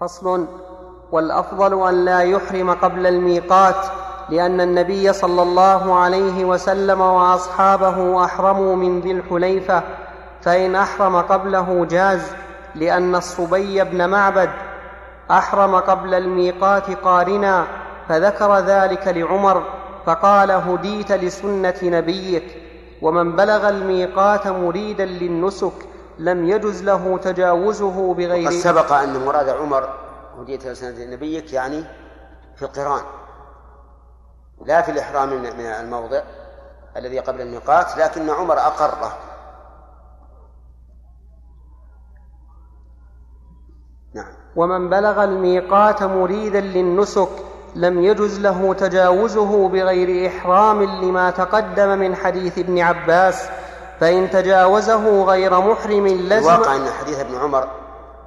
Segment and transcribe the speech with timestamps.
[0.00, 0.46] فصل
[1.12, 3.76] والأفضل أن لا يحرم قبل الميقات
[4.30, 9.82] لأن النبي صلى الله عليه وسلم وأصحابه أحرموا من ذي الحليفة
[10.42, 12.32] فإن أحرم قبله جاز
[12.74, 14.50] لأن الصبي بن معبد
[15.30, 17.64] أحرم قبل الميقات قارنا
[18.08, 19.62] فذكر ذلك لعمر
[20.06, 22.56] فقال هديت لسنة نبيك
[23.02, 29.88] ومن بلغ الميقات مريدا للنسك لم يجز له تجاوزه بغير وقد سبق أن مراد عمر
[30.38, 31.84] هدية سنة نبيك يعني
[32.56, 33.02] في القرآن
[34.66, 36.22] لا في الإحرام من الموضع
[36.96, 39.18] الذي قبل الميقات لكن عمر أقره.
[44.14, 44.32] نعم.
[44.56, 47.28] ومن بلغ الميقات مريدا للنسك
[47.74, 53.48] لم يجز له تجاوزه بغير إحرام لما تقدم من حديث ابن عباس
[54.00, 57.68] فإن تجاوزه غير محرم لزم الواقع أن حديث ابن عمر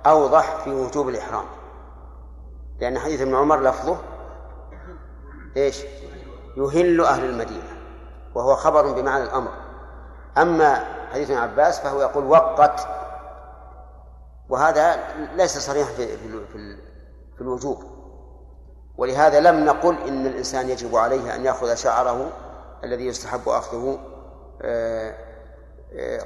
[0.06, 1.46] أوضح في وجوب الإحرام.
[2.80, 3.98] لأن حديث ابن عمر لفظه
[5.58, 5.84] إيش؟
[6.58, 7.78] يهل أهل المدينة
[8.36, 9.52] وهو خبر بمعنى الأمر.
[10.38, 12.88] أما حديث ابن عباس فهو يقول وقت
[14.50, 15.00] وهذا
[15.36, 16.78] ليس صريحا في, في,
[17.36, 17.84] في الوجوب.
[18.98, 22.32] ولهذا لم نقل إن الإنسان يجب عليه أن يأخذ شعره
[22.84, 24.00] الذي يستحب أخذه
[24.62, 25.29] آه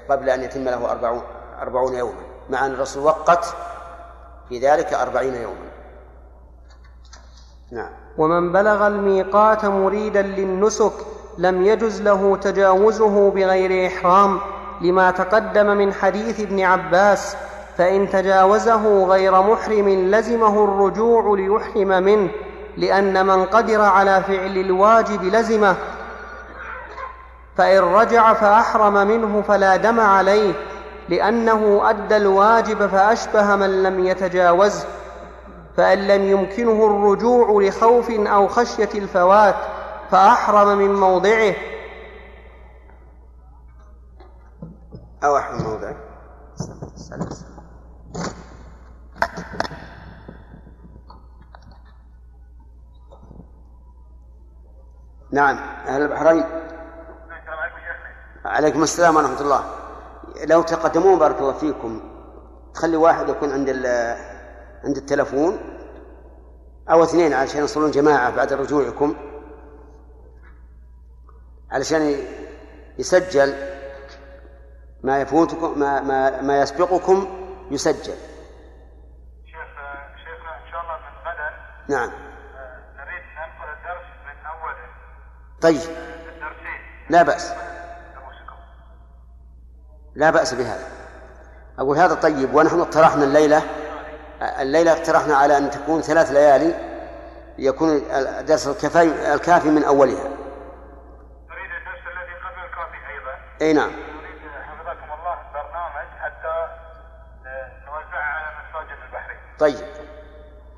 [0.09, 1.21] قبل أن يتم له أربعون,
[1.61, 3.55] أربعون يوما مع أن الرسول وقت
[4.49, 5.71] في ذلك أربعين يوما.
[7.71, 7.89] نعم.
[8.17, 10.93] ومن بلغ الميقات مريدا للنسك
[11.37, 14.39] لم يجز له تجاوزه بغير إحرام
[14.81, 17.35] لما تقدم من حديث ابن عباس
[17.77, 22.29] فإن تجاوزه غير محرم لزمه الرجوع ليحرم منه
[22.77, 25.75] لأن من قدر على فعل الواجب لزمه
[27.57, 30.53] فإن رجع فأحرم منه فلا دم عليه
[31.09, 34.87] لأنه أدى الواجب فأشبه من لم يتجاوزه
[35.77, 39.55] فإن لم يمكنه الرجوع لخوف أو خشية الفوات
[40.11, 41.53] فأحرم من موضعه.
[45.23, 45.95] أو أحرم من موضعه.
[55.31, 56.43] نعم أهل البحرين.
[58.45, 59.63] عليكم السلام ورحمة الله
[60.45, 62.01] لو تقدمون بارك الله فيكم
[62.73, 63.69] تخلي واحد يكون عند
[64.83, 65.59] عند التلفون
[66.89, 69.15] أو اثنين علشان يصلون جماعة بعد رجوعكم
[71.71, 72.17] علشان
[72.99, 73.53] يسجل
[75.03, 77.27] ما يفوتكم ما ما, ما يسبقكم
[77.71, 78.15] يسجل.
[79.45, 79.67] شيخ
[80.23, 81.49] شيخنا إن شاء الله من غدا
[81.89, 82.09] نعم
[82.97, 84.89] نريد ننقل الدرس من اوله.
[85.61, 85.97] طيب.
[86.35, 86.81] الدرسين.
[87.09, 87.72] لا بأس.
[90.15, 90.87] لا بأس بهذا.
[91.79, 93.61] أقول هذا طيب ونحن اقترحنا الليلة
[94.41, 96.75] الليلة اقترحنا على أن تكون ثلاث ليالي
[97.57, 100.27] يكون الدرس الكفاي الكافي من أولها.
[101.49, 103.35] نريد الدرس الذي قبل الكافي أيضا.
[103.61, 103.89] أي نعم.
[103.89, 106.67] نريد حفظكم الله برنامج حتى
[107.85, 109.39] نوزعه على مساجد البحرين.
[109.59, 109.87] طيب.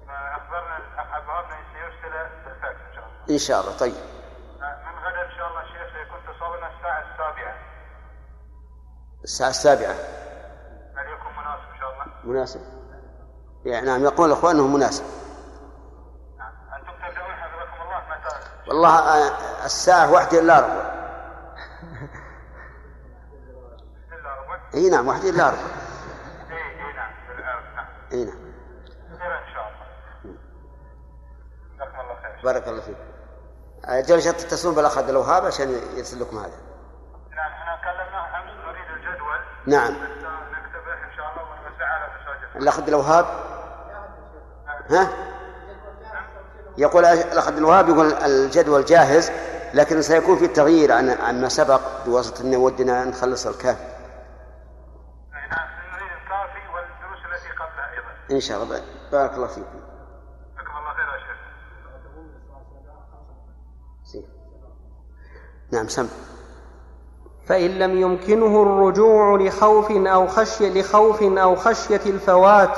[0.10, 3.34] عبد الوهاب سيرسله بالفاكس إن شاء الله.
[3.34, 3.78] إن شاء الله.
[3.78, 3.96] طيب
[4.62, 7.56] من غدا إن شاء الله شيخ سيكون تصورنا الساعة السابعة
[9.26, 9.92] الساعة السابعة.
[10.96, 12.62] هل يكون مناسب إن شاء الله؟ مناسب.
[13.66, 15.04] يعني نعم يقول الأخوان أنه مناسب.
[16.38, 20.96] نعم أنتم تبدأون حفظكم الله متى؟ والله آه، الساعة واحدة إلا ربع؟
[24.76, 25.58] إي نعم واحدة إلا ربع.
[26.52, 27.12] إي إي نعم
[27.76, 27.88] نعم.
[28.12, 28.46] إي نعم.
[29.12, 30.36] إن شاء الله.
[31.76, 32.42] جزاكم الله خير.
[32.44, 32.98] بارك الله فيك.
[33.86, 36.58] أجل شرط تتصلون بالأخ عبد الوهاب عشان يرسل لكم هذا
[37.32, 39.94] نعم إحنا كلمناه امس نريد الجدول نعم.
[39.94, 41.46] نكتبه ان شاء الله
[42.56, 43.26] الأخ عبد الوهاب؟
[44.90, 45.10] ها؟
[46.78, 49.32] يقول الأخ عبد الوهاب يقول الجدول جاهز
[49.74, 53.84] لكن سيكون في تغيير عن عن ما سبق بواسطة أن ودنا نخلص الكافي
[55.34, 55.68] نعم
[56.24, 56.60] الكافي
[57.36, 58.82] التي قبلها أيضا إن شاء الله.
[59.12, 59.80] بارك الله فيكم
[60.80, 61.20] الله خير يا
[64.12, 64.26] شيخ
[65.72, 66.08] نعم سم.
[67.48, 72.70] فإن لم يمكنه الرجوع لخوف أو خشية لخوف أو خشية الفوات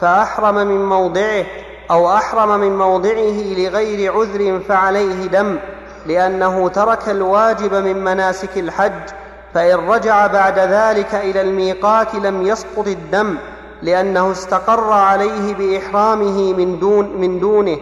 [0.00, 1.44] فأحرم من موضعه
[1.90, 5.58] أو أحرم من موضعه لغير عذر فعليه دم
[6.06, 9.10] لأنه ترك الواجب من مناسك الحج
[9.54, 13.36] فإن رجع بعد ذلك إلى الميقات لم يسقط الدم
[13.82, 17.78] لأنه استقر عليه بإحرامه من دون من دونه.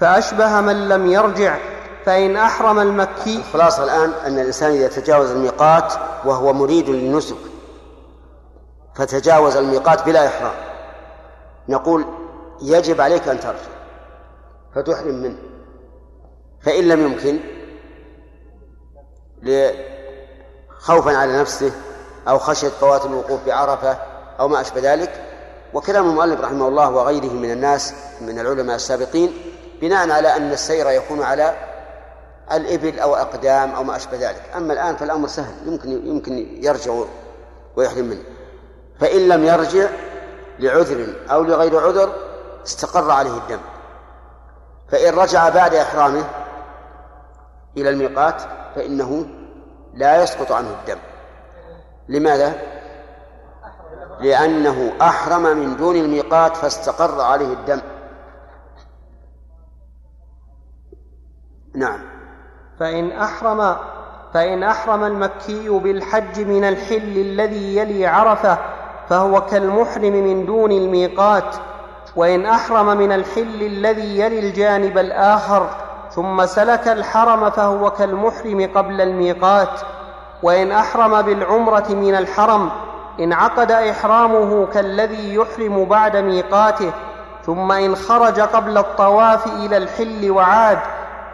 [0.00, 1.56] فأشبه من لم يرجع
[2.06, 7.36] فإن أحرم المكي الخلاصة الآن أن الإنسان إذا تجاوز الميقات وهو مريد للنسك
[8.94, 10.54] فتجاوز الميقات بلا إحرام.
[11.68, 12.04] نقول
[12.62, 13.58] يجب عليك أن ترجع
[14.74, 15.36] فتحرم منه.
[16.62, 17.40] فإن لم يمكن
[20.78, 21.72] خوفا على نفسه
[22.28, 23.98] أو خشية فوات الوقوف بعرفة
[24.40, 25.24] أو ما أشبه ذلك.
[25.74, 29.32] وكلام المؤلف رحمه الله وغيره من الناس من العلماء السابقين
[29.80, 31.73] بناء على أن السير يكون على
[32.52, 34.42] الإبل أو أقدام أو ما أشبه ذلك.
[34.56, 35.68] أما الآن فالأمر سهل.
[35.68, 36.32] يمكن يمكن
[36.64, 36.92] يرجع
[37.76, 38.22] ويحرم منه.
[39.00, 39.88] فإن لم يرجع
[40.58, 42.12] لعذر أو لغير عذر
[42.66, 43.60] استقر عليه الدم.
[44.88, 46.24] فإن رجع بعد إحرامه
[47.76, 48.42] إلى الميقات
[48.74, 49.26] فإنه
[49.94, 50.98] لا يسقط عنه الدم.
[52.08, 52.54] لماذا؟
[54.20, 57.80] لأنه أحرم من دون الميقات فاستقر عليه الدم.
[61.74, 62.13] نعم.
[62.80, 63.76] فإن أحرم
[64.34, 68.58] فإن أحرم المكي بالحج من الحل الذي يلي عرفة
[69.08, 71.56] فهو كالمحرم من دون الميقات.
[72.16, 75.66] وإن أحرم من الحل الذي يلي الجانب الآخر
[76.10, 79.80] ثم سلك الحرم فهو كالمحرم قبل الميقات.
[80.42, 82.70] وإن أحرم بالعمرة من الحرم
[83.20, 86.90] انعقد إحرامه كالذي يحرم بعد ميقاته
[87.46, 90.78] ثم إن خرج قبل الطواف إلى الحل وعاد.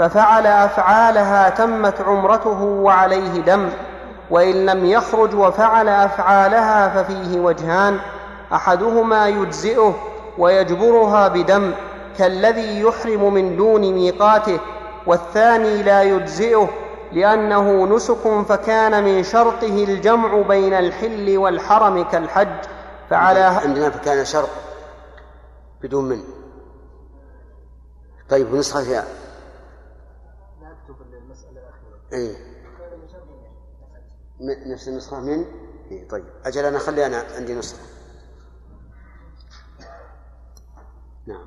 [0.00, 3.68] ففعل أفعالها تمت عمرته وعليه دم
[4.30, 7.98] وإن لم يخرج وفعل أفعالها ففيه وجهان
[8.52, 9.94] أحدهما يجزئه
[10.38, 11.72] ويجبرها بدم
[12.18, 14.60] كالذي يحرم من دون ميقاته
[15.06, 16.68] والثاني لا يجزئه
[17.12, 22.48] لأنه نسك فكان من شرطه الجمع بين الحل والحرم كالحج
[23.10, 24.48] فعلى عندنا فكان شرط
[25.82, 26.22] بدون من.
[28.30, 29.19] طيب نكتب
[32.12, 32.36] إيه.
[34.66, 35.44] نفس النسخة من؟
[35.90, 36.24] إيه طيب.
[36.44, 37.82] أجل أنا خلي أنا عندي نسخة.
[41.26, 41.44] نعم.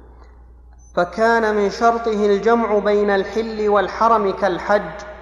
[0.95, 5.12] فكان من شرطه الجمع بين الحل والحرم كالحج.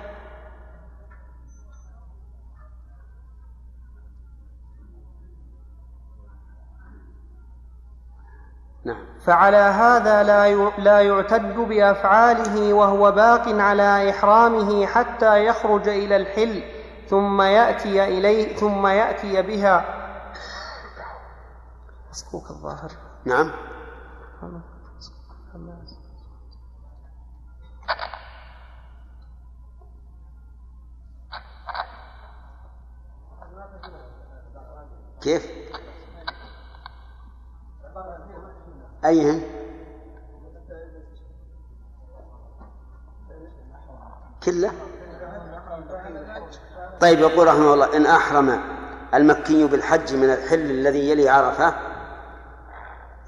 [9.31, 16.63] فعلى هذا لا لا يعتد بأفعاله وهو باق على إحرامه حتى يخرج إلى الحل
[17.09, 19.85] ثم يأتي إليه ثم يأتي بها.
[22.09, 22.91] مسكوك الظاهر.
[23.25, 23.51] نعم.
[35.21, 35.60] كيف؟
[39.05, 39.41] أيهن
[44.43, 44.71] كله؟
[47.01, 48.61] طيب يقول رحمه الله إن أحرم
[49.13, 51.73] المكي بالحج من الحل الذي يلي عرفة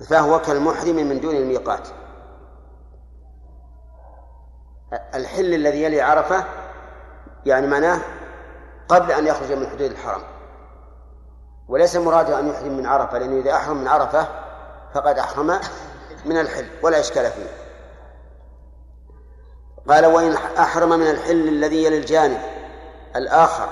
[0.10, 1.88] فهو كالمحرم من دون الميقات.
[5.16, 6.46] الحل الذي يلي عرفة
[7.46, 8.00] يعني معناه
[8.90, 10.22] قبل أن يخرج من حدود الحرم
[11.68, 14.43] وليس مراده أن يحرم من عرفة لأنه إذا أحرم من عرفة
[14.94, 15.60] فقد أحرم
[16.26, 17.50] من الحل ولا إشكال فيه.
[19.90, 22.40] قال وإن أحرم من الحل الذي يلي الجانب
[23.16, 23.70] الآخر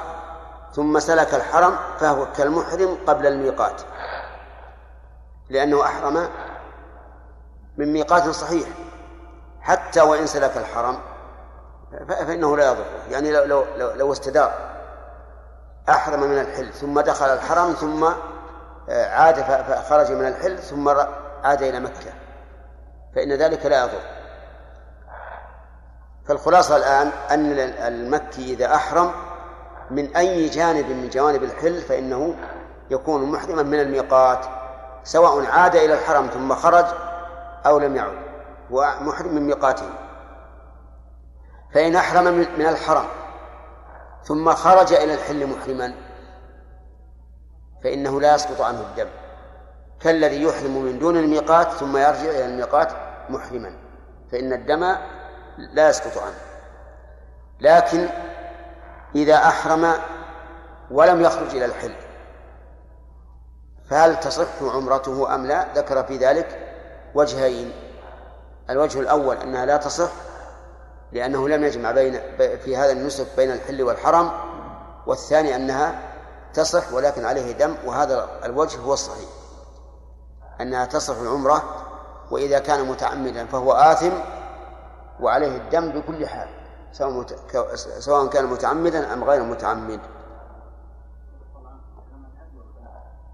[0.74, 3.82] ثم سلك الحرم فهو كالمحرم قبل الميقات
[5.50, 6.30] لأنه أحرم
[7.78, 8.68] من ميقات صحيح
[9.62, 11.00] حتى وإن سلك الحرم
[12.08, 14.72] فإنه لا يضره يعني لو, لو, لو, لو استدار.
[15.90, 18.06] أحرم من الحل ثم دخل الحرم ثم
[18.90, 20.94] عاد فخرج من الحل ثم
[21.44, 22.14] عاد إلى مكة
[23.16, 24.02] فإن ذلك لا يضر.
[26.28, 29.12] فالخلاصة الآن أن المكي إذا أحرم
[29.92, 32.36] من أي جانب من جوانب الحل فإنه
[32.90, 34.46] يكون محرما من الميقات
[35.04, 36.86] سواء عاد إلى الحرم ثم خرج
[37.66, 38.18] أو لم يعد
[38.72, 39.90] هو محرم من ميقاته.
[41.74, 43.06] فإن أحرم من الحرم
[44.24, 45.94] ثم خرج إلى الحل محرما
[47.84, 49.21] فإنه لا يسقط عنه الدم.
[50.04, 52.92] كالذي يحرم من دون الميقات ثم يرجع إلى الميقات
[53.30, 53.74] محرما
[54.32, 54.96] فإن الدم
[55.74, 56.38] لا يسقط عنه.
[57.62, 58.10] لكن
[59.16, 59.94] إذا أحرم
[60.92, 61.94] ولم يخرج إلى الحل
[63.90, 66.60] فهل تصح عمرته أم لا؟ ذكر في ذلك
[67.16, 67.72] وجهين.
[68.70, 70.12] الوجه الأول أنها لا تصح
[71.12, 74.32] لأنه لم يجمع بين في هذا النسك بين الحل والحرم
[75.08, 76.00] والثاني أنها
[76.54, 79.41] تصح ولكن عليه دم وهذا الوجه هو الصحيح.
[80.62, 81.88] أنها تصح العمرة
[82.32, 84.12] وإذا كان متعمدا فهو آثم
[85.20, 86.50] وعليه الدم بكل حال
[86.92, 87.26] سواء
[88.00, 90.00] سواء كان متعمدا أم غير متعمد.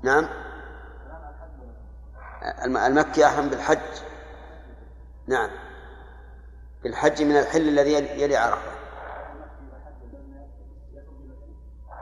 [0.03, 0.29] نعم.
[2.65, 4.01] المكي أحرم بالحج.
[5.27, 5.49] نعم.
[6.83, 8.71] بالحج من الحل الذي يلي عرفة.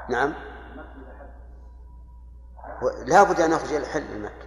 [0.10, 0.34] نعم.
[3.06, 4.45] لا بد أن يخرج إلى الحل المكي.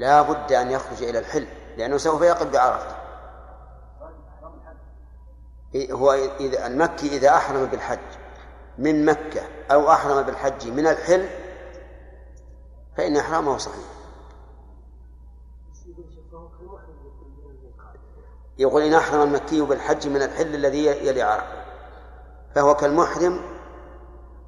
[0.00, 2.96] لا بد أن يخرج إلى الحل لأنه سوف يقف بعرفة.
[5.76, 7.98] هو إذا المكي إذا أحرم بالحج
[8.78, 11.28] من مكة أو أحرم بالحج من الحل
[12.96, 13.84] فإن إحرامه صحيح.
[18.58, 21.64] يقول إن أحرم المكي بالحج من الحل الذي يلي عرفة
[22.54, 23.40] فهو كالمحرم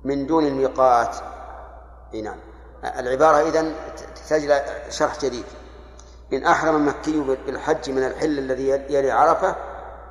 [0.04, 1.16] من دون الميقات
[2.14, 2.51] اي نعم.
[2.84, 3.74] العبارة إذن
[4.16, 5.44] تحتاج شرح جديد.
[6.32, 9.56] إن أحرم المكي بالحج من الحل الذي يلي عرفة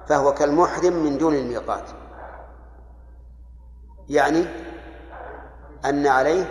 [0.08, 1.84] فهو كالمحرم من دون الميقات.
[4.10, 4.46] يعني
[5.86, 6.46] أن عليه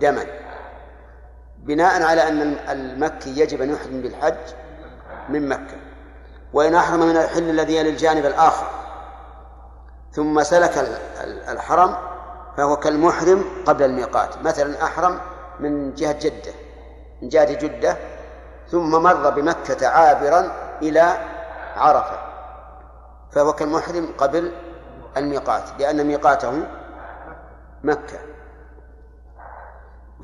[0.00, 0.26] دما.
[1.58, 4.54] بناء على أن المكي يجب أن يحرم بالحج
[5.28, 5.76] من مكة.
[6.52, 8.66] وإن أحرم من الحل الذي يلي الجانب الآخر.
[10.12, 11.00] ثم سلك
[11.48, 11.96] الحرم
[12.56, 14.42] فهو كالمحرم قبل الميقات.
[14.42, 15.20] مثلا أحرم
[15.60, 16.52] من جهة جدة
[17.22, 17.96] من جهة جدة
[18.70, 21.16] ثم مر بمكة عابرا إلى
[21.76, 22.18] عرفة
[23.32, 24.52] فهو كالمحرم قبل
[25.16, 26.66] الميقات لأن ميقاته
[27.84, 28.18] مكة.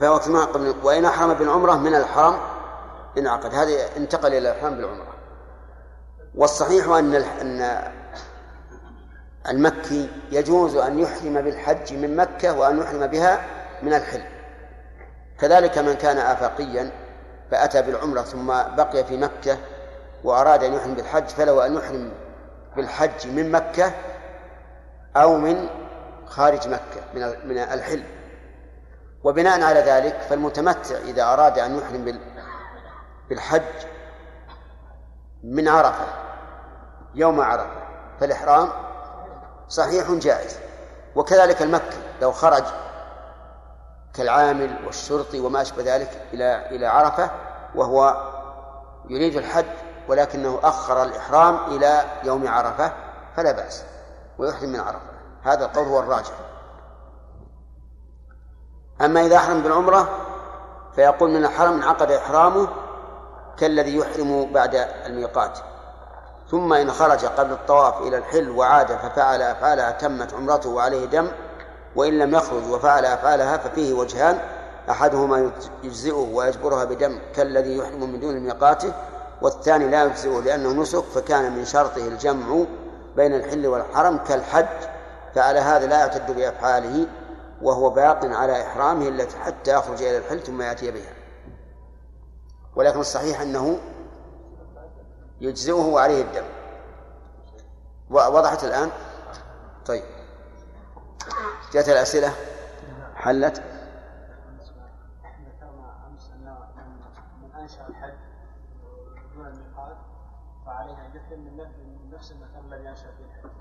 [0.00, 2.36] فهو كما قبل وإن أحرم بالعمرة من الحرم
[3.18, 5.14] انعقد هذا انتقل إلى الحرم بالعمرة.
[6.34, 7.82] والصحيح أن أن
[9.48, 13.44] المكي يجوز أن يحرم بالحج من مكة وأن يحرم بها
[13.82, 14.22] من الحل
[15.42, 16.90] كذلك من كان آفاقيا
[17.50, 18.46] فأتى بالعمرة ثم
[18.76, 19.58] بقي في مكة
[20.24, 22.12] وأراد أن يحرم بالحج فله أن يحرم
[22.76, 23.92] بالحج من مكة
[25.16, 25.68] أو من
[26.26, 27.58] خارج مكة من من
[29.24, 32.18] وبناء على ذلك فالمتمتع إذا أراد أن يحرم
[33.28, 33.86] بالحج
[35.42, 36.06] من عرفة
[37.14, 37.82] يوم عرفة
[38.20, 38.68] فالإحرام
[39.68, 40.58] صحيح جائز.
[41.16, 42.64] وكذلك المكي لو خرج
[44.14, 47.30] كالعامل والشرطي وما أشبه ذلك إلى إلى عرفة
[47.74, 48.16] وهو
[49.08, 49.66] يريد الحج
[50.08, 52.92] ولكنه أخر الإحرام إلى يوم عرفة
[53.36, 53.84] فلا بأس
[54.38, 55.12] ويحرم من عرفة.
[55.42, 56.32] هذا القول هو الراجح.
[59.00, 60.08] أما إذا أحرم بالعمرة
[60.94, 62.68] فيقول من الحرم انعقد إحرامه
[63.56, 64.74] كالذي يحرم بعد
[65.06, 65.58] الميقات.
[66.50, 71.28] ثم إن خرج قبل الطواف إلى الحل وعاد ففعل أفعالها تمت عمرته وعليه دم
[71.96, 74.38] وإن لم يخرج وفعل أفعالها ففيه وجهان
[74.90, 78.92] أحدهما يجزئه ويجبرها بدم كالذي يحرم من دون ميقاته
[79.42, 82.64] والثاني لا يجزئه لأنه نسك فكان من شرطه الجمع
[83.16, 84.66] بين الحل والحرم كالحج
[85.34, 87.06] فعلى هذا لا يعتد بأفعاله
[87.62, 91.12] وهو باق على إحرامه التي حتى يخرج إلى الحل ثم يأتي بها.
[92.76, 93.78] ولكن الصحيح أنه
[95.40, 96.44] يجزئه وعليه الدم.
[98.10, 98.90] وضحت الآن؟
[99.86, 100.02] طيب.
[101.72, 102.32] جاءت الأسئلة
[103.14, 103.62] حلت.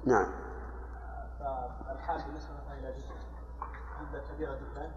[0.06, 0.32] نعم.
[1.40, 2.94] فالحال جدة
[4.02, 4.92] جدة كبيرة جدا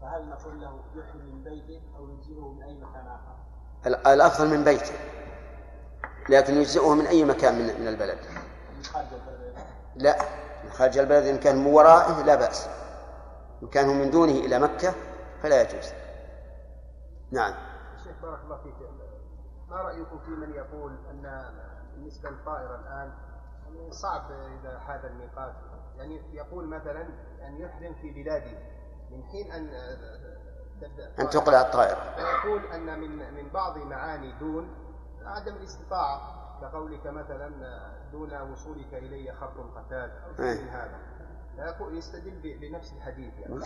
[0.00, 3.36] فهل نقول له يحرم من بيته أو يجزئه من أي مكان آخر؟
[4.14, 4.94] الأفضل من بيته
[6.28, 8.18] لكن يجزئه من أي مكان من من البلد.
[9.96, 10.18] لا
[10.78, 12.68] خارج البلد إن كان من ورائه لا بأس.
[13.62, 14.94] إن كان من دونه إلى مكة
[15.42, 15.92] فلا يجوز.
[17.30, 17.54] نعم.
[18.04, 18.74] شيخ بارك الله فيك
[19.68, 21.52] ما رأيكم في من يقول أن
[21.94, 23.12] بالنسبة للطائرة الآن
[23.90, 25.54] صعب إذا حاد الميقات
[25.96, 27.02] يعني يقول مثلا
[27.46, 28.58] أن يحرم في بلاده
[29.10, 29.70] من حين أن
[30.80, 31.98] تبدأ أن تقلع الطائرة.
[32.18, 34.68] ويقول أن من من بعض معاني دون
[35.24, 36.47] عدم الاستطاعة.
[36.62, 37.50] كقولك مثلا
[38.12, 40.98] دون وصولك إلي خط قتاد أو شيء من هذا.
[41.92, 43.60] يستدل بنفس الحديث يعني.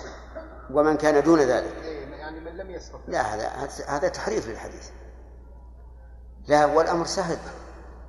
[0.70, 1.76] ومن كان دون ذلك.
[1.82, 2.99] إيه، يعني من لم يستطع.
[3.08, 3.49] لا هذا
[3.88, 4.90] هذا تحريف للحديث.
[6.49, 7.38] لا والأمر سهل.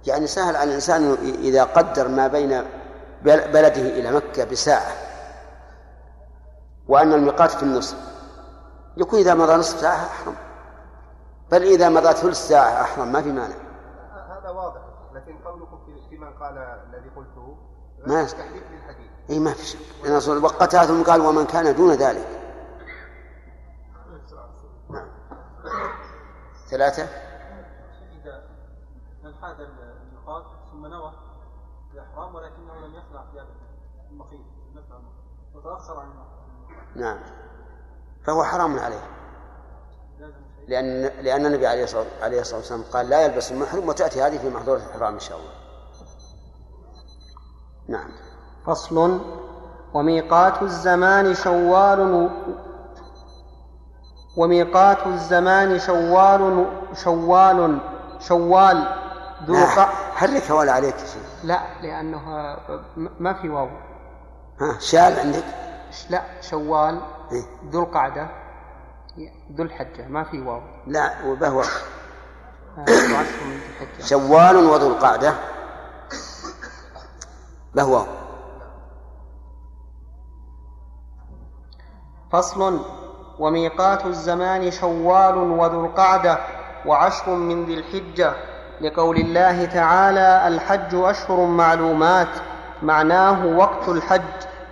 [0.07, 2.63] يعني سهل على الإنسان إذا قدر ما بين
[3.23, 4.91] بلده إلى مكة بساعة
[6.87, 7.97] وأن الميقات في النصف.
[8.97, 10.35] يكون إذا مضى نصف ساعة أحرم.
[11.51, 13.55] بل إذا مضى ثلث ساعة أحرم ما في مانع.
[15.23, 17.57] لكن قولكم في من قال الذي قلته.
[18.07, 19.11] ما تحريف للحديث.
[19.29, 19.79] اي ما في شك.
[20.03, 22.27] لأن الرسول وقتها ثم قال ومن كان دون ذلك.
[24.89, 25.07] نعم.
[26.69, 27.03] ثلاثة.
[27.03, 28.43] إذا
[29.23, 31.13] من حاد الميقات ثم نوى
[31.93, 33.49] الإحرام ولكنه لم يخلع ثيابه
[34.11, 34.41] المخيط
[35.55, 36.09] وتأخر عن
[36.95, 37.19] نعم.
[38.23, 39.22] فهو حرام عليه.
[40.67, 44.49] لأن لأن النبي عليه الصلاة عليه الصلاة والسلام قال لا يلبس المحرم وتأتي هذه في
[44.49, 45.51] محظورة الإحرام إن شاء الله.
[47.87, 48.09] نعم.
[48.65, 49.19] فصل
[49.93, 52.29] وميقات الزمان شوال
[54.37, 56.65] وميقات الزمان شوال
[56.95, 57.79] شوال
[58.19, 58.87] شوال
[59.45, 61.21] ذو الق- حرك ولا عليك شيء.
[61.43, 62.21] لا لأنه
[63.19, 63.67] ما في واو
[64.61, 65.43] ها شال عندك؟
[66.09, 67.01] لا شوال
[67.31, 68.27] إيه؟ ذو القعدة
[69.55, 70.61] ذو الحجة ما في واو.
[70.87, 71.61] لا وبهو.
[71.61, 74.05] آه، الحجة.
[74.05, 75.33] شوال وذو القعدة.
[77.75, 78.05] بهو.
[82.31, 82.85] فصل.
[83.39, 86.37] وميقات الزمان شوال وذو القعدة
[86.85, 88.33] وعشر من ذي الحجة.
[88.81, 92.35] لقول الله تعالى الحج أشهر معلومات.
[92.83, 94.21] معناه وقت الحج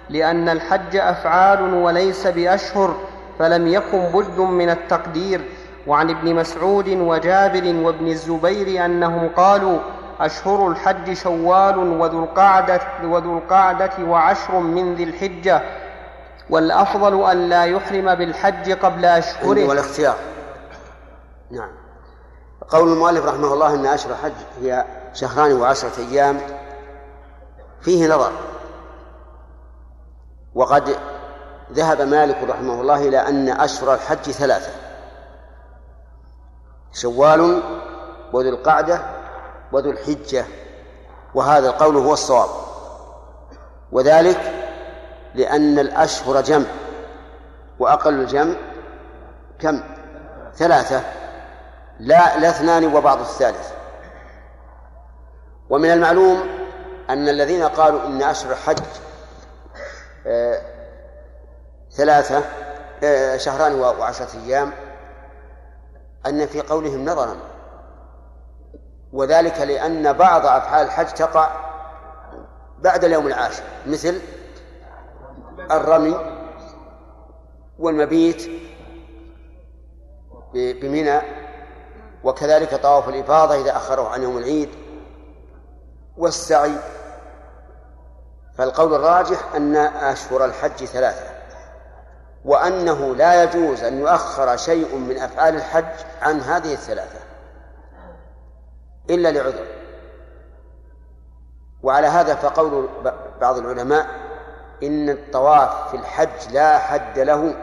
[0.10, 3.11] لأن الحج أفعال وليس بأشهر.
[3.42, 5.42] فلم يكن بد من التقدير
[5.88, 9.80] وعن ابن مسعود وجابر وابن الزبير أنهم قالوا
[10.20, 15.62] أشهر الحج شوال وذو القعدة, وذو القعدة وعشر من ذي الحجة
[16.50, 19.68] والأفضل أن لا يحرم بالحج قبل أشهره.
[19.68, 20.16] والاختيار.
[21.52, 21.72] نعم.
[22.70, 24.32] قول المؤلف رحمه الله إن أشهر الحج
[24.62, 26.38] هي شهران وعشرة أيام
[27.82, 28.32] فيه نظر.
[30.56, 30.96] وقد
[31.72, 34.72] ذهب مالك رحمه الله إلى أن أشهر الحج ثلاثة.
[36.94, 37.62] شوال
[38.34, 39.02] وذو القعدة
[39.72, 40.46] وذو الحجة
[41.34, 42.50] وهذا القول هو الصواب.
[43.92, 44.40] وذلك
[45.36, 46.68] لأن الأشهر جمع
[47.80, 48.56] وأقل الجمع
[49.60, 49.84] كم؟
[50.56, 51.04] ثلاثة
[52.00, 53.72] لا لا اثنان وبعض الثالث.
[55.70, 56.44] ومن المعلوم
[57.10, 58.78] أن الذين قالوا إن أشهر الحج
[60.28, 60.62] آه،
[61.94, 62.44] ثلاثة
[63.04, 64.72] آه، شهران وعشرة أيام
[66.26, 67.36] أن في قولهم نظرا.
[69.14, 71.50] وذلك لأن بعض أفعال الحج تقع
[72.80, 74.22] بعد اليوم العاشر مثل
[75.72, 76.16] الرمي
[77.80, 78.52] والمبيت
[80.54, 81.22] بمنى
[82.24, 84.70] وكذلك طواف الإفاضة إذا أخره عن يوم العيد
[86.18, 86.76] والسعي.
[88.58, 91.31] فالقول الراجح أن أشهر الحج ثلاثة.
[92.46, 97.20] وأنه لا يجوز أن يؤخر شيء من أفعال الحج عن هذه الثلاثة
[99.10, 99.66] إلا لعذر.
[101.84, 102.90] وعلى هذا فقول
[103.42, 104.08] بعض العلماء
[104.84, 107.54] إن الطواف في الحج لا حد له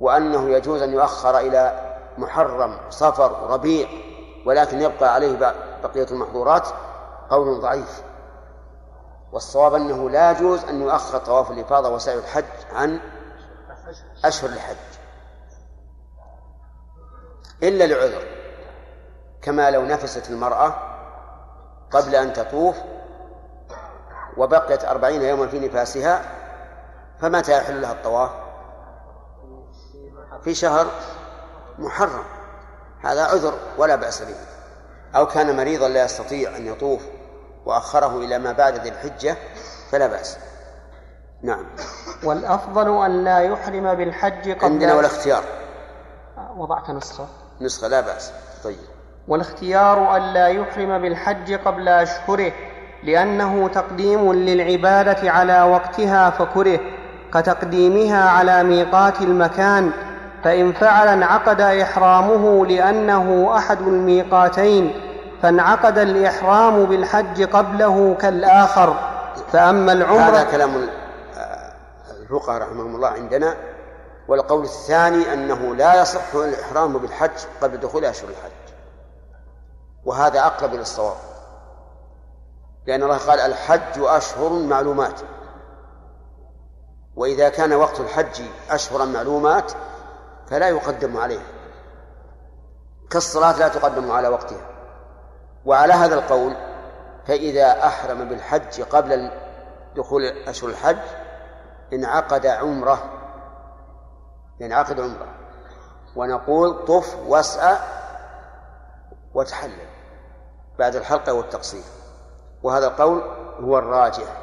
[0.00, 3.88] وأنه يجوز أن يؤخر إلى محرم صفر ربيع
[4.46, 6.68] ولكن يبقى عليه بقية المحظورات
[7.30, 8.02] قول ضعيف.
[9.32, 13.00] والصواب أنه لا يجوز أن يؤخر طواف الإفاضة وسعي الحج عن
[14.24, 14.76] أشهر الحج.
[17.62, 18.22] إلا لعذر
[19.42, 20.74] كما لو نفست المرأة
[21.90, 22.76] قبل أن تطوف
[24.36, 26.22] وبقيت أربعين يوما في نفاسها
[27.20, 28.30] فمتى يحل لها الطواف؟
[30.44, 30.86] في شهر
[31.78, 32.24] محرم.
[33.00, 34.36] هذا عذر ولا بأس به.
[35.16, 37.02] أو كان مريضا لا يستطيع أن يطوف
[37.64, 39.36] وأخره إلى ما بعد ذي الحجة
[39.90, 40.38] فلا بأس.
[41.42, 41.64] نعم.
[42.24, 45.42] والأفضل أن لا يحرم بالحج قبل عندنا والاختيار.
[46.56, 47.26] وضعت نسخة
[47.60, 48.32] نسخة لا بأس.
[48.64, 48.76] طيب.
[49.28, 52.52] والاختيار أن لا يحرم بالحج قبل أشهره
[53.04, 56.80] لأنه تقديم للعبادة على وقتها فكره
[57.34, 59.90] كتقديمها على ميقات المكان
[60.44, 64.92] فإن فعل انعقد إحرامه لأنه أحد الميقاتين
[65.42, 68.96] فانعقد الإحرام بالحج قبله كالآخر.
[69.52, 71.01] فأما هذا العمرة كلام ال- آه،
[72.32, 73.56] الفقهاء رحمهم الله عندنا
[74.28, 77.30] والقول الثاني أنه لا يصح الإحرام بالحج
[77.62, 78.74] قبل دخول أشهر الحج.
[80.04, 81.16] وهذا أقرب إلى الصواب.
[82.86, 85.20] لأن الله قال الحج أشهر معلومات.
[87.16, 89.72] وإذا كان وقت الحج أشهرا معلومات
[90.50, 91.42] فلا يقدم عليه.
[93.10, 94.70] كالصلاة لا تقدم على وقتها.
[95.64, 96.56] وعلى هذا القول
[97.26, 99.30] فإذا أحرم بالحج قبل
[99.96, 101.21] دخول أشهر الحج
[101.92, 102.98] انعقد عمرة
[104.60, 105.28] ينعقد عمرة
[106.16, 107.76] ونقول طف واسعى
[109.34, 109.86] وتحلل
[110.78, 111.82] بعد الحلقة والتقصير.
[112.62, 113.22] وهذا القول
[113.60, 114.36] هو الراجح.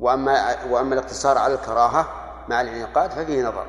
[0.00, 2.06] وأما وأما الاقتصار على الكراهة
[2.48, 3.66] مع الانعقاد ففيه نظر.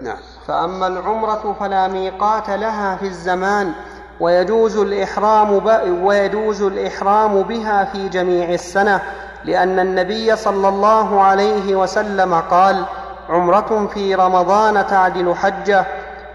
[0.00, 0.18] نعم.
[0.46, 3.72] فأما العمرة فلا ميقات لها في الزمان
[4.20, 5.66] ويجوز الإحرام ب...
[6.04, 9.02] ويجوز الإحرام بها في جميع السنة.
[9.44, 12.84] لأن النبي صلى الله عليه وسلم قال
[13.28, 15.86] عمرة في رمضان تعدل حجة.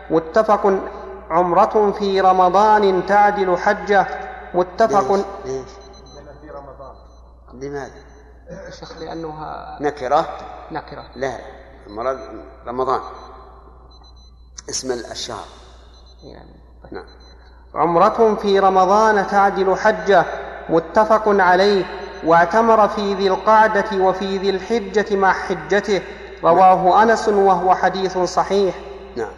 [0.09, 0.79] متفق
[1.29, 4.07] عمرة في رمضان تعدل حجة.
[4.53, 5.69] متفق ليش؟ ليش؟
[6.15, 6.95] لأن في رمضان
[7.53, 8.05] لماذا؟
[8.79, 10.25] شيخ لأنها نكرة؟
[10.71, 11.05] نكرة.
[11.15, 11.37] لا
[11.87, 12.19] مراد
[12.67, 12.99] رمضان.
[14.69, 15.45] اسم الشهر
[16.23, 16.55] يعني
[16.91, 17.05] نعم.
[17.75, 20.25] عمرة في رمضان تعدل حجة.
[20.69, 21.85] متفق عليه.
[22.25, 26.01] واعتمر في ذي القعدة وفي ذي الحجة مع حجته.
[26.43, 28.75] رواه أنس وهو حديث صحيح.
[29.15, 29.31] نعم.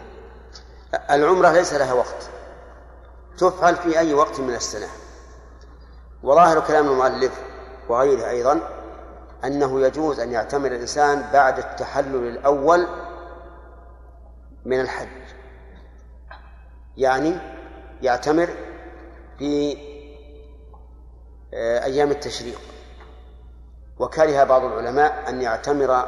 [1.10, 2.30] العمرة ليس لها وقت.
[3.38, 4.86] تفعل في أي وقت من السنة.
[6.22, 7.40] وظاهر كلام المؤلف
[7.88, 8.60] وغيره أيضا
[9.44, 12.86] أنه يجوز أن يعتمر الإنسان بعد التحلل الأول
[14.64, 15.08] من الحج.
[16.96, 17.36] يعني
[18.02, 18.48] يعتمر
[19.38, 19.76] في
[21.54, 22.58] آه، أيام التشريق.
[23.98, 26.04] وكره بعض العلماء أن يعتمر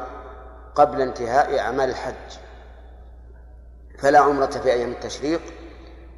[0.75, 2.39] قبل انتهاء أعمال الحج.
[3.99, 5.41] فلا عمرة في أيام التشريق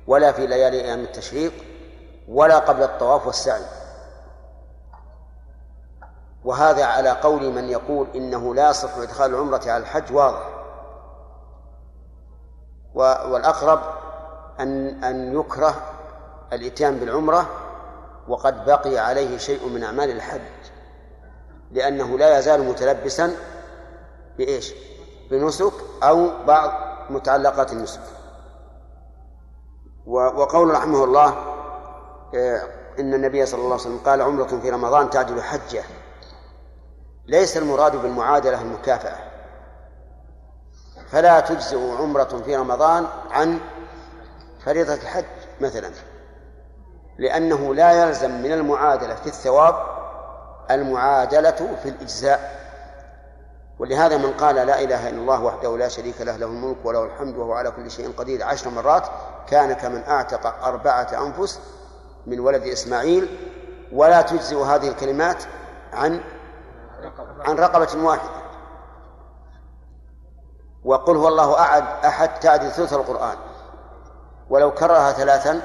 [0.07, 1.53] ولا في ليالي أيام التشريق
[2.29, 3.63] ولا قبل الطواف والسعي.
[6.45, 10.49] وهذا على قول من يقول إنه لا يصح إدخال العمرة على الحج واضح.
[12.95, 13.81] والأقرب
[14.61, 15.75] أن أن يكره
[16.53, 17.47] الإتيان بالعمرة
[18.29, 20.62] وقد بقي عليه شيء من أعمال الحج.
[21.73, 23.37] لأنه لا يزال متلبسا
[24.39, 24.75] بإيش؟
[25.31, 26.71] بنسك أو بعض
[27.11, 28.01] متعلقات النسك.
[30.07, 31.29] وقول رحمه الله
[32.35, 32.63] آه،
[32.99, 35.85] إن النبي صلى الله عليه وسلم قال عمرة في رمضان تعدل حجة
[37.27, 39.17] ليس المراد بالمعادلة المكافأة.
[41.11, 43.59] فلا تجزئ عمرة في رمضان عن
[44.65, 45.25] فريضة الحج
[45.61, 45.91] مثلا.
[47.19, 49.92] لأنه لا يلزم من المعادلة في الثواب
[50.71, 52.63] المعادلة في الإجزاء.
[53.79, 57.37] ولهذا من قال لا إله إلا الله وحده لا شريك له له الملك وله الحمد
[57.37, 59.07] وهو على كل شيء قدير عشر مرات
[59.47, 61.61] كان كمن أعتق أربعة أنفس
[62.27, 63.39] من ولد إسماعيل.
[63.93, 65.45] ولا تجزئ هذه الكلمات
[65.93, 66.21] عن
[67.41, 68.31] عن رقبة واحدة.
[70.85, 73.37] وقل هو الله أحد أحد تعدل ثلث القرآن.
[74.51, 75.61] ولو كررها ثلاثا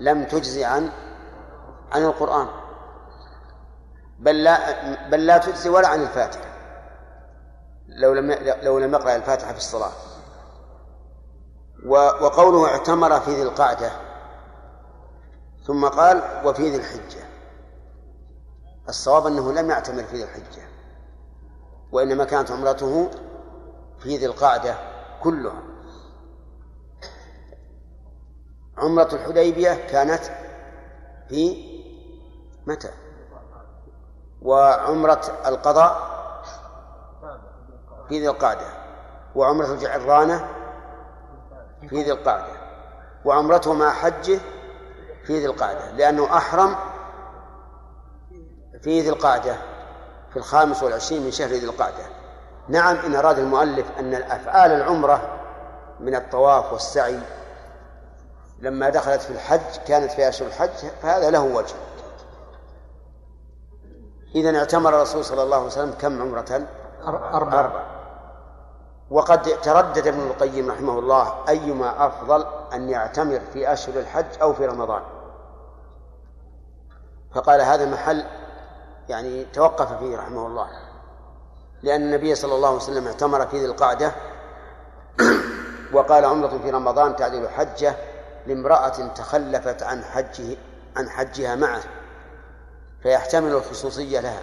[0.00, 0.90] لم تجزي عن
[1.92, 2.48] عن القرآن.
[4.18, 6.56] بل لا بل لا تجزي ولا عن الفاتحة.
[7.88, 9.92] لو لم لو لم يقرأ الفاتحة في الصلاة.
[11.86, 13.90] وقوله اعتمر في ذي القعدة.
[15.66, 17.24] ثم قال وفي ذي الحجة.
[18.88, 20.68] الصواب أنه لم يعتمر في ذي الحجة.
[21.92, 23.10] وإنما كانت عمرته
[23.98, 24.74] في ذي القعدة
[25.22, 25.62] كلها.
[28.78, 30.22] عمرة الحديبية كانت
[31.28, 31.66] في
[32.66, 32.90] متى؟
[34.46, 36.16] وعمرة القضاء
[38.08, 38.66] في ذي القعدة
[39.34, 40.48] وعمرة الجعرانة
[41.88, 42.52] في ذي القعدة
[43.24, 44.38] وعمرته مع حجه
[45.24, 46.76] في ذي القعدة لأنه أحرم
[48.82, 49.56] في ذي القعدة
[50.30, 52.06] في الخامس والعشرين من شهر ذي القعدة.
[52.68, 55.38] نعم إن أراد المؤلف أن الأفعال العمرة
[56.00, 57.20] من الطواف والسعي
[58.60, 61.74] لما دخلت في الحج كانت في أشهر الحج فهذا له وجه.
[64.34, 66.66] إذا اعتمر الرسول صلى الله عليه وسلم كم عمرة؟
[67.06, 67.58] أربعة.
[67.58, 67.82] أربع
[69.10, 74.66] وقد تردد ابن القيم رحمه الله أيما أفضل أن يعتمر في أشهر الحج أو في
[74.66, 75.02] رمضان.
[77.34, 78.24] فقال هذا محل
[79.08, 80.68] يعني توقف فيه رحمه الله.
[81.82, 84.12] لأن النبي صلى الله عليه وسلم اعتمر في ذي القعدة.
[85.94, 87.94] وقال عمرة في رمضان تعدل حجة
[88.46, 90.56] لامرأة تخلفت عن حجه
[90.96, 91.82] عن حجها معه.
[93.02, 94.42] فيحتمل الخصوصية لها.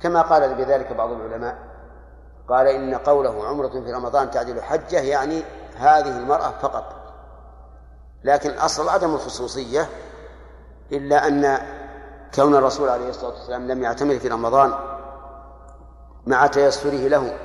[0.00, 1.58] كما قال بذلك بعض العلماء
[2.48, 5.42] قال إن قوله عمرة في رمضان تعدل حجة يعني
[5.76, 6.94] هذه المرأة فقط.
[8.24, 9.88] لكن الأصل عدم الخصوصية
[10.92, 11.58] إلا أن
[12.34, 14.74] كون الرسول عليه الصلاة والسلام لم يعتمر في رمضان
[16.26, 17.38] مع تيسره له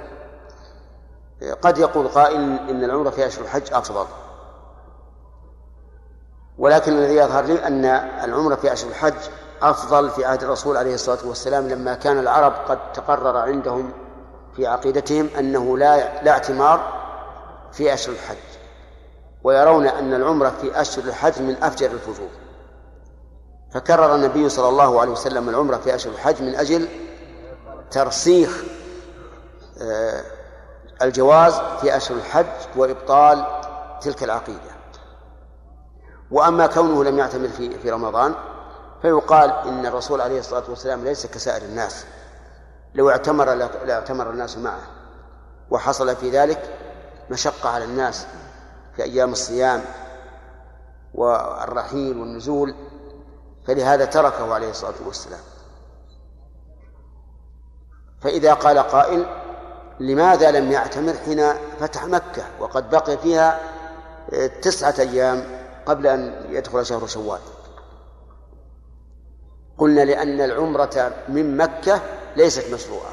[1.61, 4.05] قد يقول قائل إن العمرة في أشهر الحج أفضل.
[6.57, 7.85] ولكن الذي يظهر لي أن
[8.23, 9.29] العمرة في أشهر الحج
[9.69, 13.91] أفضل في عهد الرسول عليه الصلاة والسلام لما كان العرب قد تقرر عندهم
[14.55, 16.93] في عقيدتهم أنه لا لا اعتمار
[17.71, 18.37] في أشهر الحج
[19.43, 22.29] ويرون أن العمرة في أشهر الحج من أفجر الفجور.
[23.73, 26.87] فكرر النبي صلى الله عليه وسلم العمرة في أشهر الحج من أجل
[27.91, 28.63] ترسيخ
[29.81, 30.23] آه،
[31.01, 33.45] الجواز في أشهر الحج وإبطال
[34.01, 34.75] تلك العقيدة.
[36.31, 38.35] وأما كونه لم يعتمر في في رمضان
[39.05, 42.05] فيقال إن الرسول عليه الصلاة والسلام ليس كسائر الناس.
[42.95, 43.53] لو اعتمر
[43.85, 44.81] لاعتمر الناس معه.
[45.69, 46.77] وحصل في ذلك
[47.29, 48.27] مشقة على الناس
[48.95, 49.81] في أيام الصيام
[51.13, 52.75] والرحيل والنزول
[53.67, 55.41] فلهذا تركه عليه الصلاة والسلام.
[58.21, 59.25] فإذا قال قائل
[59.99, 63.59] لماذا لم يعتمر حين فتح مكة وقد بقي فيها
[64.61, 65.43] تسعة أيام
[65.85, 67.39] قبل أن يدخل شهر شوال؟
[69.77, 72.01] قلنا لأن العمرة من مكة
[72.35, 73.11] ليست مشروعة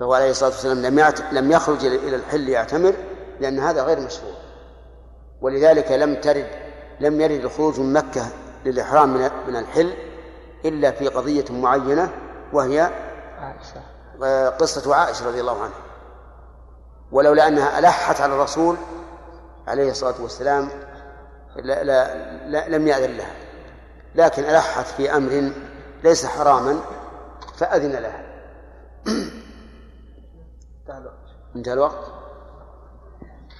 [0.00, 2.94] فهو عليه الصلاة والسلام لم لم يخرج إلى الحل يعتمر
[3.40, 4.34] لأن هذا غير مشروع
[5.40, 6.46] ولذلك لم ترد
[7.00, 8.26] لم يرد الخروج من مكة
[8.64, 9.92] للإحرام من من الحل
[10.64, 12.10] إلا في قضية معينة
[12.52, 12.90] وهي
[13.38, 13.82] عائشة.
[14.50, 15.80] قصة عائشة رضي الله عنها.
[17.12, 18.76] ولولا أنها ألحت على الرسول
[19.66, 20.68] عليه الصلاة والسلام
[21.56, 22.14] لا لا
[22.48, 23.34] لا لم يأذن لها.
[24.14, 25.52] لكن ألحت في أمر
[26.04, 26.80] ليس حراما
[27.56, 28.24] فأذن لها.
[30.80, 31.16] انتهى الوقت.
[31.56, 32.12] انتهى الوقت؟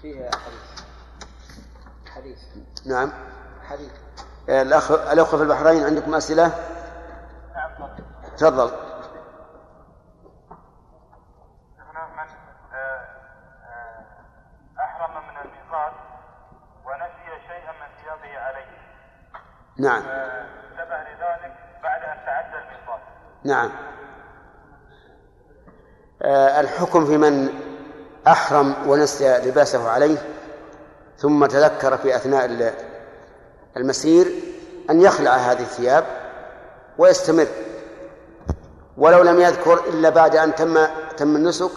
[0.02, 0.82] فيه حديث.
[2.14, 2.38] حديث.
[2.86, 3.12] نعم.
[3.62, 3.90] حديث.
[4.48, 6.46] الأخ الأخوة في البحرين عندكم أسئلة؟
[7.54, 7.88] نعم
[8.36, 8.70] تفضل.
[12.72, 14.04] آه، آه،
[14.80, 15.92] أحرم من الميقات
[16.84, 18.82] ونسي شيئا من ثيابه عليه.
[19.78, 20.02] نعم.
[23.44, 23.70] نعم.
[26.22, 27.48] آه، الحكم في من
[28.26, 30.18] أحرم ونسي لباسه عليه
[31.18, 32.74] ثم تذكر في أثناء
[33.76, 34.32] المسير
[34.90, 36.04] أن يخلع هذه الثياب
[36.98, 37.46] ويستمر.
[38.96, 41.70] ولو لم يذكر إلا بعد أن تم تم النسك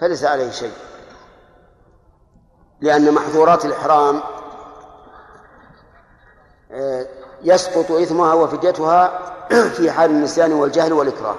[0.00, 0.72] فليس عليه شيء.
[2.80, 4.22] لأن محظورات الإحرام
[6.72, 7.06] آه،
[7.42, 9.20] يسقط إثمها وفديتها
[9.76, 11.36] في حال النسيان والجهل والإكراه.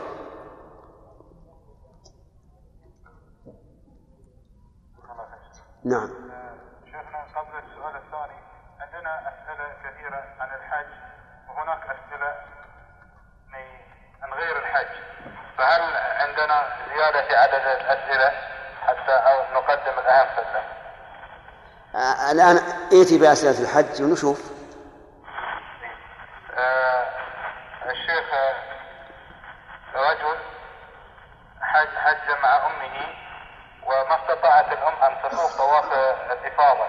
[5.85, 6.09] نعم.
[6.85, 8.39] شيخنا قبل السؤال الثاني
[8.79, 10.87] عندنا أسئلة كثيرة عن الحج
[11.49, 12.35] وهناك أسئلة
[14.21, 14.87] عن غير الحج.
[15.57, 20.63] فهل عندنا زيادة في عدد الأسئلة؟ حتى أو نقدم الأهم فالله
[21.95, 22.57] آه، الآن
[22.93, 24.51] ائتي بأسئلة الحج ونشوف
[26.57, 27.05] آه،
[27.99, 28.25] الشيخ
[29.95, 30.37] رجل
[31.61, 33.13] حج حج مع أمه
[33.85, 35.85] وما استطاعت الأم أن تطوف طواف
[36.31, 36.87] الإفاضة.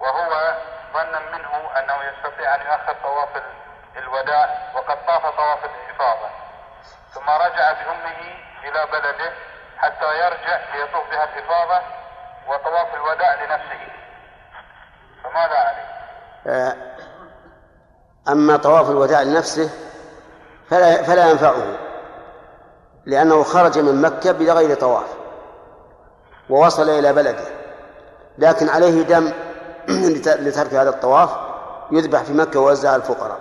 [0.00, 0.54] وهو
[0.92, 6.28] ظنا منه أنه يستطيع أن يؤخر طواف ال- الوداع وقد طاف طواف الإفاضة.
[7.14, 8.20] ثم رجع بأمه
[8.64, 9.32] إلى بلده
[9.78, 11.80] حتى يرجع ليطوف بها الإفاضة
[12.46, 13.88] وطواف الوداع لنفسه.
[15.24, 15.88] فماذا عليه؟
[16.46, 16.76] آه،
[18.28, 19.83] أما طواف الوداع لنفسه
[20.70, 21.78] فلا فلا ينفعه
[23.06, 25.06] لأنه خرج من مكة بغير طواف
[26.50, 27.44] ووصل إلى بلده
[28.38, 29.32] لكن عليه دم
[29.88, 31.30] لت- لترك هذا الطواف
[31.90, 33.38] يذبح في مكة ويوزع على الفقراء.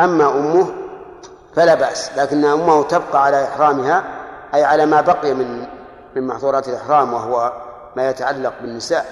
[0.00, 0.72] أما أمه
[1.56, 4.04] فلا بأس لكن أمه تبقى على إحرامها
[4.54, 5.66] أي على ما بقي من
[6.16, 7.52] من محظورات الإحرام وهو
[7.96, 9.06] ما يتعلق بالنساء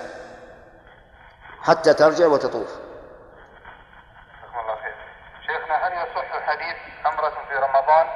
[1.62, 2.68] حتى ترجع وتطوف
[4.42, 4.94] جزاكم الله خير.
[5.46, 8.06] شيخنا هل يصح حديث أمرة في رمضان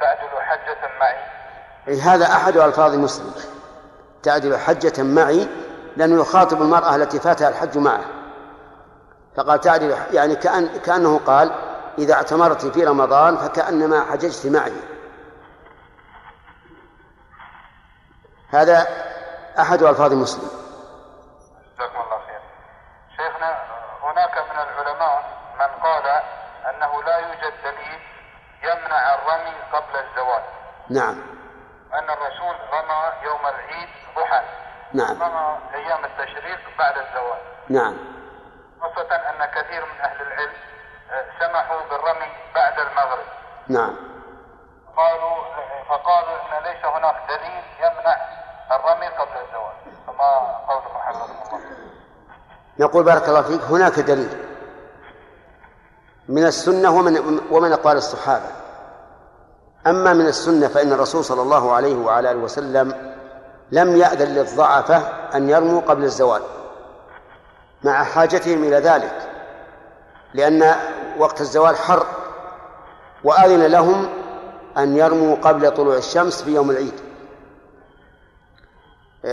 [0.00, 3.34] تعدل حجة معي؟ هذا أحد ألفاظ مسلم.
[4.22, 5.48] تعدل حجة معي
[5.96, 8.04] لأنه يخاطب المرأة التي فاتها الحج معه.
[9.36, 11.52] فقال تعدل يعني كأن كأنه قال
[11.98, 14.72] إذا اعتمرت في رمضان فكأنما حججت معي.
[18.50, 18.86] هذا
[19.58, 20.48] أحد ألفاظ مسلم
[21.76, 22.40] جزاكم الله خير.
[23.16, 23.58] شيخنا
[24.02, 26.06] هناك من العلماء من قال
[26.70, 28.00] أنه لا يوجد دليل
[28.62, 30.42] يمنع الرمي قبل الزوال.
[30.90, 31.16] نعم.
[31.94, 34.40] أن الرسول رمى يوم العيد ضحى.
[34.92, 35.22] نعم.
[35.22, 37.38] رمى أيام التشريق بعد الزوال.
[37.68, 37.96] نعم.
[38.80, 40.52] خاصة أن كثير من أهل العلم
[41.10, 43.26] آه، سمحوا بالرمي بعد المغرب.
[43.68, 43.96] نعم.
[44.96, 45.36] قالوا
[45.88, 48.16] فقالوا إن ليس هناك دليل يمنع
[48.70, 50.58] الرمي قبل الزواج فما
[51.04, 51.68] حفظكم الله
[52.78, 54.44] نقول بارك الله فيك هناك دليل.
[56.28, 58.67] من السنة ومن ومن أقوال الصحابة.
[59.88, 63.14] أما من السنة فإن الرسول صلى الله عليه وعلى آله وسلم
[63.72, 64.96] لم يأذن للضعفة
[65.34, 66.42] أن يرموا قبل الزوال
[67.84, 69.28] مع حاجتهم إلى ذلك
[70.34, 70.74] لأن
[71.18, 72.06] وقت الزوال حر
[73.24, 74.08] وأذن لهم
[74.78, 76.94] أن يرموا قبل طلوع الشمس في يوم العيد.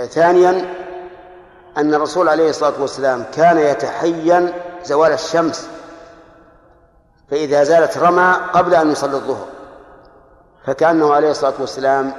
[0.10, 0.74] ثانيا
[1.78, 5.68] أن الرسول عليه الصلاة والسلام كان يتحين زوال الشمس
[7.32, 9.55] فإذا زالت رمى قبل أن يصلي الظهر.
[10.66, 12.14] فكأنه عليه الصلاة والسلام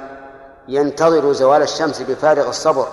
[0.67, 2.87] ينتظر زوال الشمس بفارغ الصبر.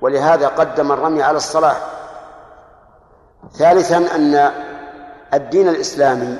[0.00, 1.76] ولهذا قدم الرمي على الصلاة.
[3.52, 4.52] ثالثا أن
[5.34, 6.36] الدين الإسلامي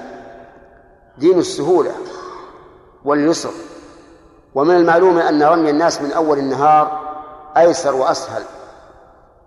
[1.18, 1.92] دين السهولة
[3.04, 3.52] واليسر.
[4.54, 7.00] ومن المعلوم أن رمي الناس من أول النهار
[7.56, 8.42] أيسر وأسهل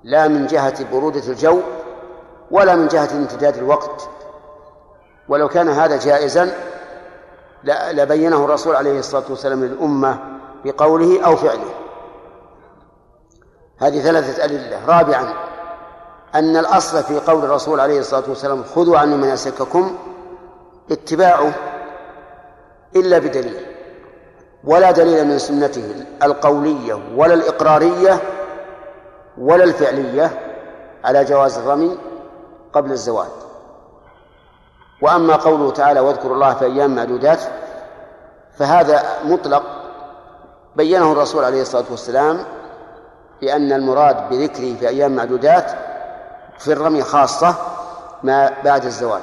[0.04, 1.60] لا من جهة برودة الجو
[2.51, 4.10] ولا من جهة امتداد الوقت.
[5.30, 6.70] ولو كان هذا جائزا
[7.63, 10.19] لبينه الرسول عليه الصلاة والسلام للأمة
[10.65, 11.71] بقوله أو فعله.
[13.78, 14.86] هذه ثلاثة أدلة.
[14.88, 15.34] رابعا
[16.36, 19.97] أن الأصل في قول الرسول عليه الصلاة والسلام خذوا عني مناسككم
[20.91, 21.54] اتباعه
[22.95, 23.65] إلا بدليل
[24.63, 28.19] ولا دليل من سنته القولية ولا الإقرارية
[29.38, 30.39] ولا الفعلية
[31.04, 31.97] على جواز الرمي
[32.74, 33.28] قبل الزواج
[35.02, 37.40] وأما قوله تعالى واذكروا الله في أيام معدودات
[38.58, 39.64] فهذا مطلق
[40.76, 42.40] بينه الرسول عليه الصلاة والسلام
[43.42, 45.72] بأن المراد بذكره في أيام معدودات
[46.58, 47.56] في الرمي خاصة
[48.24, 49.22] ما بعد الزواج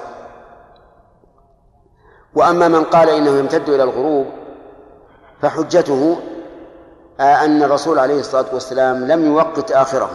[2.35, 4.27] وأما من قال إنه يمتد إلى الغروب
[5.43, 6.19] فحجته
[7.21, 10.11] أن الرسول عليه الصلاة والسلام لم يوقت آخره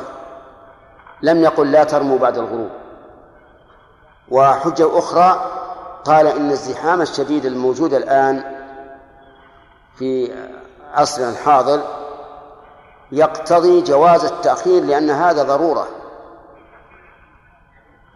[1.21, 2.69] لم يقل لا ترموا بعد الغروب.
[4.31, 5.52] وحجة أخرى
[6.05, 8.43] قال إن الزحام الشديد الموجود الآن
[9.95, 10.35] في
[10.93, 11.81] عصرنا الحاضر
[13.11, 15.87] يقتضي جواز التأخير لأن هذا ضرورة.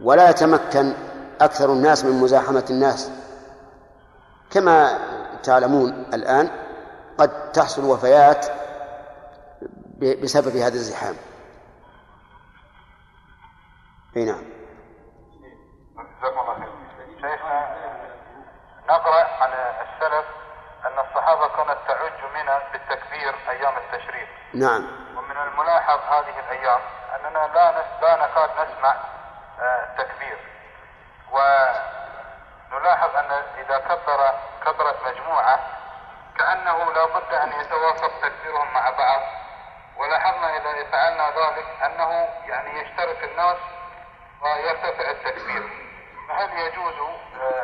[0.01, 0.93] ولا يتمكن
[1.41, 3.11] أكثر الناس من مزاحمة الناس.
[4.51, 4.99] كما
[5.43, 6.49] تعلمون الآن
[7.17, 8.45] قد تحصل وفيات
[10.21, 11.15] بسبب هذا الزحام.
[14.15, 14.43] نعم
[16.21, 16.71] جزاكم الله خير
[17.21, 17.75] شيخنا
[18.89, 19.49] نقرا عن
[19.81, 20.25] السلف
[20.85, 24.87] ان الصحابه كانت تعج منى بالتكبير أيام التشريق نعم.
[25.17, 26.79] ومن الملاحظ هذه الأيام
[27.15, 28.95] أننا لا لا نكاد نسمع
[29.59, 30.37] التكبير
[31.31, 34.33] ونلاحظ أن إذا كبر
[34.65, 35.59] كبرت مجموعة
[36.37, 39.21] كأنه لا بد أن يتواصل تكبيرهم مع بعض.
[39.97, 43.57] ولاحظنا إذا فعلنا ذلك أنه يعني يشترك الناس
[44.41, 45.69] ويرتفع التكبير.
[46.29, 46.95] فهل يجوز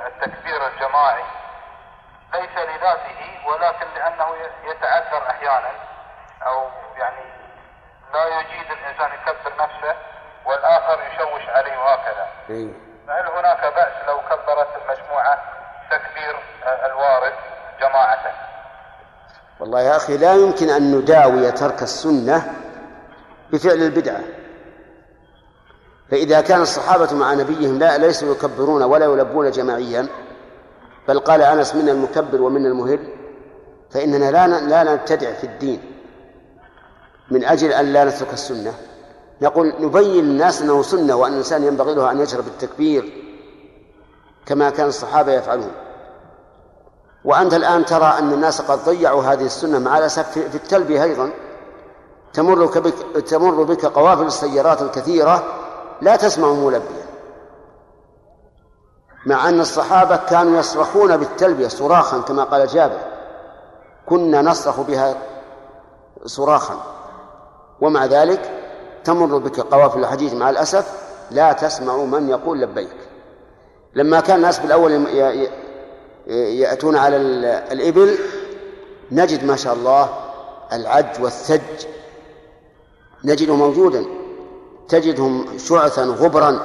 [0.05, 1.23] التكبير الجماعي؟
[2.33, 5.71] ليس لذاته ولكن لأنه يتعذر أحيانا.
[6.41, 6.67] أو
[6.97, 7.23] يعني
[8.13, 9.95] لا يجيد الإنسان يكبر نفسه
[10.45, 12.27] والآخر يشوش عليه وهكذا.
[12.49, 12.73] إيه.
[13.07, 15.39] فهل هناك بأس لو كبرت المجموعة
[15.91, 16.35] تكبير
[16.85, 17.33] الوارد
[17.79, 18.19] جماعة؟
[19.59, 22.53] والله يا أخي لا يمكن أن نداوي ترك السنة
[23.51, 24.21] بفعل البدعة.
[26.11, 30.07] فإذا كان الصحابة مع نبيهم لا ليسوا يكبرون ولا يلبون جماعيا
[31.07, 33.07] بل قال أنس منا المكبر ومنا المهل
[33.91, 35.92] فإننا لا لا نبتدع في الدين.
[37.33, 38.73] من أجل أن لا نترك السنة.
[39.41, 43.23] نقول نبين للناس أنه سنة وأن الإنسان ينبغي له أن يجهر بالتكبير
[44.45, 45.71] كما كان الصحابة يفعلون.
[47.25, 51.31] وأنت الآن ترى أن الناس قد ضيعوا هذه السنة مع الأسف في التلبية أيضا.
[52.33, 52.93] تمر بك
[53.27, 55.43] تمر بك قوافل السيارات الكثيرة
[56.01, 57.05] لا تسمع ملبيا.
[59.25, 62.99] مع أن الصحابة كانوا يصرخون بالتلبية صراخا كما قال جابر.
[64.05, 65.15] كنا نصرخ بها
[66.25, 66.92] صراخا.
[67.83, 68.51] ومع ذلك
[69.03, 70.91] تمر بك قوافل الحديث مع الأسف
[71.31, 72.97] لا تسمع من يقول لبيك.
[73.95, 74.91] لما كان الناس بالأول
[76.27, 77.17] يأتون على
[77.71, 78.17] الإبل
[79.11, 80.09] نجد ما شاء الله
[80.73, 81.85] العج والثج.
[83.23, 84.05] نجده موجودا.
[84.89, 86.59] تجدهم شعثا غبرا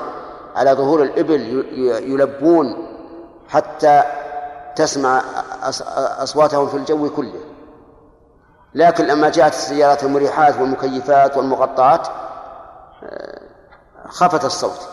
[0.57, 1.65] على ظهور الإبل
[2.13, 2.89] يلبون
[3.49, 4.03] حتى
[4.77, 5.23] تسمع
[6.23, 7.41] أصواتهم في الجو كله.
[8.75, 12.09] لكن لما جاءت السيارات المريحات والمكيفات والمغطات
[14.09, 14.89] خفت الصوت.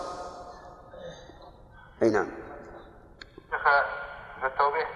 [2.04, 2.28] أي نعم.
[4.44, 4.90] للتوضيح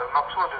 [0.00, 0.50] المقصود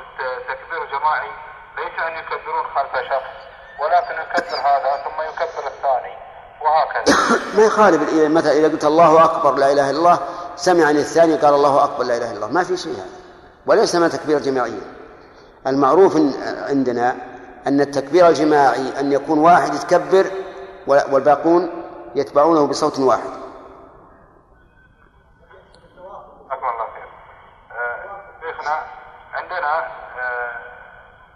[0.40, 1.28] التكبير الجماعي
[1.76, 3.32] ليس أن يكبرون خلف شخص
[3.80, 6.16] ولكن يكبر هذا ثم يكبر الثاني
[6.62, 7.16] وهكذا.
[7.57, 10.18] ما يخالف مثلا إذا قلت الله أكبر لا إله إلا الله
[10.57, 12.49] سمعني الثاني قال الله أكبر لا إله إلا الله.
[12.49, 13.22] ما في شيء هذا.
[13.66, 14.80] وليس ما تكبير جماعيا
[15.66, 16.16] المعروف
[16.68, 17.32] عندنا
[17.66, 20.26] أن التكبير الجماعي أن يكون واحد يتكبر
[20.86, 21.70] والباقون
[22.14, 23.42] يتبعونه بصوت واحد.
[29.34, 29.86] عندنا
[30.20, 30.52] آه،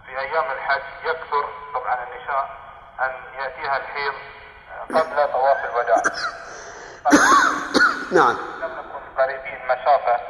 [0.06, 2.50] في أيام الحج يكثر طبعا النساء
[3.00, 3.10] أن
[3.40, 4.14] يأتيها الحيض
[4.72, 6.02] آه، قبل طواف الوداع.
[8.18, 8.36] نعم.
[8.60, 10.20] لم نكن قريبين مسافة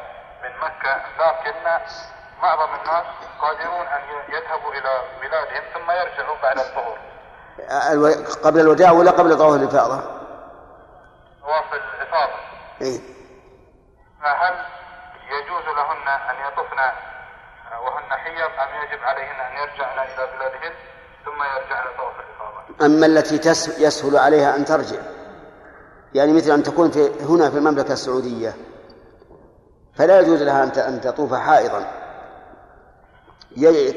[0.43, 1.57] من مكة لكن
[2.43, 3.07] معظم الناس
[3.41, 4.06] قادرون أن
[4.67, 6.99] يذهبوا إلى بلادهم ثم يرجعوا بعد الظهور
[7.93, 10.01] الو- قبل الوداع ولا قبل طواف الإفاضة؟
[11.43, 12.33] طواف الإفاضة.
[12.83, 13.01] إيه.
[14.23, 14.55] فهل
[15.31, 16.79] يجوز لهن أن يطفن
[17.85, 20.73] وهن حيض أم يجب عليهن أن يرجعن إلى بلادهن
[21.25, 23.39] ثم يرجعن طواف الإفاضة؟ أما التي
[23.79, 24.99] يسهل عليها أن ترجع.
[26.15, 28.55] يعني مثل أن تكون في هنا في المملكة السعودية
[29.95, 31.87] فلا يجوز لها أن تطوف حائضا.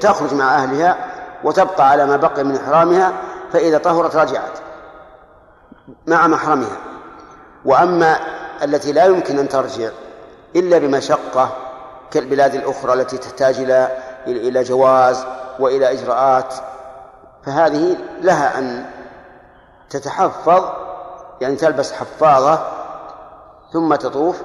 [0.02, 0.98] تخرج مع أهلها
[1.44, 3.14] وتبقى على ما بقي من إحرامها
[3.54, 4.60] فإذا طهرت رجعت
[6.08, 6.78] مع محرمها.
[7.66, 8.20] وأما
[8.64, 9.90] التي لا يمكن أن ترجع
[10.56, 11.50] إلا بمشقة
[12.12, 13.98] كالبلاد الأخرى التي تحتاج إلى
[14.28, 15.26] إلى جواز
[15.60, 16.54] وإلى إجراءات
[17.46, 18.86] فهذه لها أن
[19.90, 20.64] تتحفظ
[21.42, 22.60] يعني تلبس حفاظة
[23.74, 24.42] ثم تطوف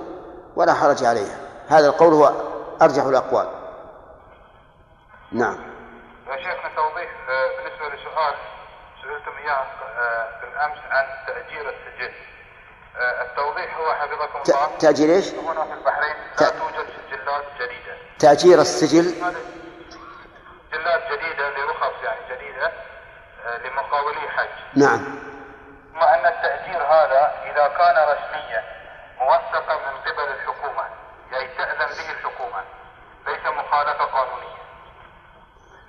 [0.56, 1.36] ولا حرج عليها.
[1.68, 2.32] هذا القول هو
[2.82, 3.46] أرجح الأقوال.
[5.35, 5.59] نعم.
[6.26, 8.35] يا شيخنا توضيح آه، بالنسبة لسؤال
[9.03, 9.66] سئلتم إياه
[9.99, 12.12] آه، بالأمس عن تأجير السجل
[12.97, 16.14] آه، التوضيح هو حفظكم الله تأجير إيش؟ هنا في البحرين.
[16.41, 17.97] لا توجد سجلات جديدة.
[18.18, 19.05] تأجير السجل؟
[20.72, 22.72] سجلات جديدة لرخص يعني جديدة
[23.64, 24.49] لمقاولي حج.
[24.74, 25.05] نعم.
[25.93, 28.64] ثم أن التأجير هذا إذا كان رسميا
[29.20, 30.85] موثقا من قبل الحكومة
[31.32, 32.64] يعني تأذن به الحكومة
[33.26, 34.63] ليس مخالفة قانونية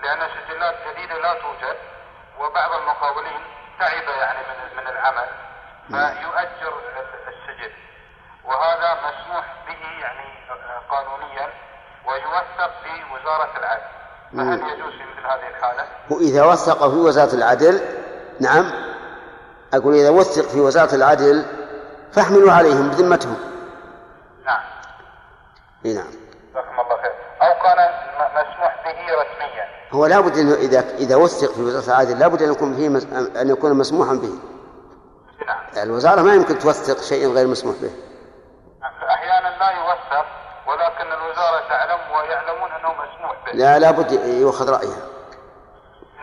[0.03, 1.77] لأن سجلات جديدة لا توجد
[2.39, 3.39] وبعض المقاولين
[3.79, 5.27] تعب يعني من من العمل
[5.87, 6.73] فيؤجر
[7.27, 7.71] السجل.
[8.45, 10.25] وهذا مسموح به يعني
[10.89, 11.49] قانونيا
[12.05, 13.83] ويوثق في وزارة العدل
[14.33, 17.81] فهل يجوز في مثل هذه الحالة؟ وإذا وثق في وزارة العدل
[18.39, 18.71] نعم.
[19.73, 21.45] أقول إذا وثق في وزارة العدل
[22.13, 23.37] فاحملوا عليهم بذمتهم.
[24.45, 24.61] نعم.
[25.85, 26.07] نعم
[26.51, 27.77] جزاكم الله خير أو كان
[28.19, 32.51] م- مسموح به رسميا هو لابد إنه اذا إذا وثق في وزارة العدل لابد أن
[32.51, 33.05] يكون فيه مس...
[33.35, 34.39] أن يكون مسموحا به.
[35.47, 37.91] نعم الوزارة ما يمكن توثق شيء غير مسموح به.
[39.09, 40.25] أحيانا لا يوثق
[40.67, 43.51] ولكن الوزارة تعلم ويعلمون أنه مسموح به.
[43.51, 45.07] لا لابد يؤخذ رأيها.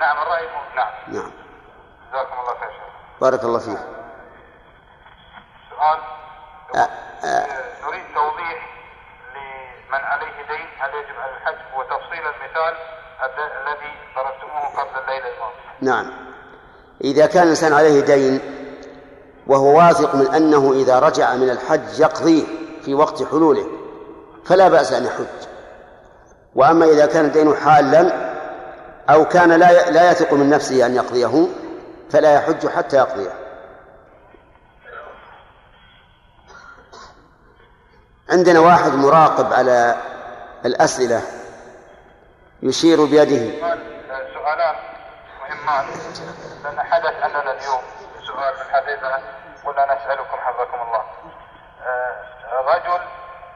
[0.01, 0.93] نعم الرأي مو- نعم.
[1.09, 1.33] نعم.
[2.13, 2.71] جزاكم الله خير
[3.21, 3.79] بارك الله فيك.
[5.71, 5.99] سؤال.
[7.87, 8.69] نريد توضيح
[9.35, 12.75] لمن عليه دين هل يجب على الحج؟ وتفصيل المثال.
[13.21, 16.11] الذي ضربتموه قبل الليلة الماضية نعم.
[17.05, 18.41] إذا كان الإنسان عليه دين
[19.47, 22.45] وهو واثق من أنه إذا رجع من الحج يقضيه
[22.85, 23.67] في وقت حلوله
[24.45, 25.49] فلا بأس أن يحج.
[26.55, 28.33] وأما إذا كان الدين حالا
[29.11, 31.47] أو كان لا لا يثق من نفسه أن يقضيه
[32.11, 33.33] فلا يحج حتى يقضيه.
[38.31, 39.97] عندنا واحد مراقب على
[40.65, 41.23] الأسئلة.
[42.63, 43.61] يشير بيده.
[43.61, 44.75] سؤال سؤالان
[45.41, 45.87] مهمان
[46.65, 47.83] لأن حدث أننا اليوم
[48.27, 49.21] سؤال في الحقيقة
[49.65, 51.05] قلنا نسألكم حفظكم الله.
[51.87, 52.17] آه،
[52.61, 53.01] رجل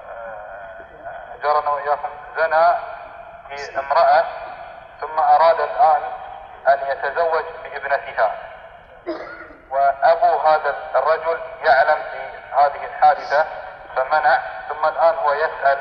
[0.06, 2.66] آه، جارنا وإياكم زنى
[3.48, 4.24] في امرأة
[5.00, 6.02] ثم أراد الآن
[6.68, 8.34] أن يتزوج بابنتها.
[9.70, 13.46] وأبو هذا الرجل يعلم بهذه الحادثة
[13.96, 15.78] فمنع ثم الآن هو يسأل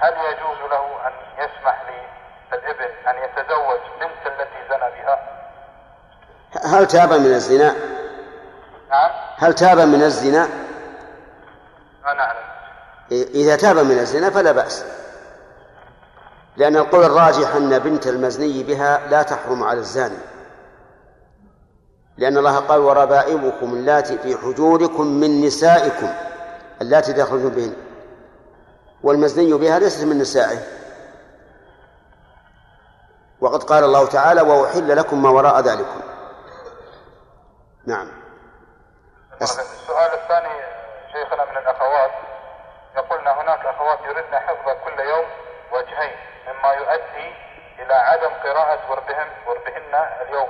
[0.00, 1.76] هل يجوز له أن يسمح
[2.52, 5.18] للابن أن يتزوج بنت التي زنى بها؟
[6.64, 7.74] هل تاب من الزنا؟
[8.90, 9.10] نعم.
[9.36, 10.48] هل تاب من الزنا؟
[12.04, 12.50] ما نعلم
[13.12, 14.84] إذا تاب من الزنا فلا بأس.
[16.56, 20.18] لأن القول الراجح أن بنت المزني بها لا تحرم على الزاني.
[22.18, 26.12] لأن الله قال وربائبكم اللاتي في حجوركم من نسائكم
[26.82, 27.72] اللاتي تخرجون بهن
[29.02, 30.58] والمزني بها ليست من نسائه.
[33.40, 36.00] وقد قال الله تعالى وأحل لكم ما وراء ذلكم.
[37.86, 38.08] نعم.
[39.42, 40.60] السؤال الثاني
[41.12, 42.10] شيخنا من الأخوات
[42.96, 45.24] يقولن هناك أخوات يردن حفظ كل يوم
[45.72, 46.16] وجهين
[46.48, 47.34] مما يؤدي
[47.78, 50.48] إلى عدم قراءة وردهم وردهن اليوم.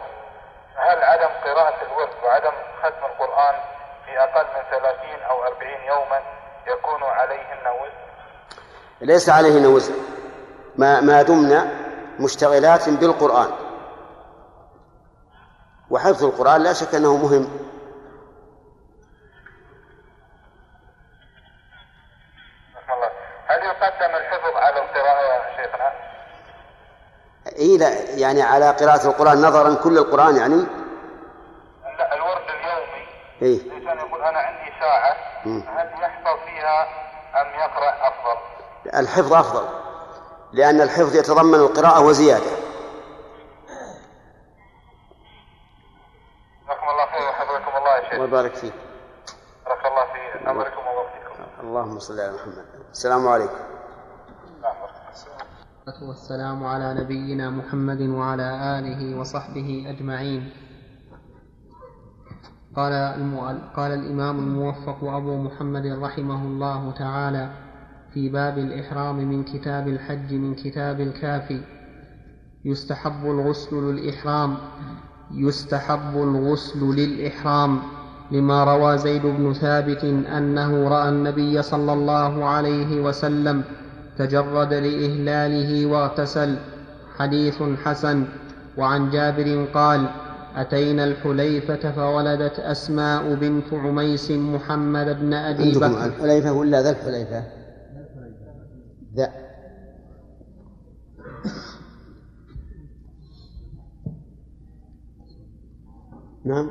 [0.76, 3.55] هل عدم قراءة الورد وعدم ختم القرآن
[4.07, 6.20] في أقل من ثلاثين أو أربعين يوما
[6.66, 8.11] يكون عليهن وزر
[9.01, 9.95] ليس عليهن وزر
[10.76, 11.80] ما ما دمنا
[12.21, 13.51] مشتغلات بالقرآن.
[15.91, 17.49] وحفظ القرآن لا شك أنه مهم.
[23.47, 25.93] هل يقدم الحفظ على القراءة يا شيخنا؟
[27.57, 30.66] إيه لا يعني على قراءة القرآن نظرا كل القرآن يعني؟
[31.99, 33.07] لا الورد اليومي.
[33.43, 35.16] إيه الإنسان يقول أنا عندي ساعة.
[35.45, 36.83] هل يحفظ فيها
[37.43, 38.41] أم يقرأ أفضل؟
[38.99, 39.89] الحفظ أفضل.
[40.53, 42.51] لأن الحفظ يتضمن القراءة وزيادة.
[46.64, 48.20] جزاكم الله خير وحفظكم الله يا شيخ.
[48.20, 48.74] وبارك فيك.
[49.66, 52.64] بارك الله في أمركم ووقتكم اللهم صل على محمد.
[52.90, 53.61] السلام عليكم.
[54.62, 60.53] نعم والسلام على نبينا محمد وعلى آله وصحبه أجمعين.
[62.76, 67.70] قال المؤل- قال الإمام الموفق أبو محمد رحمه الله تعالى
[68.14, 71.61] في باب الإحرام من كتاب الحج من كتاب الكافي
[72.64, 74.56] يستحب الغسل للإحرام.
[75.34, 77.78] يستحب الغسل للإحرام.
[78.30, 83.62] لما روى زيد بن ثابت أنه رأى النبي صلى الله عليه وسلم
[84.18, 86.56] تجرد لإهلاله واغتسل.
[87.18, 88.24] حديث حسن.
[88.76, 90.06] وعن جابر قال
[90.56, 96.04] أتينا الحليفة فولدت أسماء بنت عميس محمد بن أبي بكر.
[96.04, 97.59] الحليفة ولا ذا الحليفة؟
[99.16, 99.50] ذا.
[106.44, 106.70] نعم.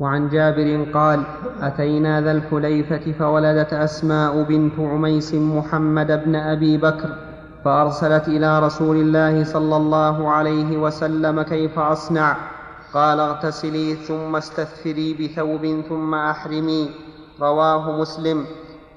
[0.00, 1.22] وعن جابر قال
[1.60, 7.16] أتينا ذا الحليفة فولدت أسماء بنت عميس محمد بن أبي بكر
[7.64, 12.36] فأرسلت إلى رسول الله صلى الله عليه وسلم كيف أصنع؟
[12.94, 16.90] قال اغتسلي ثم استثفري بثوب ثم أحرمي
[17.40, 18.46] رواه مسلم.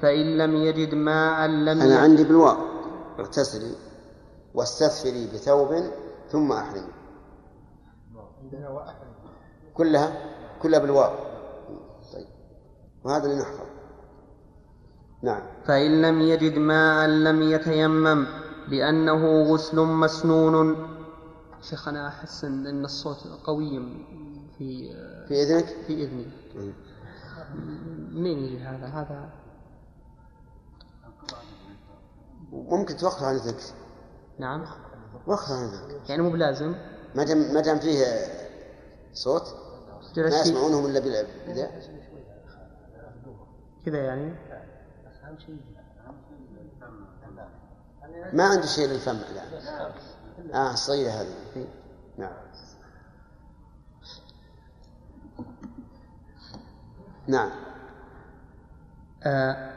[0.02, 2.58] فإن لم يجد ماء لم أنا عندي بالواو.
[3.20, 3.76] اغتسلي
[4.54, 5.84] واستثفري بثوب
[6.30, 6.92] ثم أحرمي
[9.74, 10.14] كلها؟
[10.62, 11.14] كلها بالواو.
[12.14, 12.28] طيب.
[13.04, 13.66] وهذا اللي نحفظ.
[15.24, 15.42] نعم.
[15.66, 18.28] فإن لم يجد ماء لم يتيمم
[18.68, 20.76] لأنه غسل مسنون.
[21.62, 23.80] شيخ أنا أحس أن أن الصوت قوي
[24.58, 24.94] في
[25.28, 26.28] في إذنك؟ في إذني.
[28.12, 29.30] منين يجي هذا؟ هذا
[32.52, 33.62] ممكن توقف عن إذنك
[34.40, 34.66] نعم.
[35.28, 36.76] وقف عن إذنك يعني مو بلازم.
[37.16, 38.06] ما دام ما دام فيه
[39.14, 39.44] صوت
[40.18, 41.72] ما يسمعونهم بال- بذا
[43.86, 44.34] كذا يعني.
[48.34, 49.92] ما عنده شيء للفم لا
[50.54, 51.28] آه الصغيرة هذه.
[52.18, 52.32] نعم.
[57.28, 57.50] نعم.
[59.24, 59.77] آه، آه،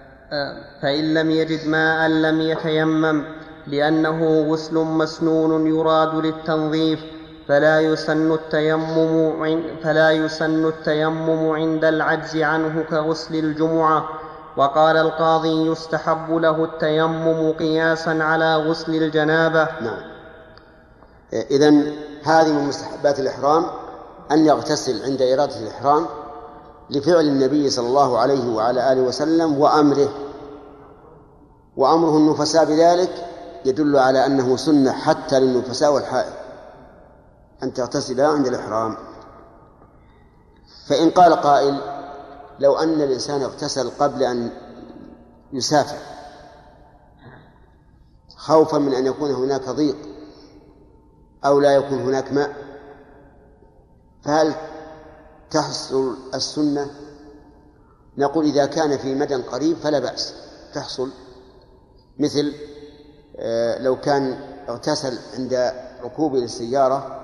[0.83, 3.24] فإن لم يجد ماء لم يتيمم
[3.66, 7.01] لأنه غسل مسنون يراد للتنظيف
[7.49, 14.09] فلا يسن التيمم فلا يسن التيمم عند العجز عنه كغسل الجمعة.
[14.57, 19.68] وقال القاضي يستحب له التيمم قياسا على غسل الجنابة.
[19.81, 20.11] نعم.
[21.33, 21.68] إذا
[22.24, 23.66] هذه من مستحبات الإحرام
[24.33, 26.07] أن يغتسل عند إرادة الإحرام
[26.91, 30.09] لفعل النبي صلى الله عليه وعلى آله وسلم وأمره.
[31.76, 33.26] وأمره النفساء بذلك
[33.64, 36.32] يدل على أنه سنة حتى للنفساء والحائض
[37.62, 38.97] أن تغتسلا عند الإحرام.
[40.86, 41.80] فإن قال قائل
[42.59, 44.51] لو أن الإنسان اغتسل قبل أن
[45.53, 45.99] يسافر
[48.36, 49.97] خوفا من أن يكون هناك ضيق
[51.45, 52.55] أو لا يكون هناك ماء
[54.22, 54.55] فهل
[55.51, 56.90] تحصل السنة.
[58.18, 60.34] نقول إذا كان في مدى قريب فلا بأس
[60.74, 61.11] تحصل.
[62.18, 62.55] مثل
[63.36, 64.38] آه، لو كان
[64.68, 65.72] اغتسل عند
[66.03, 67.20] ركوبه للسيارة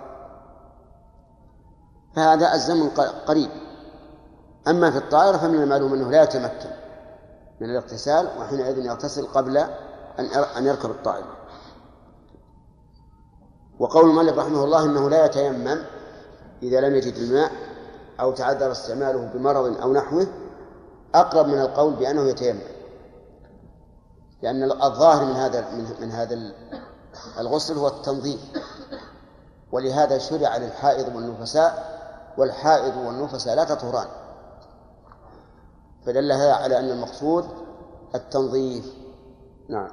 [2.16, 2.89] فهذا الزمن
[3.27, 3.51] قريب.
[4.68, 6.70] أما في الطائرة فمن المعلوم أنه لا يتمكن
[7.61, 9.57] من الاغتسال وحينئذ يغتسل قبل
[10.57, 11.37] أن يركب الطائرة.
[13.79, 15.79] وقول المؤلف رحمه الله إنه لا يتيمم
[16.62, 17.53] إذا لم يجد الماء
[18.21, 20.27] أو تعذر استعماله بمرض أو نحوه
[21.14, 22.61] أقرب من القول بأنه يتيمم.
[24.43, 26.53] لأن الظاهر من هذا من, هذا
[27.39, 28.41] الغسل هو التنظيف
[29.73, 31.97] ولهذا شرع للحائض والنفساء
[32.39, 34.09] والحائض والنفساء لا تطهران.
[36.07, 37.45] فدل هذا على أن المقصود
[38.14, 38.95] التنظيف.
[39.69, 39.91] نعم.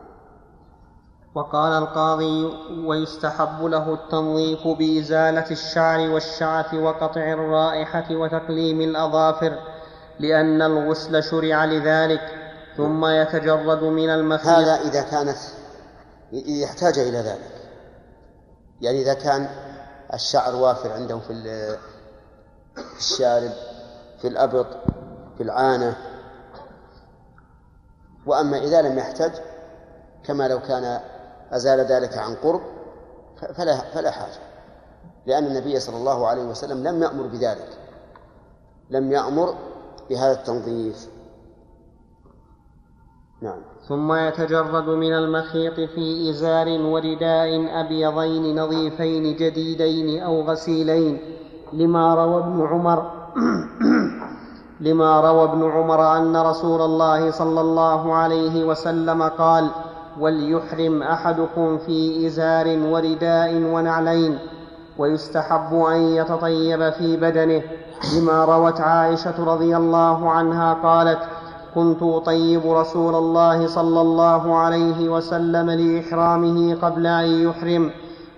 [1.35, 2.45] وقال القاضي
[2.85, 9.59] ويستحب له التنظيف بإزالة الشعر والشعث وقطع الرائحة وتقليم الأظافر
[10.19, 12.21] لأن الغسل شرع لذلك
[12.77, 15.37] ثم يتجرد من المخيط هذا إذا كانت
[16.33, 17.51] إذا احتاج إلى ذلك.
[18.81, 19.49] يعني إذا كان
[20.13, 21.43] الشعر وافر عنده في
[22.75, 23.51] في الشارب
[24.21, 24.67] في الأبط
[25.37, 25.97] في العانة.
[28.25, 29.31] وأما إذا لم يحتج
[30.23, 30.99] كما لو كان
[31.55, 32.61] أزال ذلك عن قرب
[33.55, 34.39] فلا فلا حاجة.
[35.25, 37.69] لأن النبي صلى الله عليه وسلم لم يأمر بذلك.
[38.89, 39.55] لم يأمر
[40.09, 41.07] بهذا التنظيف.
[43.41, 43.61] نعم.
[43.87, 47.49] ثم يتجرد من المخيط في إزار ورداء
[47.81, 51.19] أبيضين نظيفين جديدين أو غسيلين.
[51.73, 53.11] لما روى ابن عمر
[54.79, 59.69] لما روى ابن عمر أن رسول الله صلى الله عليه وسلم قال
[60.19, 64.37] وليحرم أحدكم في إزار ورداء ونعلين
[64.97, 67.61] ويستحب أن يتطيب في بدنه
[68.17, 71.19] لما روت عائشة رضي الله عنها قالت
[71.75, 77.91] كنت أطيب رسول الله صلى الله عليه وسلم لإحرامه قبل أن يحرم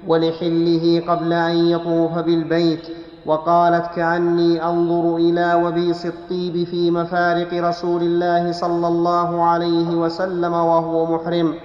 [0.07, 2.87] ولحله قبل أن يطوف بالبيت.
[3.25, 11.15] وقالت كأني أنظر إلى وبيص الطيب في مفارق رسول الله صلى الله عليه وسلم وهو
[11.15, 11.55] محرم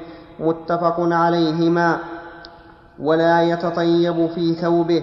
[0.40, 1.98] متفق عليهما.
[3.02, 5.02] ولا يتطيب في ثوبه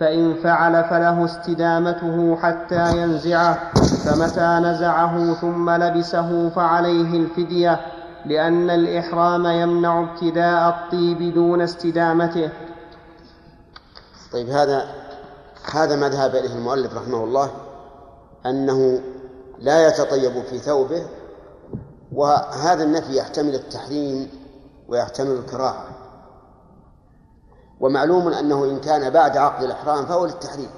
[0.00, 3.58] فإن فعل فله استدامته حتى ينزعه
[4.04, 7.80] فمتى نزعه ثم لبسه فعليه الفدية
[8.26, 12.50] لأن الإحرام يمنع ابتداء الطيب دون استدامته.
[14.32, 14.84] طيب هذا
[15.72, 17.50] هذا ما ذهب إليه المؤلف رحمه الله
[18.46, 19.00] أنه
[19.58, 21.06] لا يتطيب في ثوبه
[22.12, 24.30] وهذا النفي يحتمل التحريم
[24.88, 25.88] ويحتمل الكراهة.
[27.80, 30.70] ومعلوم أنه إن كان بعد عقد الإحرام فهو للتحريم.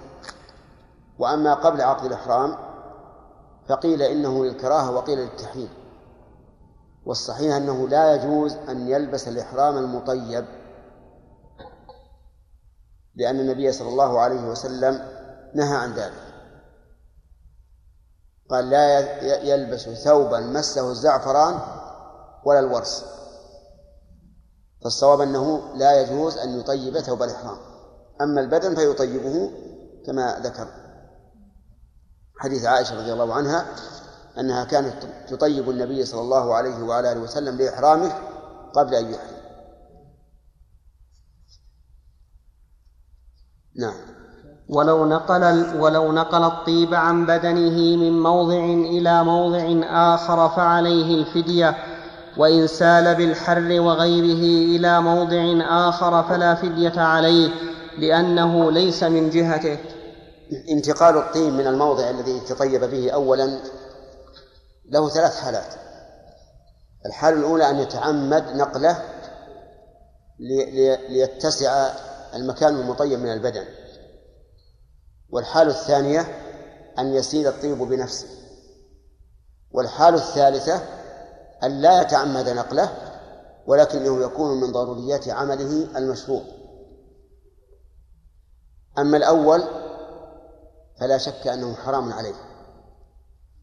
[1.18, 2.56] وأما قبل عقد الإحرام
[3.68, 5.68] فقيل إنه للكراهة وقيل للتحريم.
[7.06, 10.44] والصحيح أنه لا يجوز أن يلبس الإحرام المطيب.
[13.18, 15.02] لأن النبي صلى الله عليه وسلم
[15.54, 16.22] نهى عن ذلك.
[18.50, 18.98] قال لا
[19.42, 21.60] يلبس ثوبا مسه الزعفران
[22.44, 23.04] ولا الورس.
[24.82, 27.58] فالصواب أنه لا يجوز أن يطيب ثوب الإحرام.
[28.20, 29.50] أما البدن فيطيبه
[30.06, 30.68] كما ذكر
[32.38, 33.66] حديث عائشة رضي الله عنها
[34.38, 34.94] أنها كانت
[35.28, 38.12] تطيب النبي صلى الله عليه وعلى آله وسلم لإحرامه
[38.74, 39.37] قبل أن يحرم.
[43.78, 43.94] نعم.
[44.68, 51.74] ولو نقل ولو نقل الطيب عن بدنه من موضع إلى موضع آخر فعليه الفدية
[52.36, 57.50] وإن سال بالحر وغيره إلى موضع آخر فلا فدية عليه
[57.98, 59.78] لأنه ليس من جهته.
[60.70, 63.58] انتقال الطين من الموضع الذي تطيب به أولا
[64.90, 65.74] له ثلاث حالات.
[67.06, 68.98] الحالة الأولى أن يتعمد نقله
[71.08, 71.90] ليتسع
[72.34, 73.64] المكان المطيب من البدن.
[75.30, 76.20] والحالة الثانية
[76.98, 78.28] أن يسيل الطيب بنفسه.
[79.70, 80.82] والحالة الثالثة
[81.62, 82.92] أن لا يتعمد نقله
[83.66, 86.42] ولكنه يكون من ضروريات عمله المشروع.
[88.98, 89.64] أما الأول
[91.00, 92.34] فلا شك أنه حرام عليه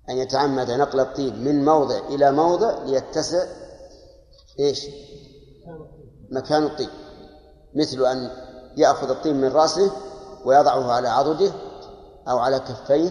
[0.09, 3.45] أن يتعمد نقل الطيب من موضع إلى موضع ليتسع
[4.59, 4.88] إيش؟
[6.32, 6.89] مكان الطيب.
[7.76, 8.32] مثل أن
[8.78, 9.91] يأخذ الطيب من رأسه
[10.45, 11.51] ويضعه على عضده
[12.28, 13.09] أو على كفيه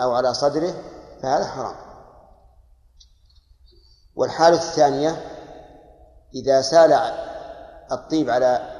[0.00, 0.74] أو على صدره
[1.22, 1.76] فهذا حرام.
[4.16, 5.30] والحالة الثانية
[6.34, 6.92] إذا سال
[7.92, 8.70] الطيب على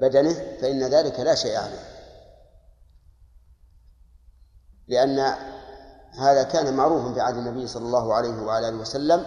[0.00, 1.88] بدنه فإن ذلك لا شيء عليه.
[4.88, 5.18] لأن
[6.18, 9.26] هذا كان معروفا في عهد النبي صلى الله عليه وعلى آله وسلم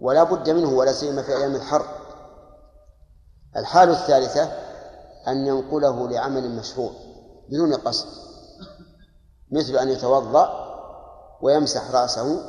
[0.00, 1.86] ولا بد منه ولا سيما في أيام الحر.
[3.56, 4.63] الحالة الثالثة
[5.28, 6.90] أن ينقله لعمل مشروع
[7.48, 8.06] بدون قصد
[9.50, 10.64] مثل أن يتوضأ
[11.42, 12.40] ويمسح رأسه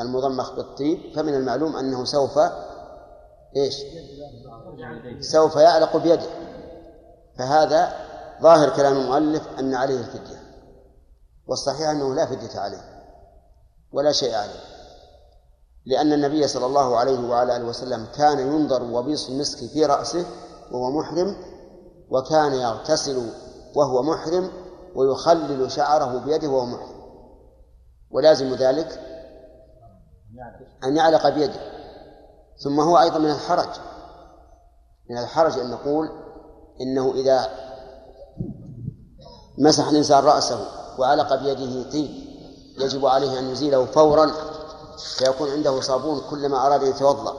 [0.00, 2.38] المضمخ بالطيب فمن المعلوم أنه سوف
[3.56, 3.82] إيش؟
[5.20, 6.26] سوف يعلق بيده.
[7.38, 7.94] فهذا
[8.42, 10.42] ظاهر كلام المؤلف أن عليه الفدية
[11.46, 12.80] والصحيح أنه لا فدية عليه
[13.92, 14.60] ولا شيء عليه
[15.86, 20.26] لأن النبي صلى الله عليه وعلى آله وسلم كان ينظر وبيص المسك في رأسه
[20.70, 21.36] وهو محرم
[22.10, 23.30] وكان يغتسل
[23.74, 24.50] وهو محرم
[24.94, 26.96] ويخلل شعره بيده وهو محرم.
[28.10, 29.00] ولازم ذلك
[30.84, 31.60] أن يعلق بيده.
[32.58, 33.68] ثم هو أيضا من الحرج.
[35.10, 36.10] من الحرج أن نقول
[36.80, 37.48] إنه إذا
[39.58, 42.10] مسح الإنسان رأسه وعلق بيده طيب
[42.78, 44.30] يجب عليه أن يزيله فورا
[45.18, 47.36] فيكون عنده صابون كلما أراد أن يتوضأ.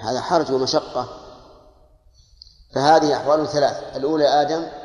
[0.00, 1.08] هذا حرج ومشقة.
[2.74, 3.96] فهذه أحوال ثلاث.
[3.96, 4.84] الأولى آدم.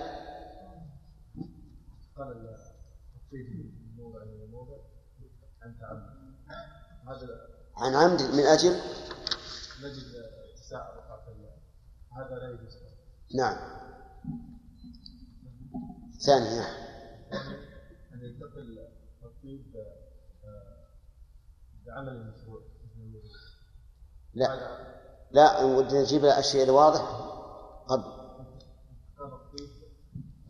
[7.77, 8.71] عن عمد من أجل؟
[9.83, 10.19] نجد
[12.17, 12.77] هذا لا يجوز
[13.35, 13.57] نعم.
[16.19, 16.73] ثاني نعم
[18.13, 18.87] أن ينتقل
[19.23, 19.73] الطيب
[21.85, 22.61] بعمل مشروع
[24.33, 24.79] لا.
[25.31, 25.63] لا
[25.93, 27.38] نجيب الشيء الواضح
[27.89, 28.19] قبل.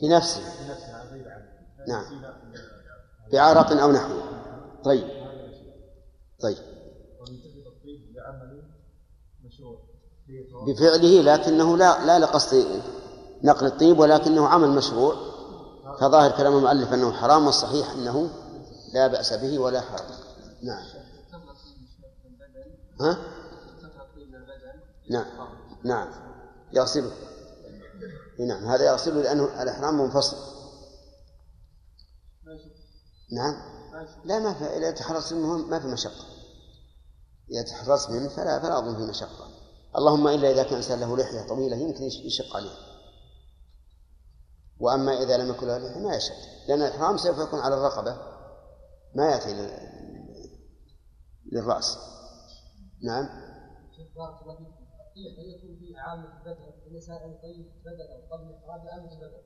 [0.02, 0.42] بنفسه.
[1.88, 2.22] نعم.
[3.34, 4.24] بعرق أو نحوه
[4.84, 5.08] طيب.
[6.42, 6.58] طيب.
[10.68, 12.82] بفعله لكنه لا لا لقصد
[13.44, 15.16] نقل الطيب ولكنه عمل مشروع.
[16.00, 18.30] فظاهر كلام المؤلف أنه حرام والصحيح أنه
[18.94, 20.10] لا بأس به ولا حرام.
[20.64, 20.86] نعم.
[23.02, 23.18] ها؟
[25.10, 25.26] نعم.
[25.84, 26.29] نعم.
[26.74, 27.12] يغسله.
[28.48, 30.38] نعم هذا يغسله لأنه الإحرام منفصل.
[33.32, 33.80] نعم.
[34.26, 36.26] لا ما في إذا تحرص منه ما في مشقة.
[37.52, 39.50] إذا تحرص منه فلا فلا أظن في مشقة.
[39.96, 42.76] اللهم إلا إذا كان إنسان له لحية طويلة يمكن يشق عليه.
[44.80, 46.36] وأما إذا لم يكن له لحية ما يشق.
[46.68, 48.18] لأن الإحرام سوف يكون على الرقبة
[49.16, 49.54] ما يأتي
[51.52, 51.98] للرأس.
[53.04, 53.30] نعم.
[55.14, 58.48] في البدن النساء طيب بدنا قبل
[59.14, 59.42] البدن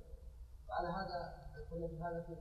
[0.70, 2.36] وعلى هذا يكون بهذا في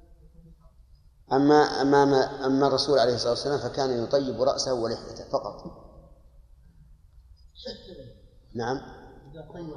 [1.33, 5.83] أما أما أما الرسول عليه الصلاة والسلام فكان يطيب رأسه ولحيته فقط.
[8.55, 8.77] نعم.
[9.31, 9.75] إذا طيب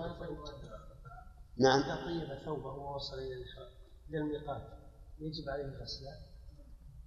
[1.58, 1.80] نعم.
[1.80, 3.20] إذا طيب ثوبه ووصل
[4.10, 4.62] إلى الميقات
[5.20, 6.12] يجب عليه غسله.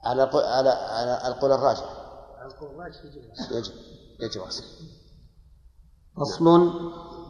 [0.05, 1.83] على على على القول الراجح.
[2.39, 3.75] على القول الراجح يجب يجب
[4.21, 4.67] يجب غسله.
[6.21, 6.71] فصل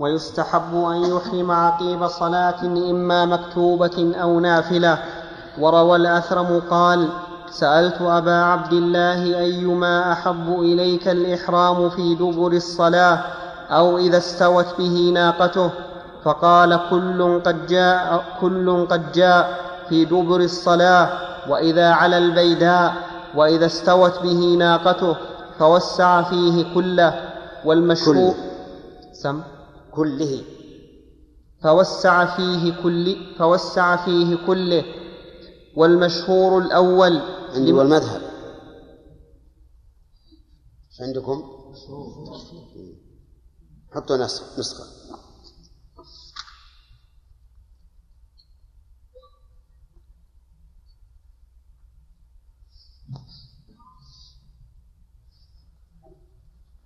[0.01, 2.61] ويستحب أن يحرم عقيب صلاة
[2.91, 4.99] إما مكتوبة أو نافلة.
[5.59, 7.09] وروى الأثرم قال
[7.51, 13.19] سألت أبا عبد الله أيما أحب إليك الإحرام في دبر الصلاة
[13.71, 15.71] أو إذا استوت به ناقته؟
[16.25, 19.59] فقال كل قد جاء كل قد جاء
[19.89, 21.09] في دبر الصلاة
[21.49, 22.95] وإذا على البيداء
[23.35, 25.17] وإذا استوت به ناقته
[25.59, 27.21] فوسع فيه كله.
[27.65, 28.35] والمشهور
[29.23, 29.43] سم
[29.91, 30.45] كله.
[31.63, 34.85] فوسع فيه كل فوسع فيه كله.
[35.77, 37.19] والمشهور الأول
[37.55, 38.23] عندي والمذهب.
[41.01, 41.43] عندكم؟
[43.95, 44.85] حطوا نسخة.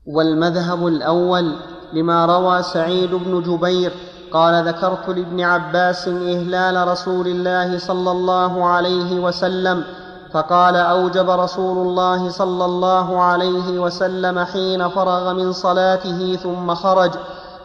[0.06, 3.92] والمذهب الأول لما روى سعيد بن جبير
[4.32, 9.84] قال ذكرت لابن عباس إهلال رسول الله صلى الله عليه وسلم
[10.32, 17.12] فقال أوجب رسول الله صلى الله عليه وسلم حين فرغ من صلاته ثم خرج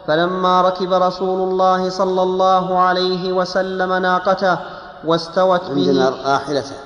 [0.06, 4.58] فلما ركب رسول الله صلى الله عليه وسلم ناقته
[5.04, 5.70] واستوت به.
[5.70, 6.76] عندنا راحلته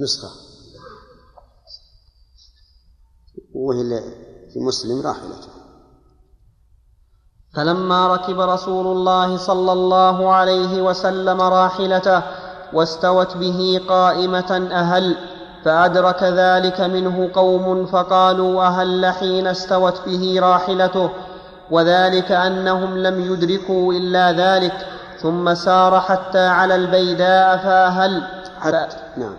[0.00, 0.28] نسخة.
[3.54, 4.00] وهي
[4.52, 5.59] في مسلم راحلته
[7.56, 12.22] فلما ركب رسول الله صلى الله عليه وسلم راحلته
[12.72, 15.16] واستوت به قائمة أهل
[15.64, 21.10] فأدرك ذلك منه قوم فقالوا أهل حين استوت به راحلته؟
[21.70, 24.86] وذلك أنهم لم يدركوا إلا ذلك
[25.22, 28.22] ثم سار حتى على البيداء فأهل
[28.60, 28.86] حتى
[29.16, 29.36] نعم.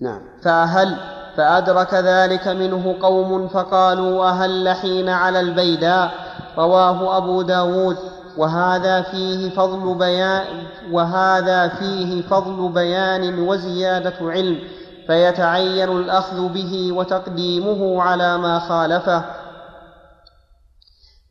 [0.00, 0.20] نعم.
[0.42, 0.96] فأهل
[1.36, 6.27] فأدرك ذلك منه قوم فقالوا أهل حين على البيداء
[6.58, 7.96] رواه أبو داود.
[8.36, 14.68] وهذا فيه فضل بيان وهذا فيه فضل بيان وزيادة علم.
[15.06, 19.24] فيتعين الأخذ به وتقديمه على ما خالفه.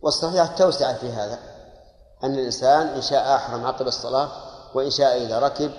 [0.01, 1.39] والصحيح التوسعة في هذا.
[2.23, 4.29] أن الإنسان إن شاء أحرم عقب الصلاة
[4.73, 5.71] وإن شاء إذا ركب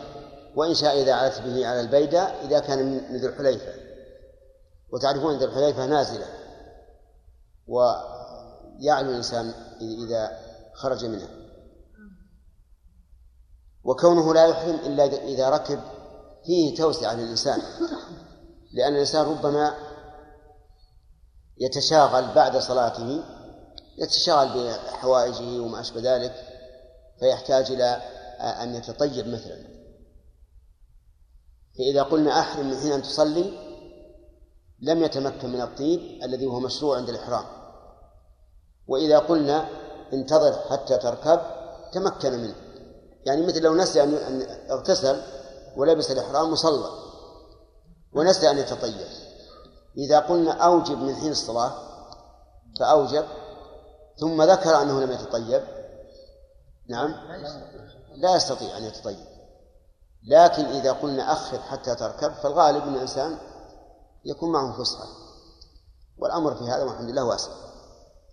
[0.56, 2.78] وإن شاء إذا علت به على البيدة إذا كان
[3.10, 3.72] من ذي الحليفة.
[4.92, 6.26] وتعرفون ذي الحليفة نازلة.
[7.68, 7.80] و
[8.78, 10.38] يعلو الإنسان إذا
[10.74, 11.28] خرج منها.
[13.84, 15.80] وكونه لا يحرم إلا إذا ركب
[16.46, 17.62] فيه توسعة للإنسان.
[18.72, 19.74] لأن الإنسان ربما
[21.58, 23.24] يتشاغل بعد صلاته
[23.98, 26.34] يتشاغل بحوائجه وما أشبه ذلك
[27.20, 28.02] فيحتاج إلى
[28.40, 29.78] أن يتطيب مثلا.
[31.78, 33.68] فإذا قلنا أحرم من حين أن تصلي
[34.80, 37.57] لم يتمكن من الطيب الذي هو مشروع عند الإحرام.
[38.88, 39.68] وإذا قلنا
[40.12, 41.40] انتظر حتى تركب
[41.92, 42.54] تمكن منه.
[43.26, 45.22] يعني مثل لو نسي أن اغتسل
[45.76, 46.90] ولبس الإحرام وصلى
[48.12, 49.06] ونسي أن يتطيب
[49.96, 51.72] إذا قلنا أوجب من حين الصلاة
[52.80, 53.24] فأوجب
[54.20, 55.62] ثم ذكر أنه لم يتطيب
[56.88, 57.14] نعم
[58.16, 59.26] لا يستطيع أن يتطيب.
[60.28, 63.38] لكن إذا قلنا أخر حتى تركب فالغالب أن الإنسان
[64.24, 65.06] يكون معه فسحة.
[66.18, 67.67] والأمر في هذا والحمد لله واسع.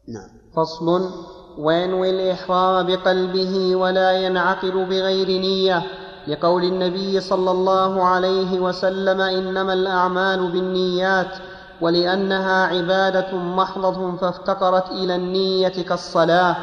[0.07, 0.29] نعم.
[0.55, 1.09] فصل.
[1.57, 5.83] وينوي الإحرام بقلبه ولا ينعقد بغير نية.
[6.27, 11.37] لقول النبي صلى الله عليه وسلم إنما الأعمال بالنيات
[11.81, 16.55] ولأنها عبادة محضة فافتقرت إلى النية كالصلاة.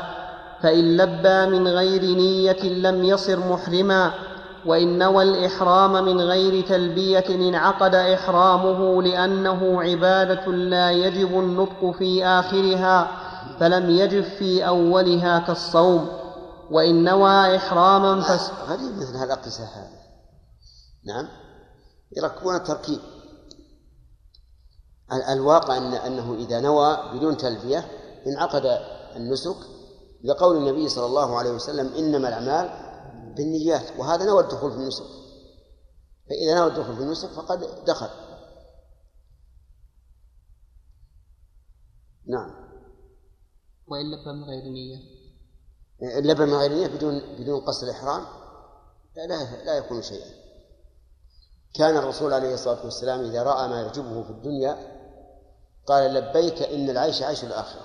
[0.63, 4.11] فإن لبى من غير نية لم يصر محرما.
[4.67, 13.22] وإن نوى الإحرام من غير تلبية انعقد إحرامه لأنه عبادة لا يجب النطق في آخرها.
[13.63, 16.09] فلم يجب في أولها كالصوم
[16.71, 18.51] وإن نوى إحراما فس.
[18.51, 20.03] غريب مثل هالأقصى هذه.
[21.05, 21.29] نعم؟
[22.17, 23.01] يركبون التركيب
[25.29, 27.91] الواقع أن أنه إذا نوى بدون تلبية
[28.27, 28.63] انعقد
[29.17, 29.57] النسك
[30.25, 32.71] لقول النبي صلى الله عليه وسلم إنما الأعمال
[33.37, 35.05] بالنيات وهذا نوى الدخول في النسك.
[36.29, 38.09] فإذا نوى الدخول في النسك فقد دخل.
[42.27, 42.62] نعم.
[43.93, 44.99] وإن لبى من غير نية.
[46.21, 48.25] لبى من غير نية بدون بدون قصد الإحرام؟
[49.17, 50.31] لا لا, لا يكون شيئا.
[51.75, 54.77] كان الرسول عليه الصلاة والسلام إذا رأى ما يعجبه في الدنيا
[55.87, 57.83] قال لبيك إن العيش عيش الآخرة.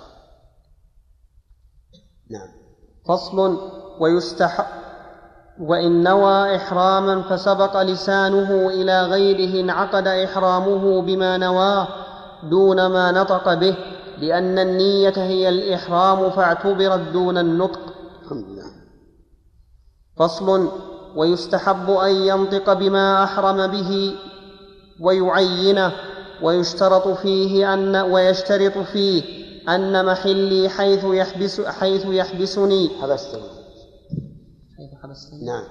[2.30, 2.48] نعم.
[3.08, 3.58] فصل
[4.00, 4.64] ويستحب
[5.60, 11.88] وإن نوى إحراما فسبق لسانه إلى غيره انعقد إحرامه بما نواه
[12.50, 13.97] دون ما نطق به.
[14.20, 17.80] لأن النية هي الإحرام فاعتبرت دون النطق.
[18.24, 18.64] الحمد لله
[20.16, 20.68] فصل
[21.16, 24.14] ويستحب أن ينطق بما أحرم به
[25.00, 25.92] ويعينه
[26.42, 29.22] ويشترط فيه أن ويشترط فيه
[29.68, 32.88] أن محلي حيث يحبس حيث يحبسني.
[33.02, 33.42] حبستني
[34.76, 35.64] حيث حبستني نعم.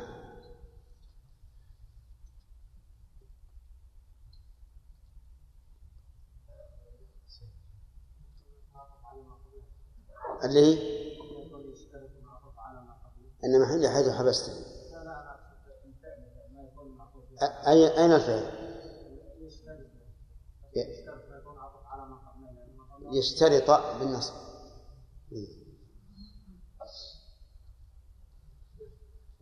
[10.46, 10.98] اللي هي؟
[13.46, 14.66] أن محلي حيث حبستني
[17.68, 18.58] أي أين الفعل؟
[23.12, 24.34] يشترط بالنصب.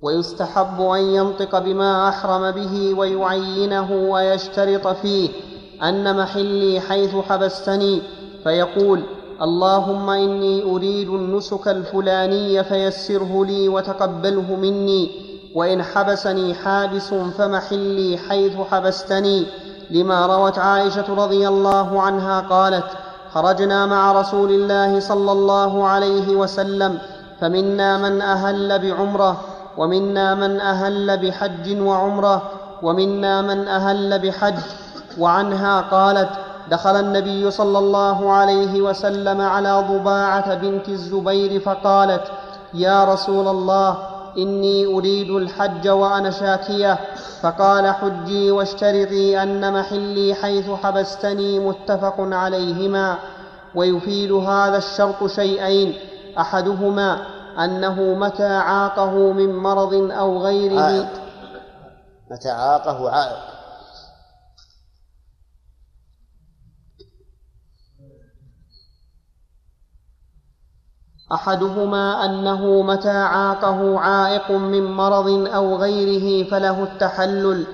[0.02, 5.30] ويستحب أن ينطق بما أحرم به ويعينه ويشترط فيه
[5.84, 8.02] أن محلي حيث حبستني
[8.43, 15.12] فيقول اللهم إني أريد النسك الفلاني فيسره لي وتقبله مني
[15.56, 19.46] وإن حبسني حابس فمحلي حيث حبستني.
[19.92, 22.86] لما روت عائشة رضي الله عنها قالت
[23.34, 26.98] خرجنا مع رسول الله صلى الله عليه وسلم
[27.42, 29.42] فمنا من أهل بعمرة
[29.78, 32.42] ومنا من أهل بحج وعمرة
[32.84, 34.60] ومنا من أهل بحج.
[35.20, 36.30] وعنها قالت
[36.72, 42.24] دخل النبي صلى الله عليه وسلم على ضباعة بنت الزبير فقالت
[42.74, 43.97] يا رسول الله
[44.38, 46.99] إني أريد الحج وأنا شاكية.
[47.41, 53.16] فقال حجي واشترطي أن محلي حيث حبستني متفق عليهما
[53.76, 55.93] ويفيد هذا الشرط شيئين
[56.39, 57.18] أحدهما
[57.63, 60.82] أنه متى عاقه من مرض أو غيره.
[60.82, 61.07] عائق.
[62.32, 63.55] متى عاقه عائق.
[71.32, 77.66] أحدهما أنه متى عاقه عائق من مرض أو غيره فله التحلل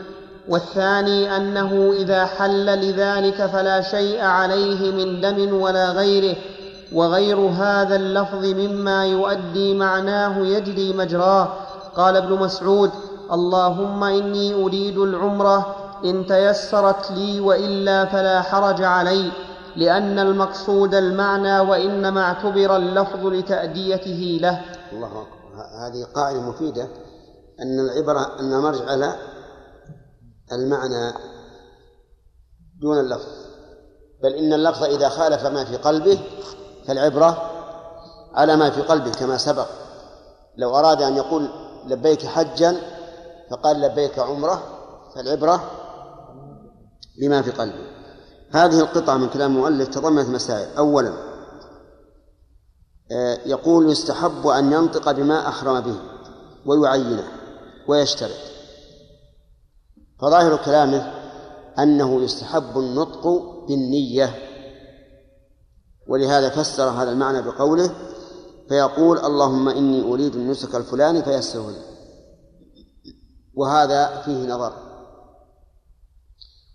[0.50, 6.36] والثاني أنه إذا حل لذلك فلا شيء عليه من دم ولا غيره
[6.94, 11.48] وغير هذا اللفظ مما يؤدي معناه يجري مجراه.
[11.96, 12.92] قال ابن مسعود
[13.32, 15.76] اللهم إني أريد العمرة
[16.06, 19.32] إن تيسرت لي وإلا فلا حرج علي.
[19.76, 24.62] لأن المقصود المعنى وإنما اعتبر اللفظ لتأديته له.
[24.92, 25.42] الله أكبر.
[25.88, 26.88] هذه قاعدة مفيدة.
[27.62, 29.16] أن العبرة أن مرجع على
[30.52, 31.14] المعنى
[32.82, 33.30] دون اللفظ.
[34.24, 36.20] بل إن اللفظ إذا خالف ما في قلبه
[36.88, 37.52] فالعبرة
[38.34, 39.68] على ما في قلبه كما سبق.
[40.58, 41.50] لو أراد أن يقول
[41.88, 42.76] لبيك حجا
[43.52, 44.64] فقال لبيك عمرة
[45.16, 45.72] فالعبرة
[47.22, 47.91] بما في قلبه.
[48.52, 50.78] هذه القطعة من كلام المؤلف تضمنت مسائل.
[50.78, 51.14] أولا
[53.12, 55.96] آه، يقول يستحب أن ينطق بما أحرم به
[56.66, 57.28] ويعينه
[57.88, 58.52] ويشترط.
[60.22, 61.14] فظاهر كلامه
[61.80, 63.28] أنه يستحب النطق
[63.68, 64.36] بالنية
[66.08, 67.92] ولهذا فسر هذا المعنى بقوله
[68.70, 71.82] فيقول اللهم إني أريد النسك الفلاني فيسره لي.
[73.54, 74.74] وهذا فيه نظر.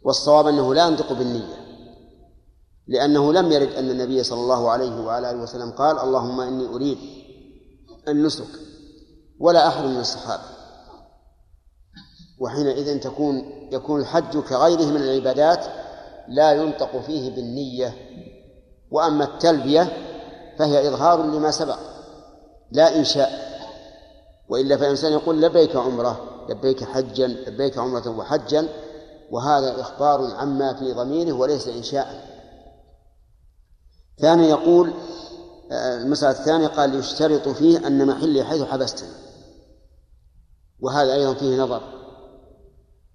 [0.04, 1.65] والصواب أنه لا ينطق بالنية.
[2.88, 6.98] لأنه لم يرد أن النبي صلى الله عليه وعلى آله وسلم قال اللهم إني أريد
[8.08, 8.48] النسك
[9.40, 10.42] ولا أحد من الصحابة.
[12.38, 15.64] وحينئذ تكون يكون الحج كغيره من العبادات
[16.28, 17.94] لا ينطق فيه بالنية
[18.90, 19.88] وأما التلبية
[20.58, 21.78] فهي إظهار لما سبق
[22.72, 23.30] لا إنشاء
[24.48, 28.68] وإلا فالإنسان يقول لبيك عمرة لبيك حجا لبيك عمرة وحجا
[29.30, 32.35] وهذا إخبار عما في ضميره وليس إنشاء
[34.20, 34.92] ثانيا يقول
[35.72, 39.08] المسألة الثانية قال يشترط فيه أن محلي حيث حبستني
[40.80, 41.82] وهذا أيضا فيه نظر.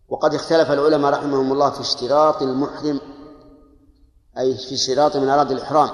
[0.09, 2.99] وقد اختلف العلماء رحمهم الله في اشتراط المحرم
[4.37, 5.89] أي في اشتراط من أراد الإحرام.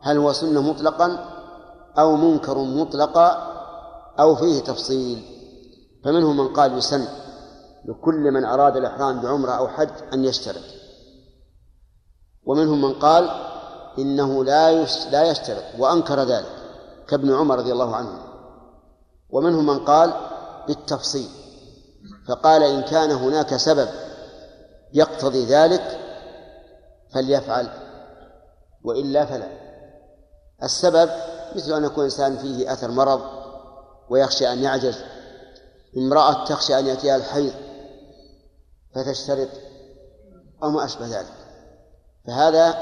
[0.00, 1.34] هل هو سنة مطلقا
[1.98, 3.54] أو منكر مطلقا
[4.20, 5.22] أو فيه تفصيل؟
[6.04, 7.08] فمنهم من قال يسن
[7.84, 10.64] لكل من أراد الإحرام بعمرة أو حج أن يشترط.
[12.44, 13.53] ومنهم من قال
[13.98, 16.52] إنه لا لا يشترط وأنكر ذلك
[17.08, 18.18] كابن عمر رضي الله عنه.
[19.30, 20.12] ومنهم من قال
[20.68, 21.28] بالتفصيل
[22.28, 23.88] فقال إن كان هناك سبب
[24.92, 26.00] يقتضي ذلك
[27.14, 27.68] فليفعل
[28.84, 29.48] وإلا فلا.
[30.62, 31.10] السبب
[31.56, 33.20] مثل أن يكون إنسان فيه أثر مرض
[34.10, 34.98] ويخشى أن يعجز
[35.96, 37.52] امرأة تخشى أن يأتيها الحيض
[38.94, 39.48] فتشترط
[40.62, 41.32] أو ما أشبه ذلك.
[42.26, 42.74] فهذا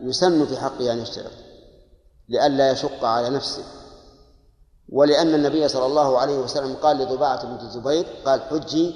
[0.00, 1.32] يسن في حقه أن يشترط
[2.28, 3.64] لئلا يشق على نفسه.
[4.88, 8.94] ولأن النبي صلى الله عليه وسلم قال لضباعة بنت الزبير قال حجي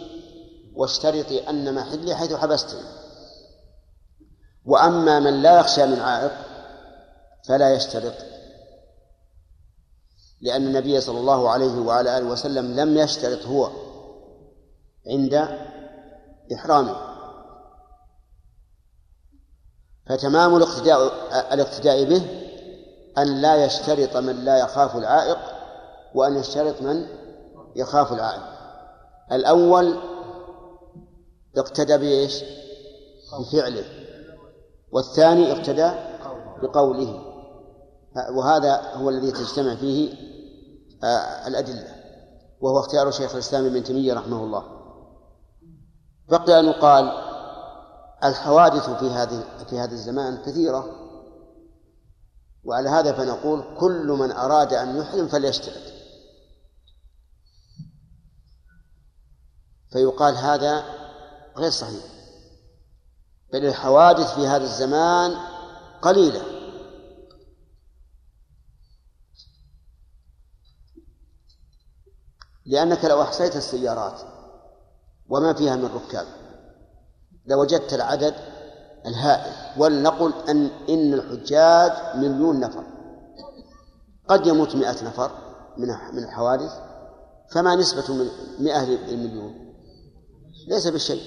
[0.74, 2.80] واشترطي أن محلي حيث حبستني.
[4.64, 6.32] وأما من لا يخشى من عائق
[7.48, 8.14] فلا يشترط
[10.40, 13.70] لأن النبي صلى الله عليه وعلى آله وسلم لم يشترط هو
[15.06, 15.48] عند
[16.54, 17.11] إحرامه.
[20.12, 21.12] فتمام الاقتداء
[21.52, 22.22] الاقتداء به
[23.18, 25.38] أن لا يشترط من لا يخاف العائق
[26.14, 27.06] وأن يشترط من
[27.76, 28.42] يخاف العائق.
[29.32, 29.94] الأول
[31.56, 32.44] اقتدى بإيش؟
[33.40, 33.84] بفعله.
[34.92, 35.90] والثاني اقتدى
[36.62, 37.22] بقوله.
[38.30, 40.14] وهذا هو الذي تجتمع فيه
[41.04, 41.88] آه، الأدلة
[42.60, 44.64] وهو اختيار شيخ الإسلام ابن تيمية رحمه الله.
[46.28, 47.31] بقي أن يقال
[48.24, 51.02] الحوادث في هذه في هذا الزمان كثيرة
[52.64, 55.92] وعلى هذا فنقول كل من أراد أن يحرم فليشترط.
[59.92, 60.84] فيقال هذا
[61.56, 62.04] غير صحيح.
[63.52, 65.36] بل الحوادث في هذا الزمان
[66.02, 66.42] قليلة.
[72.66, 74.20] لأنك لو أحصيت السيارات
[75.28, 76.41] وما فيها من ركاب
[77.46, 78.34] لوجدت العدد
[79.06, 82.84] الهائل ولنقل أن إن الحجاج مليون نفر.
[84.28, 85.30] قد يموت مئة نفر
[85.78, 86.72] من من الحوادث
[87.50, 88.28] فما نسبة من
[88.58, 89.74] مئة للمليون؟
[90.68, 91.22] ليس بالشيء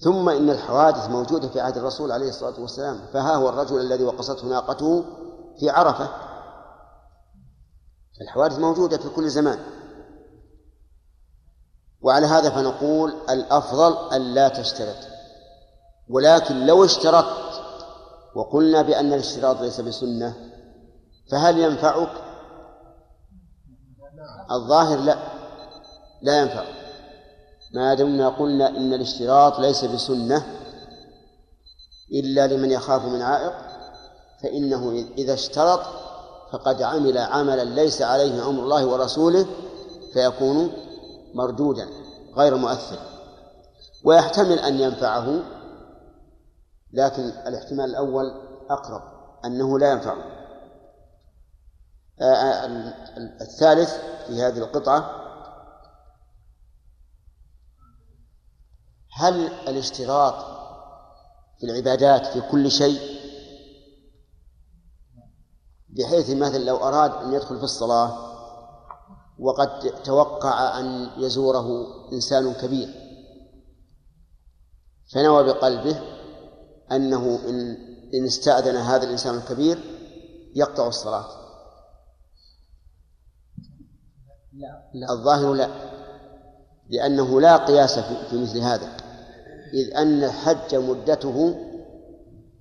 [0.00, 4.48] ثم إن الحوادث موجودة في عهد الرسول عليه الصلاة والسلام فها هو الرجل الذي وقصته
[4.48, 5.04] ناقته
[5.60, 6.08] في عرفة.
[8.20, 9.58] الحوادث موجودة في كل زمان.
[12.04, 14.96] وعلى هذا فنقول الأفضل أن لا تشترط.
[16.10, 17.62] ولكن لو اشترطت
[18.34, 20.34] وقلنا بأن الاشتراط ليس بسنة
[21.30, 22.12] فهل ينفعك؟
[24.50, 25.18] الظاهر لا.
[26.22, 26.64] لا ينفع.
[27.74, 30.46] ما دمنا قلنا إن الاشتراط ليس بسنة
[32.12, 33.52] إلا لمن يخاف من عائق
[34.42, 35.80] فإنه إذا اشترط
[36.52, 39.46] فقد عمل عملا ليس عليه أمر الله ورسوله
[40.12, 40.72] فيكون
[41.34, 41.88] مردودا
[42.36, 42.98] غير مؤثر.
[44.04, 45.42] ويحتمل أن ينفعه
[46.92, 48.24] لكن الاحتمال الأول
[48.70, 49.02] أقرب
[49.44, 50.34] أنه لا ينفعه.
[52.20, 52.66] آه، آه،
[53.40, 53.94] الثالث
[54.26, 55.24] في هذه القطعة
[59.12, 60.34] هل الاشتراط
[61.58, 63.14] في العبادات في كل شيء؟
[65.88, 68.33] بحيث مثلا لو أراد أن يدخل في الصلاة
[69.38, 72.88] وقد توقع أن يزوره إنسان كبير.
[75.12, 76.00] فنوى بقلبه
[76.92, 77.76] أنه إن
[78.14, 79.78] إن استأذن هذا الإنسان الكبير
[80.54, 81.26] يقطع الصلاة.
[84.52, 85.12] لا.
[85.12, 85.68] الظاهر لا.
[86.90, 88.96] لأنه لا قياس في مثل هذا.
[89.74, 91.56] إذ أن الحج مدته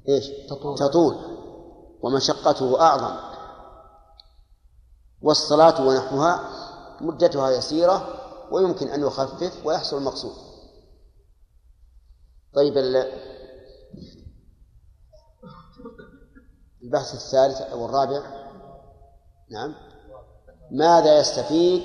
[0.09, 1.15] إيش؟ تطول, تطول.
[2.01, 3.15] ومشقته أعظم.
[5.21, 6.52] والصلاة ونحوها
[7.03, 8.07] مدتها يسيرة
[8.51, 10.33] ويمكن أن يخفف ويحصل المقصود
[12.55, 12.77] طيب
[16.83, 18.21] البحث الثالث أو الرابع.
[19.51, 19.75] نعم.
[20.71, 21.83] ماذا يستفيد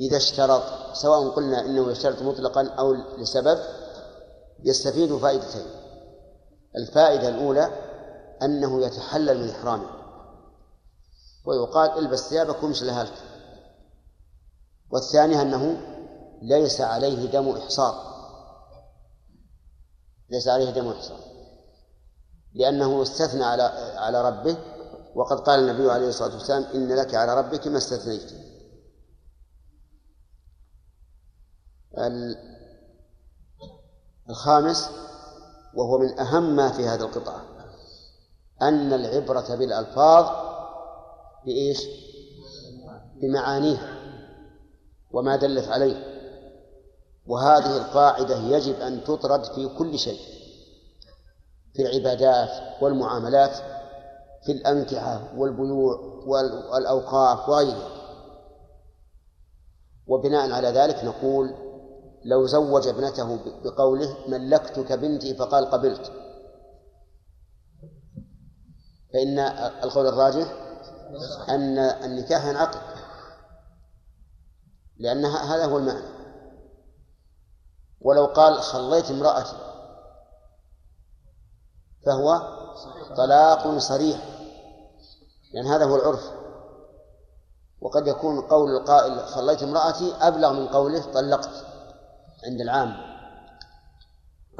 [0.00, 0.62] إذا اشترط؟
[0.92, 3.58] سواء قلنا إنه يشترط مطلقا أو لسبب
[4.64, 5.66] يستفيد فائدتين.
[6.76, 7.70] الفائدة الأولى
[8.42, 9.90] أنه يتحلل من إحرامه.
[11.44, 13.31] ويقال البس ثيابك وامش لهالك.
[14.92, 15.80] والثانية أنه
[16.42, 18.12] ليس عليه دم إحصار.
[20.30, 21.18] ليس عليه دم إحصار.
[22.54, 23.62] لأنه استثنى على
[23.96, 24.56] على ربه
[25.14, 28.32] وقد قال النبي عليه الصلاة والسلام إن لك على ربك ما استثنيت.
[34.30, 34.90] الخامس
[35.74, 37.42] وهو من أهم ما في هذه القطعة
[38.62, 40.26] أن العبرة بالألفاظ
[41.44, 41.86] بإيش؟
[43.22, 44.01] بمعانيها.
[45.12, 46.12] وما دلت عليه.
[47.26, 50.20] وهذه القاعدة يجب أن تطرد في كل شيء
[51.74, 53.56] في العبادات والمعاملات
[54.46, 56.00] في الأنكحة والبيوع
[56.72, 57.88] والأوقاف وغيرها.
[60.06, 61.54] وبناء على ذلك نقول
[62.24, 66.12] لو زوج ابنته بقوله ملكتك بنتي فقال قبلت.
[69.12, 69.38] فإن
[69.84, 70.52] القول الراجح
[71.48, 72.91] أن النكاح ينعقد
[75.02, 76.06] لأن هذا هو المعنى.
[78.00, 79.56] ولو قال خليت امرأتي
[82.06, 82.38] فهو
[83.16, 84.20] طلاق صريح.
[85.54, 86.30] لأن هذا هو العرف.
[87.80, 91.66] وقد يكون قول القائل خليت امرأتي أبلغ من قوله طلقت
[92.44, 92.96] عند العام.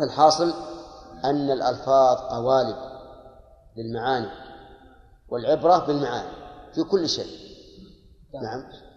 [0.01, 0.55] الحاصل
[1.24, 2.76] أن الألفاظ قوالب
[3.76, 4.30] للمعاني
[5.28, 6.32] والعبرة بالمعاني
[6.74, 7.53] في كل شيء.
[8.43, 8.91] نعم.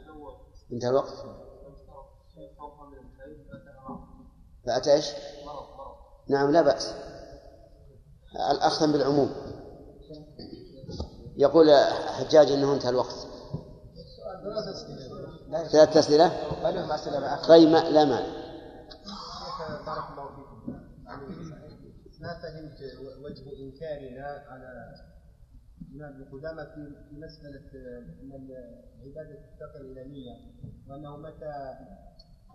[0.72, 1.13] انتهى الوقت
[4.66, 5.11] فأتى إيش؟
[6.28, 6.93] نعم لا بأس.
[8.51, 9.36] الأخذ بالعموم.
[11.38, 11.72] يقول
[12.07, 13.28] حجاج إنه انتهى الوقت.
[15.72, 16.28] ثلاث أسئلة؟
[17.47, 18.45] طيب لا مانع.
[19.86, 20.55] بارك الله فيكم.
[22.20, 22.80] ما فهمت
[23.24, 24.95] وجه إنكارنا على
[25.95, 26.63] الإمام ابن قدامة
[27.09, 27.69] في مسألة
[28.21, 28.31] أن
[29.01, 30.35] العبادة تفتقر إلى نية
[30.89, 31.53] وأنه متى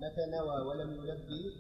[0.03, 1.53] متى نوى ولم يلبي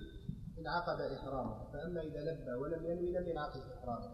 [0.60, 1.72] انعقد إحرامه.
[1.72, 4.08] فأما إذا لبى ولم ينوي لم ينعقد إحرامه.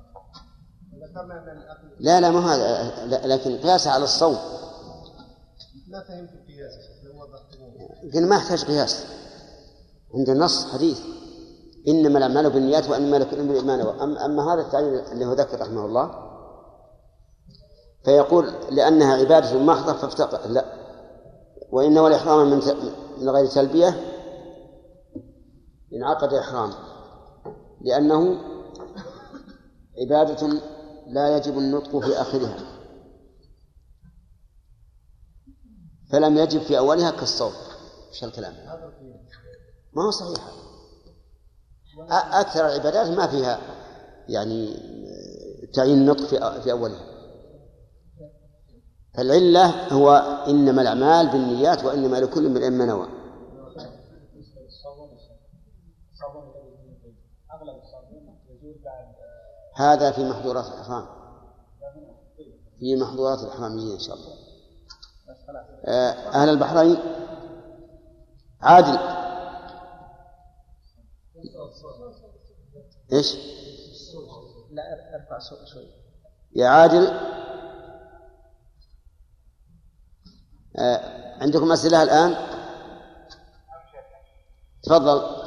[0.94, 4.36] ذكرنا أن لا لا ما هذا لكن قياس على الصوم.
[5.88, 6.72] ما فهمت القياس
[8.14, 9.06] قلنا ما يحتاج قياس.
[10.14, 11.00] عند النص حديث.
[11.88, 15.84] إنما الأعمال بالنيات وإنما لكل امرئ ما نوى أما هذا التعليل اللي هو ذكر رحمه
[15.84, 16.25] الله
[18.06, 20.64] فيقول لأنها عبادة محضه فافتقر لا.
[21.70, 22.60] وان والاحرام من
[23.18, 24.00] من غير تلبية
[25.92, 26.70] انعقد إحرام.
[27.80, 28.40] لأنه
[30.00, 30.60] عبادة
[31.06, 32.56] لا يجب النطق في آخرها.
[36.12, 37.56] فلم يجب في أولها كالصوت
[38.08, 38.54] إيش الكلام.
[39.92, 40.44] ما هو صحيح.
[42.10, 43.60] أكثر العبادات ما فيها
[44.28, 44.76] يعني
[45.74, 46.26] تعيين النطق
[46.60, 47.15] في أولها.
[49.16, 50.10] فالعلة هو
[50.48, 53.08] إنما الأعمال بالنيات وإنما لكل امرئ ما نوى.
[59.74, 61.06] هذا في محظورات الإحرام.
[62.78, 64.34] في محظورات الإحرامية إن شاء الله.
[65.84, 66.96] آه، أهل البحرين
[68.60, 68.98] عادل.
[73.12, 73.36] إيش؟
[74.70, 75.86] لا أرفع شوي.
[76.54, 77.36] يا عادل آه
[81.40, 82.36] عندكم أسئلة الآن؟
[84.82, 85.46] تفضل.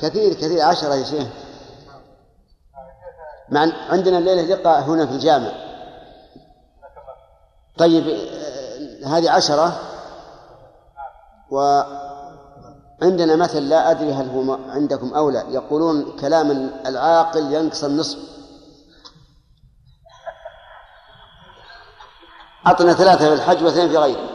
[0.00, 1.28] كثير كثير عشرة يا شيخ.
[3.48, 3.60] مع
[3.90, 5.52] عندنا الليلة لقاء هنا في الجامع.
[7.78, 9.80] طيب آه، هذه عشرة.
[13.04, 15.44] وعندنا مثل لا أدري هل هو عندكم أو لا.
[15.48, 18.18] يقولون كلام العاقل ينقص النصف.
[22.66, 24.30] أعطنا ثلاثة في الحج واثنين في غيره.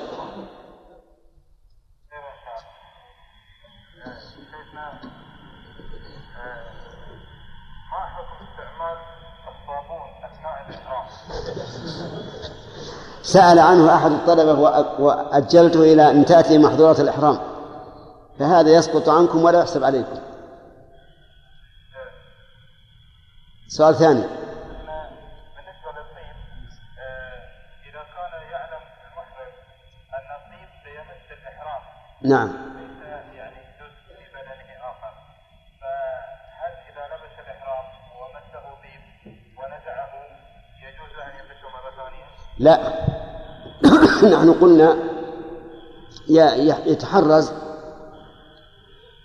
[13.21, 14.59] سأل عنه أحد الطلبة
[14.99, 17.48] وأجلته إلى أن تأتي محظورات الإحرام.
[18.39, 20.19] فهذا يسقط عنكم ولا يحسب عليكم.
[23.67, 24.39] سؤال ثاني.
[32.21, 32.49] نعم.
[33.35, 35.13] يعني جزء في بدنه اخر
[35.81, 37.85] فهل اذا لبس الاحرام
[38.19, 40.11] ومسه طيب ونزعه
[40.83, 42.25] يجوز ان يلبسه مره ثانية؟
[42.59, 42.75] لا.
[44.37, 44.95] نحن قلنا
[46.85, 47.53] يتحرز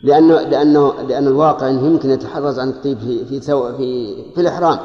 [0.05, 4.79] لأنه لأنه لأن الواقع أنه يمكن يتحرز عن الطيب في في في, في الإحرام.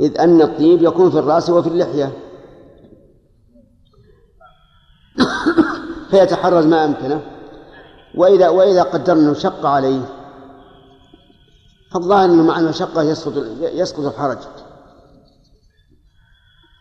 [0.00, 2.12] إذ أن الطيب يكون في الرأس وفي اللحية.
[6.10, 7.20] فيتحرز ما أمكنه.
[8.14, 10.00] وإذا وإذا قدرنا شق عليه
[11.92, 14.38] فالظاهر أنه مع المشقة يسقط يسقط الحرج.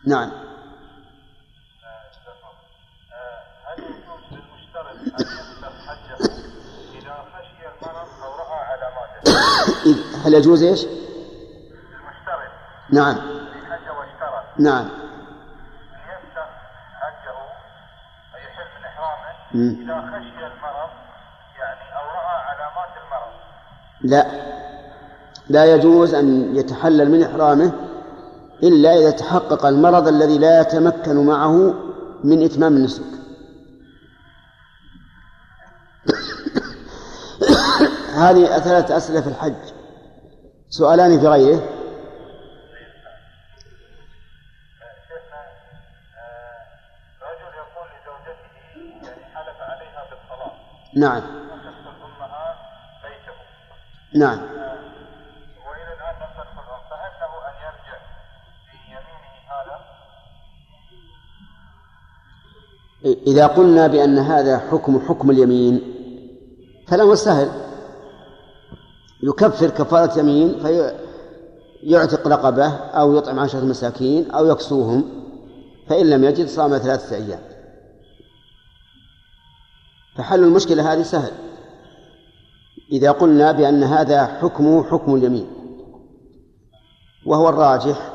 [0.06, 0.32] نعم.
[3.68, 6.16] هل يجوز للمشترط ان يفسخ حجه
[6.98, 12.52] اذا خشي المرض أو راى علاماته؟ هل يجوز إيش؟ المشترط
[12.90, 13.16] نعم.
[13.16, 14.44] حج واشترط.
[14.60, 14.86] نعم.
[14.86, 14.90] ان
[16.10, 16.50] يفسخ
[17.02, 19.32] حجه أو يحل من إحرامه.
[19.84, 20.92] إذا خشي المرض
[21.60, 23.34] يعني أو رأى علامات المرض.
[24.02, 24.24] لا.
[25.50, 27.72] لا يجوز أن يتحلل من إحرامه
[28.64, 31.74] إلا إذا تحقق المرض الذي لا يتمكن معه
[32.24, 33.04] من إتمام النسك.
[38.24, 39.77] هذه ثلاث أسئلة في الحج.
[40.70, 41.78] سؤالان في غيره.
[50.96, 51.22] نعم.
[54.16, 54.40] نعم.
[55.68, 56.74] والى الان لم تدخل
[57.48, 57.98] ان يرجع
[59.50, 59.80] هذا؟
[63.28, 65.82] إذا قلنا بأن هذا حكم حكم اليمين
[66.88, 67.67] فالأمر سهل.
[69.24, 75.04] يكفر كفارة يمين فيعتق رقبة أو يطعم عشرة مساكين أو يكسوهم
[75.88, 77.40] فإن لم يجد صام ثلاثة أيام.
[80.18, 81.32] فحل المشكلة هذه سهل.
[82.92, 85.48] إذا قلنا بأن هذا حكمه حكم اليمين
[87.26, 88.12] وهو الراجح.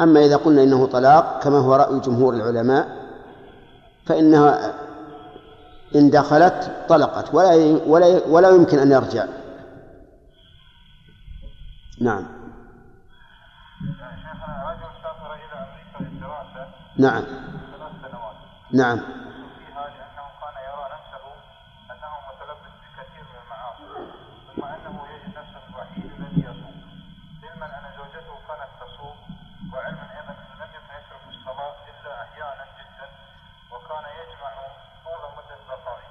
[0.00, 2.88] أما إذا قلنا إنه طلاق كما هو رأي جمهور العلماء
[4.06, 4.74] فإنها
[5.96, 9.26] إن دخلت طلقت ولا ولا ولا يمكن أن يرجع.
[12.00, 12.26] نعم.
[14.00, 16.68] يعني شيخنا رجل سافر إلى أمريكا للدراسة
[16.98, 17.22] نعم.
[17.72, 18.36] ثلاث سنوات.
[18.72, 21.24] نعم فيها لأنه كان يرى نفسه
[21.90, 24.12] انه متلبس بكثير من المعاصي
[24.56, 26.76] ثم انه يجد نفسه الوحيد الذي يصوم
[27.42, 29.16] علما ان زوجته كانت تصوم
[29.72, 33.08] وعلما أيضا انه لم يكن يترك الصلاه الا أحيانا جدا
[33.72, 34.52] وكان يجمع
[35.04, 36.10] طول مده بقائه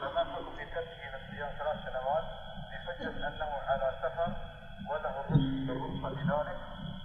[0.00, 2.24] فما الحكم في تركه للصيام ثلاث سنوات
[2.70, 4.32] بحجه انه على سفر
[4.90, 6.58] وله الرخصه الرخصه لذلك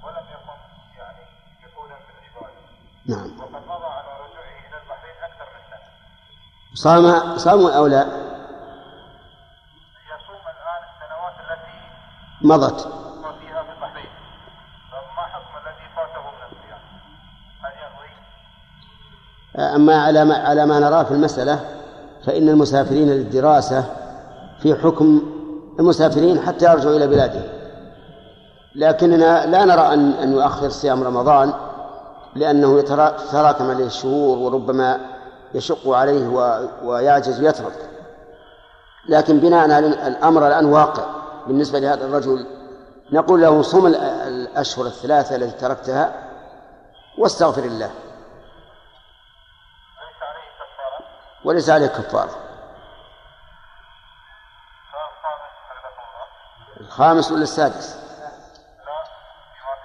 [0.04, 0.60] ولم يكن
[0.98, 1.24] يعني
[1.64, 2.62] يطولا في العباده
[3.10, 5.90] نعم وقد مضى على رجوعه إلى البحرين أكثر من سنه
[6.84, 8.02] صام صام أو لا؟
[10.06, 11.78] يصوم الآن السنوات التي
[12.42, 12.88] مضت.
[12.88, 14.10] هو فيها في البحرين
[14.92, 16.82] فما حكم الذي فاته من الصيام؟
[17.62, 21.60] هل يقضي أما على ما على ما نراه في المسألة
[22.26, 23.86] فإن المسافرين للدراسة
[24.62, 25.22] في حكم
[25.80, 27.44] المسافرين حتى يرجعوا إلى بلادهم.
[28.76, 31.54] لكننا لا نرى أن أن يؤخر صيام رمضان
[32.36, 35.00] لأنه يترا- تتراكم عليه الشهور وربما
[35.54, 37.90] يشق عليه و- ويعجز ويترك.
[39.10, 41.04] لكن بناء على الأمر الآن واقع
[41.48, 42.46] بالنسبة لهذا الرجل
[43.12, 46.14] نقول له صم ال- الأشهر الثلاثة التي تركتها
[47.18, 47.92] واستغفر الله.
[51.46, 52.36] وليس عليه كفارة.
[56.82, 58.04] الخامس ولا السادس لا
[59.54, 59.76] بما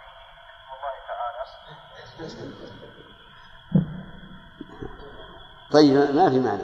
[2.18, 2.54] فيه اسم الله تعالى
[5.74, 6.62] طيب ما في معنى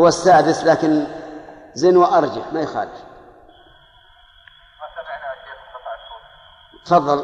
[0.00, 1.06] هو السادس لكن
[1.74, 3.04] زن وأرجح ما يخالف.
[6.84, 7.16] تفضل.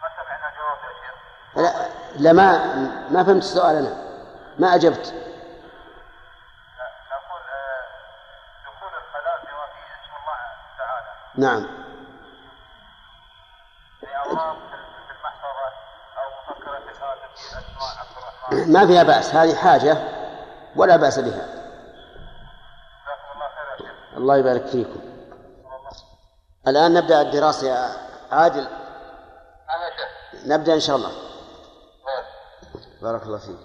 [0.00, 1.14] ما سمعنا جواب يا شيخ
[1.56, 1.88] لا,
[2.18, 2.74] لا ما
[3.10, 3.96] ما فهمت السؤال أنا.
[4.58, 5.14] ما أجبت.
[11.34, 11.79] لا،
[18.52, 19.98] ما فيها بأس هذه حاجة
[20.76, 21.60] ولا بأس بها.
[24.16, 25.00] الله يبارك فيكم.
[26.68, 27.96] الآن نبدأ الدراسة يا
[28.30, 28.66] عادل.
[30.46, 31.08] نبدأ إن شاء الله.
[31.08, 33.02] بس.
[33.02, 33.56] بارك الله فيك.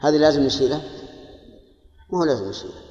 [0.00, 0.80] هذه لازم نشيلها؟
[2.10, 2.82] ما هو لازم نشيلها.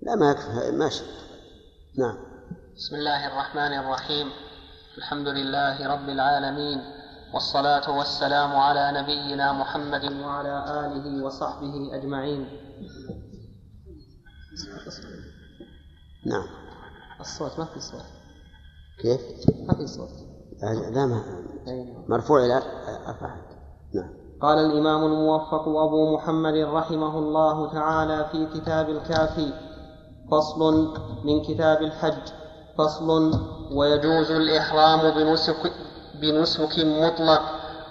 [0.00, 1.04] لا ما يكفي ماشي
[1.98, 2.27] نعم.
[2.78, 4.26] بسم الله الرحمن الرحيم.
[4.98, 6.78] الحمد لله رب العالمين
[7.34, 10.54] والصلاة والسلام على نبينا محمد وعلى
[10.86, 12.48] آله وصحبه أجمعين.
[16.26, 16.46] نعم.
[17.20, 18.06] الصوت ما في صوت.
[19.02, 19.20] كيف؟
[19.68, 20.10] ما في صوت.
[20.94, 21.22] لا ما
[22.08, 22.62] مرفوع إلى
[23.08, 23.34] أرفع
[23.94, 24.10] نعم.
[24.40, 29.52] قال الإمام الموفق أبو محمد رحمه الله تعالى في كتاب الكافي
[30.30, 30.94] فصل
[31.24, 32.37] من كتاب الحج.
[32.78, 33.32] فصل
[33.72, 35.72] ويجوز الإحرام بنسك
[36.14, 37.42] بنسك مطلق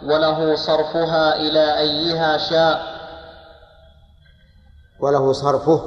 [0.04, 2.98] وله صرفها إلى أيها شاء.
[5.00, 5.82] وله صرفه.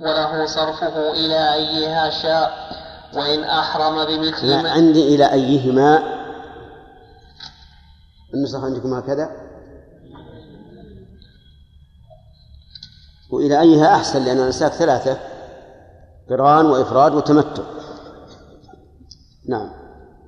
[0.00, 2.66] وله صرفه إلى أيها شاء.
[3.14, 6.15] وإن أحرم بمثل ما عندي إلى أيهما
[8.34, 9.30] النسخ عندكم هكذا؟
[13.30, 15.18] وإلى أيها أحسن لأن الأنساك ثلاثة.
[16.30, 17.62] قران وإفراد وتمتع.
[19.48, 19.70] نعم.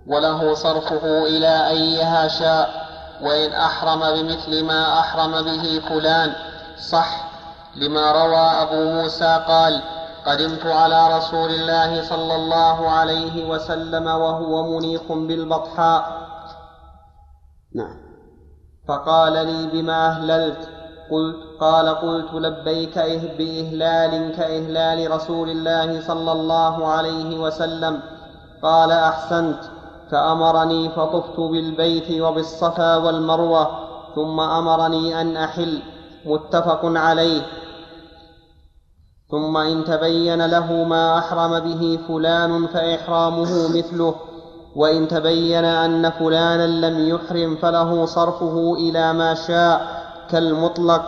[0.07, 2.89] وله صرفه إلى أيها شاء
[3.23, 6.33] وإن أحرم بمثل ما أحرم به فلان.
[6.91, 7.31] صح
[7.77, 9.83] لما روى أبو موسى قال
[10.27, 16.28] قدمت على رسول الله صلى الله عليه وسلم وهو منيخ بالبطحاء.
[17.75, 17.97] نعم.
[18.89, 20.69] فقال لي بما أهللت.
[21.11, 22.99] قلت قال قلت لبيك
[23.39, 28.01] بإهلال كإهلال رسول الله صلى الله عليه وسلم.
[28.63, 29.61] قال أحسنت.
[30.11, 33.71] فأمرني فطفت بالبيت وبالصفا والمروة
[34.15, 35.83] ثم أمرني أن أحل.
[36.25, 37.43] متفق عليه.
[39.31, 44.28] ثم إن تبين له ما أحرم به فلان فإحرامه مثله.
[44.79, 51.03] وإن تبين أن فلانا لم يحرم فله صرفه إلى ما شاء كالمطلق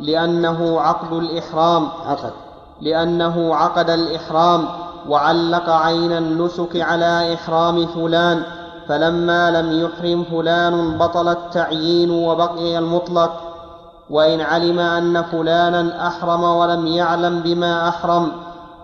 [0.00, 2.32] لأنه عقد الإحرام عقد
[2.80, 4.64] لأنه عقد الإحرام
[5.08, 8.42] وعلق عين النسك على إحرام فلان
[8.88, 13.32] فلما لم يحرم فلان بطل التعيين وبقي المطلق.
[14.10, 18.32] وإن علم أن فلانا أحرم ولم يعلم بما أحرم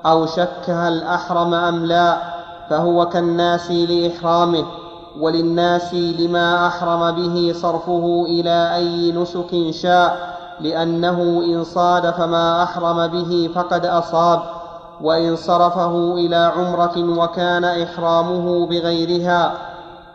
[0.07, 2.38] أو شك هل أحرم أم لا
[2.71, 4.65] فهو كالناس لإحرامه
[5.21, 13.51] وللناس لما أحرم به صرفه إلى أي نسك شاء لأنه إن صادف ما أحرم به
[13.55, 14.41] فقد أصاب
[15.01, 19.53] وإن صرفه إلى عمرة وكان إحرامه بغيرها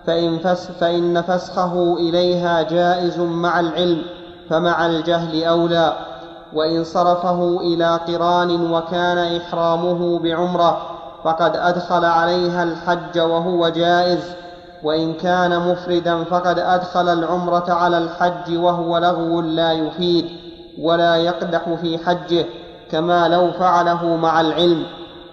[0.06, 4.02] فإن, فس فإن فسخه إليها جائز مع العلم
[4.50, 5.94] فمع الجهل أولى
[6.54, 10.93] وإن صرفه إلى قران وكان إحرامه بعمرة
[11.24, 14.20] فقد أدخل عليها الحج وهو جائز
[14.84, 20.30] وإن كان مفردا فقد أدخل العمرة على الحج وهو لغو لا يفيد
[20.82, 22.46] ولا يقدح في حجه
[22.92, 24.86] كما لو فعله مع العلم.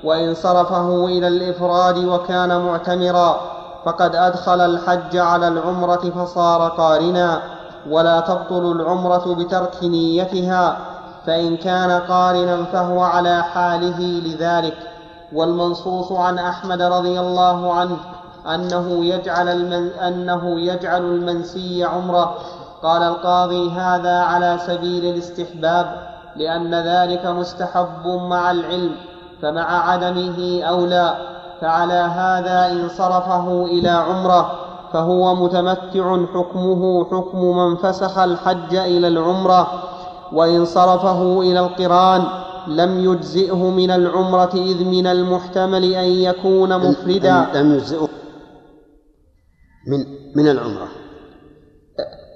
[0.05, 3.41] وإن صرفه إلى الإفراد وكان معتمرا
[3.85, 7.41] فقد أدخل الحج على العمرة فصار قارنا.
[7.91, 10.77] ولا تبطل العمرة بترك نيتها
[11.27, 14.77] فإن كان قارنا فهو على حاله لذلك.
[15.33, 17.97] والمنصوص عن أحمد رضي الله عنه
[18.55, 22.35] أنه يجعل المن أنه يجعل المنسي عمرة.
[22.83, 28.97] قال القاضي هذا على سبيل الاستحباب لأن ذلك مستحب مع العلم
[29.43, 31.15] فمع عدمه أولى
[31.61, 34.53] فعلى هذا إن صرفه إلى عمرة
[34.93, 39.67] فهو متمتع حكمه حكم من فسخ الحج إلى العمرة
[40.33, 42.23] وإن صرفه إلى القران.
[42.69, 47.51] لم يجزئه من العمرة إذ من المحتمل أن يكون مفردا.
[47.55, 48.09] لم يجزئه
[49.87, 50.07] من
[50.37, 50.89] من العمرة.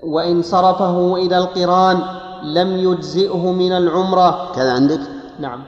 [0.03, 2.03] وإن صرفه إلى القران
[2.45, 4.53] لم يجزئه من العمرة.
[4.53, 5.01] كذا عندك؟
[5.39, 5.65] نعم.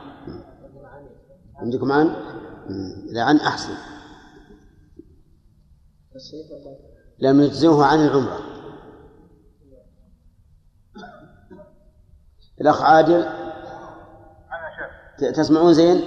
[1.56, 2.16] عندكم عن؟
[3.10, 3.74] إذا عن أحسن.
[7.18, 8.38] لم يجزمه عن العمرة.
[12.60, 13.45] الأخ عادل
[15.18, 16.00] تسمعون زين؟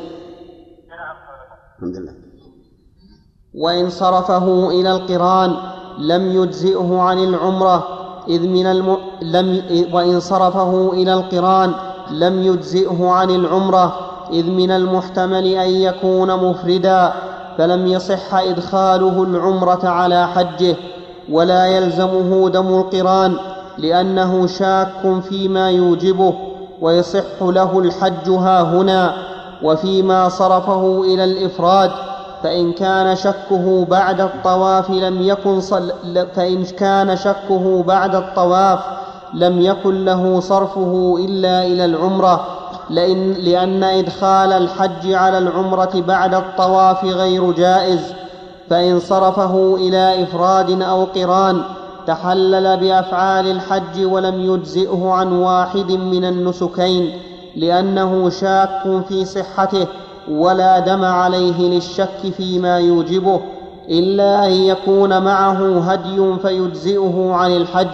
[1.78, 2.14] الحمد لله
[3.56, 5.56] وإن صرفه إلى القران
[6.00, 7.88] لم يجزئه عن العمرة
[8.28, 8.98] إذ من الم...
[9.22, 9.62] لم
[9.94, 11.74] وإن صرفه إلى القران
[12.12, 14.00] لم يجزئه عن العمرة
[14.34, 17.14] إذ من المحتمل أن يكون مفردا
[17.58, 20.76] فلم يصح إدخاله العمرة على حجه
[21.32, 23.36] ولا يلزمه دم القران
[23.78, 26.34] لأنه شاك فيما يوجبه
[26.82, 29.14] ويصح له الحج ها هنا
[29.64, 31.92] وفيما صرفه إلى الإفراد
[32.44, 35.92] فإن كان شكه بعد الطواف لم يكن صل
[36.36, 38.80] فإن كان شكه بعد الطواف
[39.34, 42.46] لم يكن له صرفه إلا إلى العمرة
[42.90, 48.14] لأن, لأن إدخال الحج على العمرة بعد الطواف غير جائز
[48.70, 51.62] فإن صرفه إلى إفراد أو قران
[52.10, 57.20] تحلل بأفعال الحج ولم يجزئه عن واحد من النسكين
[57.56, 59.88] لأنه شاك في صحته
[60.32, 63.42] ولا دم عليه للشك فيما يوجبه
[63.90, 67.88] إلا أن يكون معه هدي فيجزئه عن الحج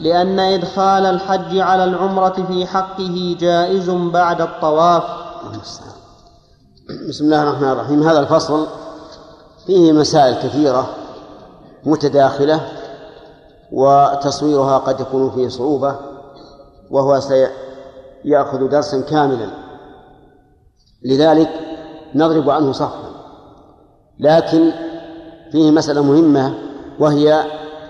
[0.00, 5.02] لأن إدخال الحج على العمرة في حقه جائز بعد الطواف.
[7.08, 8.02] بسم الله الرحمن الرحيم.
[8.02, 8.66] هذا الفصل
[9.66, 10.86] فيه مسائل كثيرة
[11.84, 12.60] متداخلة
[13.72, 15.96] وتصويرها قد يكون فيه صعوبة
[16.90, 19.46] وهو سيأخذ درسا كاملا.
[21.04, 21.50] لذلك
[22.14, 23.12] نضرب عنه صفحا.
[24.20, 24.70] لكن
[25.52, 26.54] فيه مسألة مهمة
[27.00, 27.44] وهي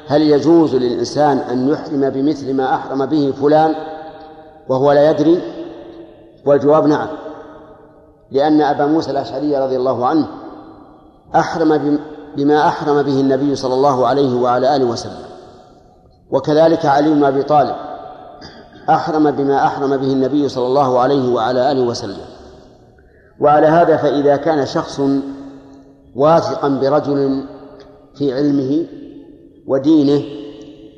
[0.06, 3.74] هل يجوز للإنسان أن يحرم بمثل ما أحرم به فلان
[4.68, 5.42] وهو لا يدري؟
[6.46, 7.08] والجواب نعم.
[8.30, 10.26] لأن أبا موسى الأشعري رضي الله عنه
[11.34, 11.98] أحرم
[12.36, 15.31] بما أحرم به النبي صلى الله عليه وعلى آله وسلم.
[16.32, 17.74] وكذلك علي بن أبي طالب
[18.90, 22.24] أحرم بما أحرم به النبي صلى الله عليه وعلى آله وسلم.
[23.40, 25.00] وعلى هذا فإذا كان شخص
[26.16, 27.44] واثقا برجل
[28.14, 28.86] في علمه
[29.66, 30.24] ودينه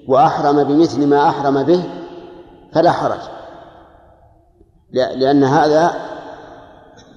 [0.08, 1.82] وأحرم بمثل ما أحرم به
[2.72, 3.20] فلا حرج
[4.92, 5.94] لأن هذا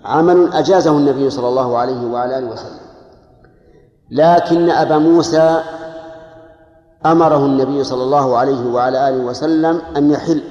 [0.06, 2.88] عمل أجازه النبي صلى الله عليه وعلى آله وسلم.
[4.12, 5.62] لكن أبا موسى
[7.12, 10.42] أمره النبي صلى الله عليه وعلى آله وسلم أن يحل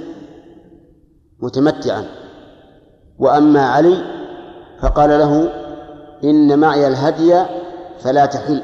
[1.41, 2.05] متمتعا.
[3.19, 3.97] وأما علي
[4.81, 5.53] فقال له
[6.25, 7.43] إن معي الهدي
[7.99, 8.63] فلا تحل.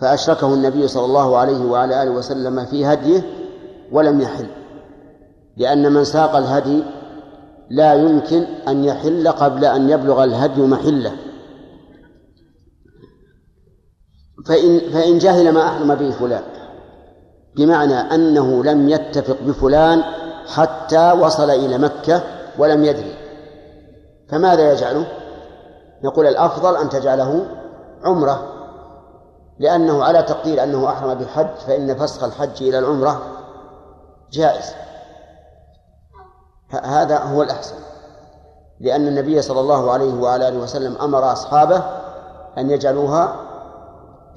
[0.00, 3.22] فأشركه النبي صلى الله عليه وعلى آله وسلم في هديه
[3.92, 4.46] ولم يحل
[5.56, 6.82] لأن من ساق الهدي
[7.70, 11.12] لا يمكن أن يحل قبل أن يبلغ الهدي محله.
[14.48, 16.42] فإن فإن جهل ما أحرم به فلان.
[17.56, 20.02] بمعنى أنه لم يتفق بفلان
[20.54, 22.22] حتى وصل إلى مكة
[22.58, 23.16] ولم يدري.
[24.30, 25.06] فماذا يجعله؟
[26.04, 27.46] نقول الأفضل أن تجعله
[28.04, 28.52] عمرة.
[29.58, 33.22] لأنه على تقدير أنه أحرم بحج فإن فسخ الحج إلى العمرة
[34.32, 34.74] جائز.
[36.70, 37.76] هذا هو الأحسن.
[38.80, 41.82] لأن النبي صلى الله عليه وعلى آله وسلم أمر أصحابه
[42.58, 43.45] أن يجعلوها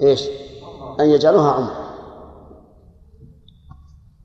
[0.01, 0.30] إيش؟
[0.99, 1.89] أن يجعلوها عمرة.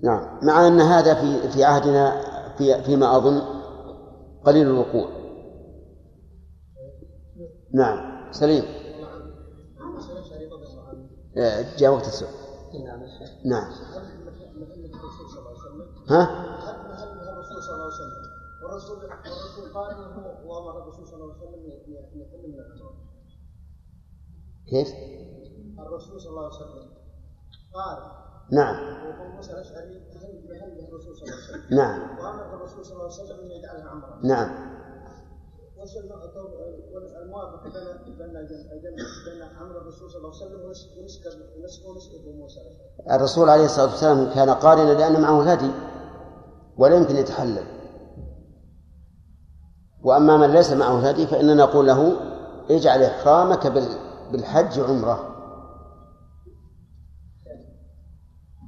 [0.02, 0.38] نعم.
[0.42, 2.20] مع أن هذا في في عهدنا
[2.58, 3.42] في فيما أظن
[4.44, 5.08] قليل الوقوع.
[7.74, 8.32] نعم.
[8.32, 8.64] سليم.
[11.78, 12.34] جاء وقت السؤال.
[13.44, 13.70] نعم.
[16.10, 16.44] ها؟
[24.70, 25.13] كيف؟
[25.94, 26.88] الرسول صلى الله عليه وسلم.
[27.74, 27.98] قال
[28.50, 28.76] نعم.
[29.06, 29.94] وابو موسى الأشعري
[30.48, 31.76] بهل الرسول صلى الله عليه وسلم.
[31.78, 32.00] نعم.
[32.18, 34.74] وامر الرسول صلى الله عليه وسلم أن يجعلها عمرا نعم.
[35.78, 37.70] وش الموافقه
[38.06, 38.94] بين بين
[39.24, 40.90] بين أمر الرسول صلى الله عليه وسلم ونسك
[41.88, 42.60] ونسك ابو موسى.
[43.10, 45.70] الرسول عليه الصلاة والسلام كان قارنا لأن معه الهدي
[46.76, 47.66] ولا يمكن يتحلل.
[50.04, 52.16] وأما من ليس معه الهدي فإننا نقول له
[52.70, 53.98] اجعل إحرامك بال-
[54.32, 55.33] بالحج عمرة.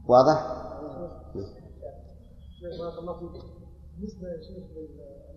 [0.08, 0.46] واضح؟
[2.60, 3.42] شيخ بارك الله فيك
[3.96, 4.64] بالنسبة يا شيخ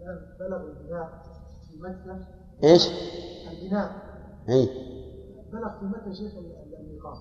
[0.02, 1.24] الان بلغ البناء
[1.70, 2.28] في مكة
[2.64, 2.88] إيش؟
[3.52, 3.92] البناء
[4.50, 4.66] اي
[5.54, 7.18] بلغ في مكة شيخ الميقات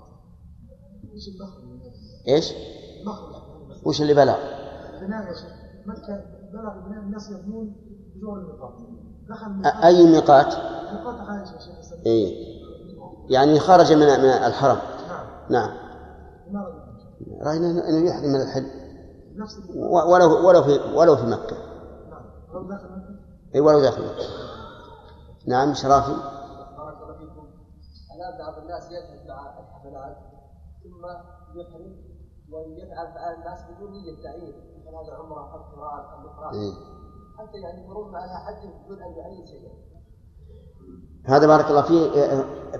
[1.14, 1.64] إيش المخرج؟
[2.28, 2.52] إيش؟
[3.00, 3.42] المخرج
[3.86, 4.36] وش اللي بلغ؟
[4.94, 5.52] البناء يا شيخ
[5.86, 7.76] مكة بلغ البناء الناس يبنون
[8.14, 8.74] بجوع الميقات
[9.28, 10.46] دخل أي ميقات؟
[10.92, 12.06] ميقات عائشه يا شيخ.
[12.06, 12.48] اي
[13.30, 14.78] يعني خرج من من الحرم
[15.50, 15.70] نعم
[16.52, 16.77] نعم؟
[17.26, 18.66] رأينا أنه يحرم من الحل
[20.12, 21.56] ولو ولو في ولو في مكة.
[22.10, 22.24] نعم.
[22.54, 22.88] مكة.
[23.54, 24.26] أي ولو داخل مكة.
[25.46, 26.12] نعم شرافي.
[26.12, 27.46] بارك الله فيكم.
[28.14, 30.16] الآن بعض الناس يذهب مع الحفلات
[30.82, 31.04] ثم
[31.60, 31.96] يحرم
[32.52, 34.54] ويفعل فعل الناس بدون نية تعيين.
[34.78, 36.74] مثل هذا عمره أو قران أو اقران إيه.
[37.38, 39.72] حتى يعني يمرون معها حج بدون أن يعين شيئا.
[41.24, 42.10] هذا بارك الله فيه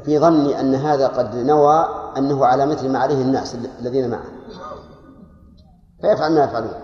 [0.05, 1.85] في ظني أن هذا قد نوى
[2.16, 4.24] أنه على مثل ما عليه الناس الذين معه.
[6.01, 6.74] فيفعل ما يفعلون.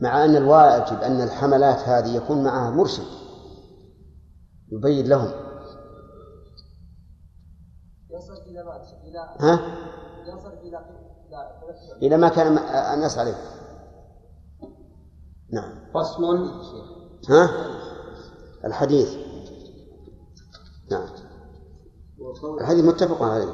[0.00, 3.06] مع أن الواجب أن الحملات هذه يكون معها مرشد
[4.72, 5.30] يبين لهم.
[9.40, 9.60] ها؟
[12.02, 12.58] إلى ما كان
[12.94, 13.34] الناس عليه.
[15.52, 15.72] نعم.
[15.94, 16.24] فصل.
[17.28, 17.50] ها؟
[18.64, 19.29] الحديث.
[20.90, 21.08] نعم.
[22.60, 23.52] الحديث متفق عليه.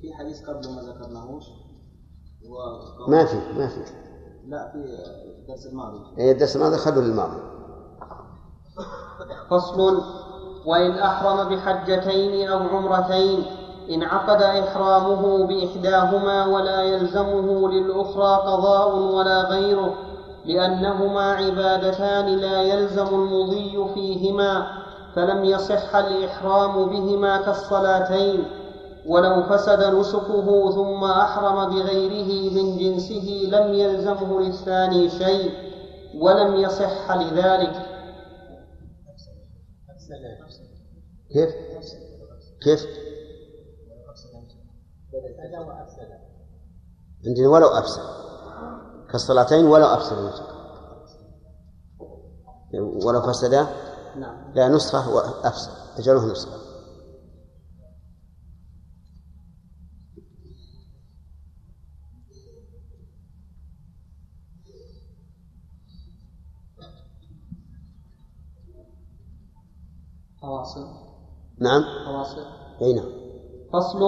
[0.00, 1.44] في حديث قبل ما ذكرناهوش.
[3.08, 3.84] ما في ما في.
[4.46, 4.78] لا في
[5.38, 5.98] الدرس الماضي.
[6.18, 7.40] إيه، الدرس الماضي خلوا للماضي.
[9.50, 10.02] فصل.
[10.66, 13.44] وإن أحرم بحجتين أو عمرتين
[13.90, 20.09] انعقد إحرامه بإحداهما ولا يلزمه للأخرى قضاء ولا غيره.
[20.44, 24.66] لأنهما عبادتان لا يلزم المضي فيهما
[25.14, 28.44] فلم يصح الإحرام بهما كالصلاتين
[29.06, 35.50] ولو فسد نسكه ثم أحرم بغيره من جنسه لم يلزمه للثاني شيء
[36.14, 37.86] ولم يصح لذلك
[41.32, 41.50] كيف؟
[42.62, 42.86] كيف؟
[47.26, 48.29] عندنا ولو أفسد
[49.12, 50.60] كالصلاتين ولو أفسد النسك
[53.06, 53.66] ولو فسدا
[54.16, 54.52] نعم.
[54.54, 56.60] لا نسخة وأفسد أجله نسخة
[70.42, 70.86] فواصل.
[71.60, 71.82] نعم.
[72.04, 72.44] فواصل.
[72.82, 73.10] أي نعم.
[73.72, 74.02] فصل.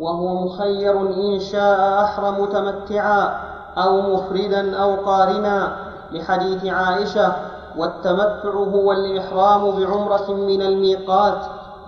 [0.00, 3.55] وهو مخير إن شاء أحرم متمتعا.
[3.78, 5.76] أو مفردا أو قارنا
[6.12, 7.32] لحديث عائشة
[7.76, 11.38] والتمتع هو الإحرام بعمرة من الميقات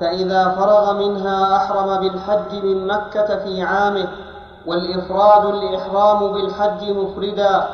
[0.01, 4.09] فإذا فرغ منها أحرم بالحج من مكة في عامه
[4.67, 7.69] والإفراد الإحرام بالحج مفردا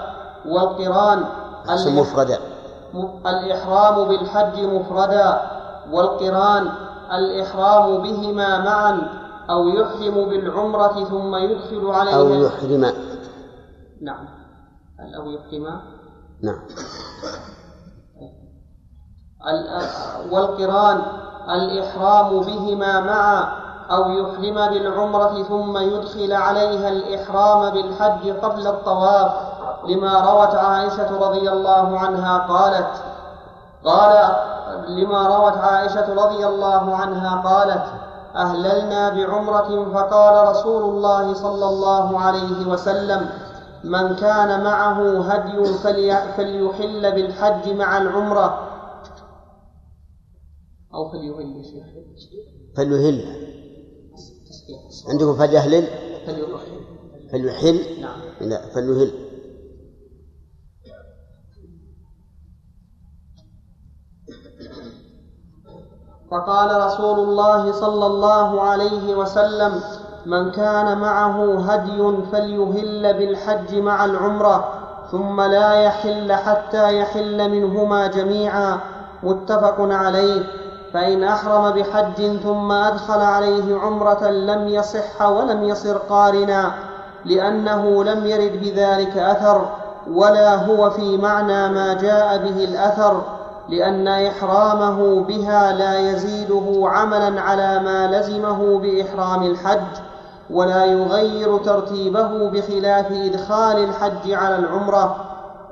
[0.49, 1.24] والقران
[1.86, 2.39] مفردا.
[3.27, 5.41] الإحرام بالحج مفردا
[5.93, 6.69] والقران
[7.12, 9.09] الإحرام بهما معا
[9.51, 12.93] أو يحرم بالعمرة ثم يدخل عليها أو يحرم
[14.02, 14.28] نعم.
[15.16, 15.80] أو يحرم
[16.42, 16.58] نعم.
[19.48, 21.02] ال- والقران
[21.50, 23.44] الإحرام بهما معا
[23.90, 29.32] أو يحرم بالعمرة ثم يدخل عليها الإحرام بالحج قبل الطواف.
[29.88, 32.90] لما روت عائشة رضي الله عنها قالت
[33.84, 34.34] قال
[34.88, 37.84] لما روت عائشة رضي الله عنها قالت
[38.36, 43.28] أهللنا بعمرة فقال رسول الله صلى الله عليه وسلم
[43.85, 48.70] من كان معه هدي فلي- فليحل بالحج مع العمرة.
[50.94, 51.65] أو فليهل
[52.77, 53.44] فليهل
[55.09, 55.86] عندكم فليهلل
[56.27, 56.81] فليحل.
[57.32, 58.20] فليحل؟ نعم.
[58.40, 59.11] لا فليهل
[66.31, 69.81] فقال رسول الله صلى الله عليه وسلم
[70.26, 74.68] من كان معه هدي فليهل بالحج مع العمرة
[75.12, 78.78] ثم لا يحل حتى يحل منهما جميعا
[79.22, 80.42] متفق عليه.
[80.94, 86.72] فإن أحرم بحج ثم أدخل عليه عمرة لم يصح ولم يصر قارنا
[87.24, 89.68] لأنه لم يرد بذلك أثر
[90.10, 93.22] ولا هو في معنى ما جاء به الأثر
[93.68, 100.14] لأن إحرامه بها لا يزيده عملا على ما لزمه بإحرام الحج.
[100.50, 105.16] ولا يغير ترتيبه بخلاف إدخال الحج على العمرة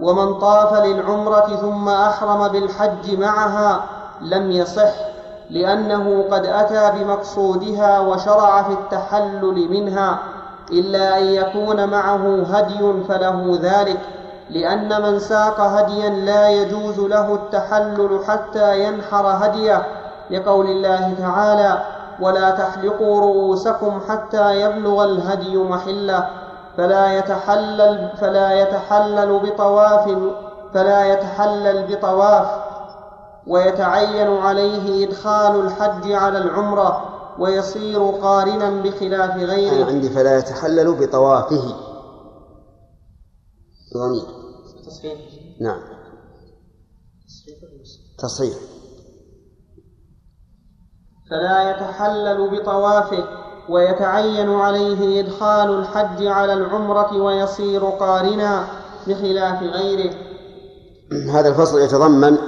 [0.00, 3.80] ومن طاف للعمرة ثم أحرم بالحج معها
[4.20, 4.92] لم يصح
[5.50, 10.18] لأنه قد أتى بمقصودها وشرع في التحلل منها
[10.72, 14.00] إلا أن يكون معه هدي فله ذلك
[14.50, 19.86] لأن من ساق هديا لا يجوز له التحلل حتى ينحر هديه
[20.30, 21.78] لقول الله تعالى
[22.22, 26.30] ولا تحلقوا رؤوسكم حتى يبلغ الهدي محلة
[26.76, 30.18] فلا يتحلل فلا يتحلل بطواف
[30.74, 32.72] فلا يتحلل بطواف.
[33.46, 41.74] ويتعين عليه إدخال الحج على العمرة ويصير قارنا بخلاف أنا غيره عندي فلا يتحلل بطوافه.
[43.94, 44.26] ضمير.
[44.86, 45.18] تصحيح.
[45.60, 45.80] نعم.
[48.18, 48.71] تصحيح.
[51.32, 53.24] فلا يتحلل بطوافه
[53.68, 58.64] ويتعين عليه إدخال الحج على العمرة ويصير قارنا
[59.06, 60.14] بخلاف غيره.
[61.32, 62.38] هذا الفصل يتضمن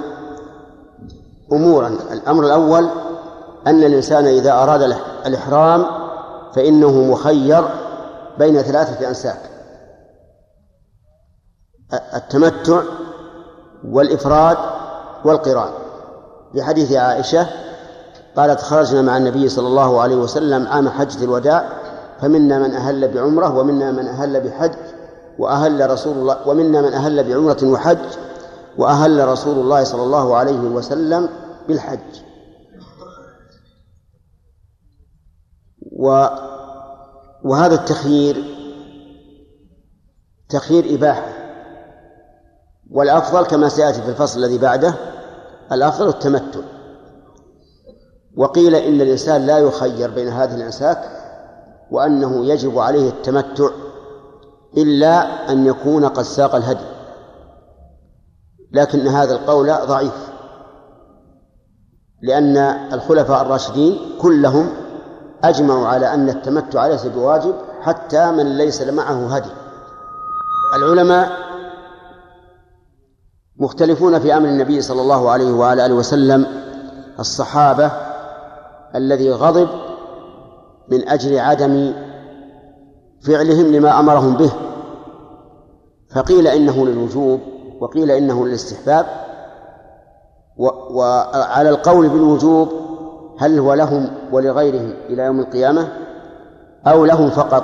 [1.53, 2.89] أمورا الأمر الأول
[3.67, 5.85] أن الإنسان إذا أراد الإح- الإحرام
[6.55, 7.63] فإنه مخير
[8.39, 9.39] بين ثلاثة أنساك.
[12.15, 12.81] التمتع
[13.87, 14.57] والإفراد
[15.25, 15.71] والقران.
[16.53, 17.47] في حديث عائشة
[18.35, 21.69] قالت خرجنا مع النبي صلى الله عليه وسلم عام حجة الوداع
[22.21, 24.71] فمنا من أهل بعمرة ومنا من أهل بحج
[25.39, 27.97] وأهل رسول الله ومنا من أهل بعمرة وحج
[28.77, 31.29] وأهل رسول الله صلى الله عليه وسلم
[31.67, 31.99] بالحج.
[35.91, 36.27] و
[37.43, 38.43] وهذا التخيير
[40.49, 41.33] تخيير إباحة.
[42.91, 44.95] والأفضل كما سيأتي في الفصل الذي بعده
[45.71, 46.74] الأفضل التمتع.
[48.37, 51.09] وقيل إن الإنسان لا يخير بين هذه الأنساك
[51.91, 53.69] وأنه يجب عليه التمتع
[54.77, 56.85] إلا أن يكون قد ساق الهدي.
[58.71, 60.29] لكن هذا القول ضعيف
[62.21, 62.57] لأن
[62.93, 64.69] الخلفاء الراشدين كلهم
[65.43, 69.49] أجمعوا على أن التمتع ليس بواجب حتى من ليس معه هدي.
[70.75, 71.31] العلماء
[73.57, 76.45] مختلفون في أمر النبي صلى الله عليه وعلى آله وسلم
[77.19, 77.91] الصحابة
[78.95, 79.67] الذي غضب
[80.91, 81.93] من أجل عدم
[83.21, 84.51] فعلهم لما أمرهم به.
[86.15, 87.39] فقيل إنه للوجوب
[87.79, 89.05] وقيل إنه للاستحباب
[90.91, 92.69] وعلى القول بالوجوب
[93.39, 95.87] هل هو لهم ولغيرهم إلى يوم القيامة
[96.87, 97.63] أو لهم فقط.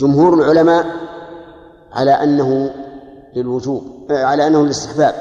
[0.00, 0.86] جمهور العلماء
[1.92, 2.70] على أنه
[3.36, 5.14] للوجوب على أنه للاستحباب.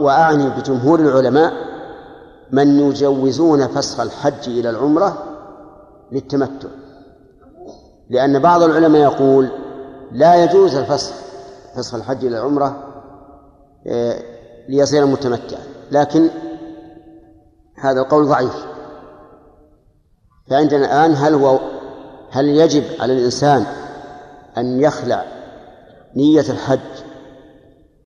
[0.00, 1.69] وأعني بجمهور العلماء
[2.52, 5.24] من يجوزون فسخ الحج إلى العمرة
[6.12, 6.68] للتمتع.
[8.10, 9.48] لأن بعض العلماء يقول
[10.12, 11.14] لا يجوز الفسخ
[11.76, 12.86] فسخ الحج إلى العمرة
[13.86, 14.22] آه،
[14.68, 15.60] ليصير متمتعا.
[15.90, 16.28] لكن
[17.76, 18.66] هذا القول ضعيف.
[20.50, 21.60] فعندنا الآن هل هو
[22.30, 23.66] هل يجب على الإنسان
[24.58, 25.24] أن يخلع
[26.16, 26.80] نية الحج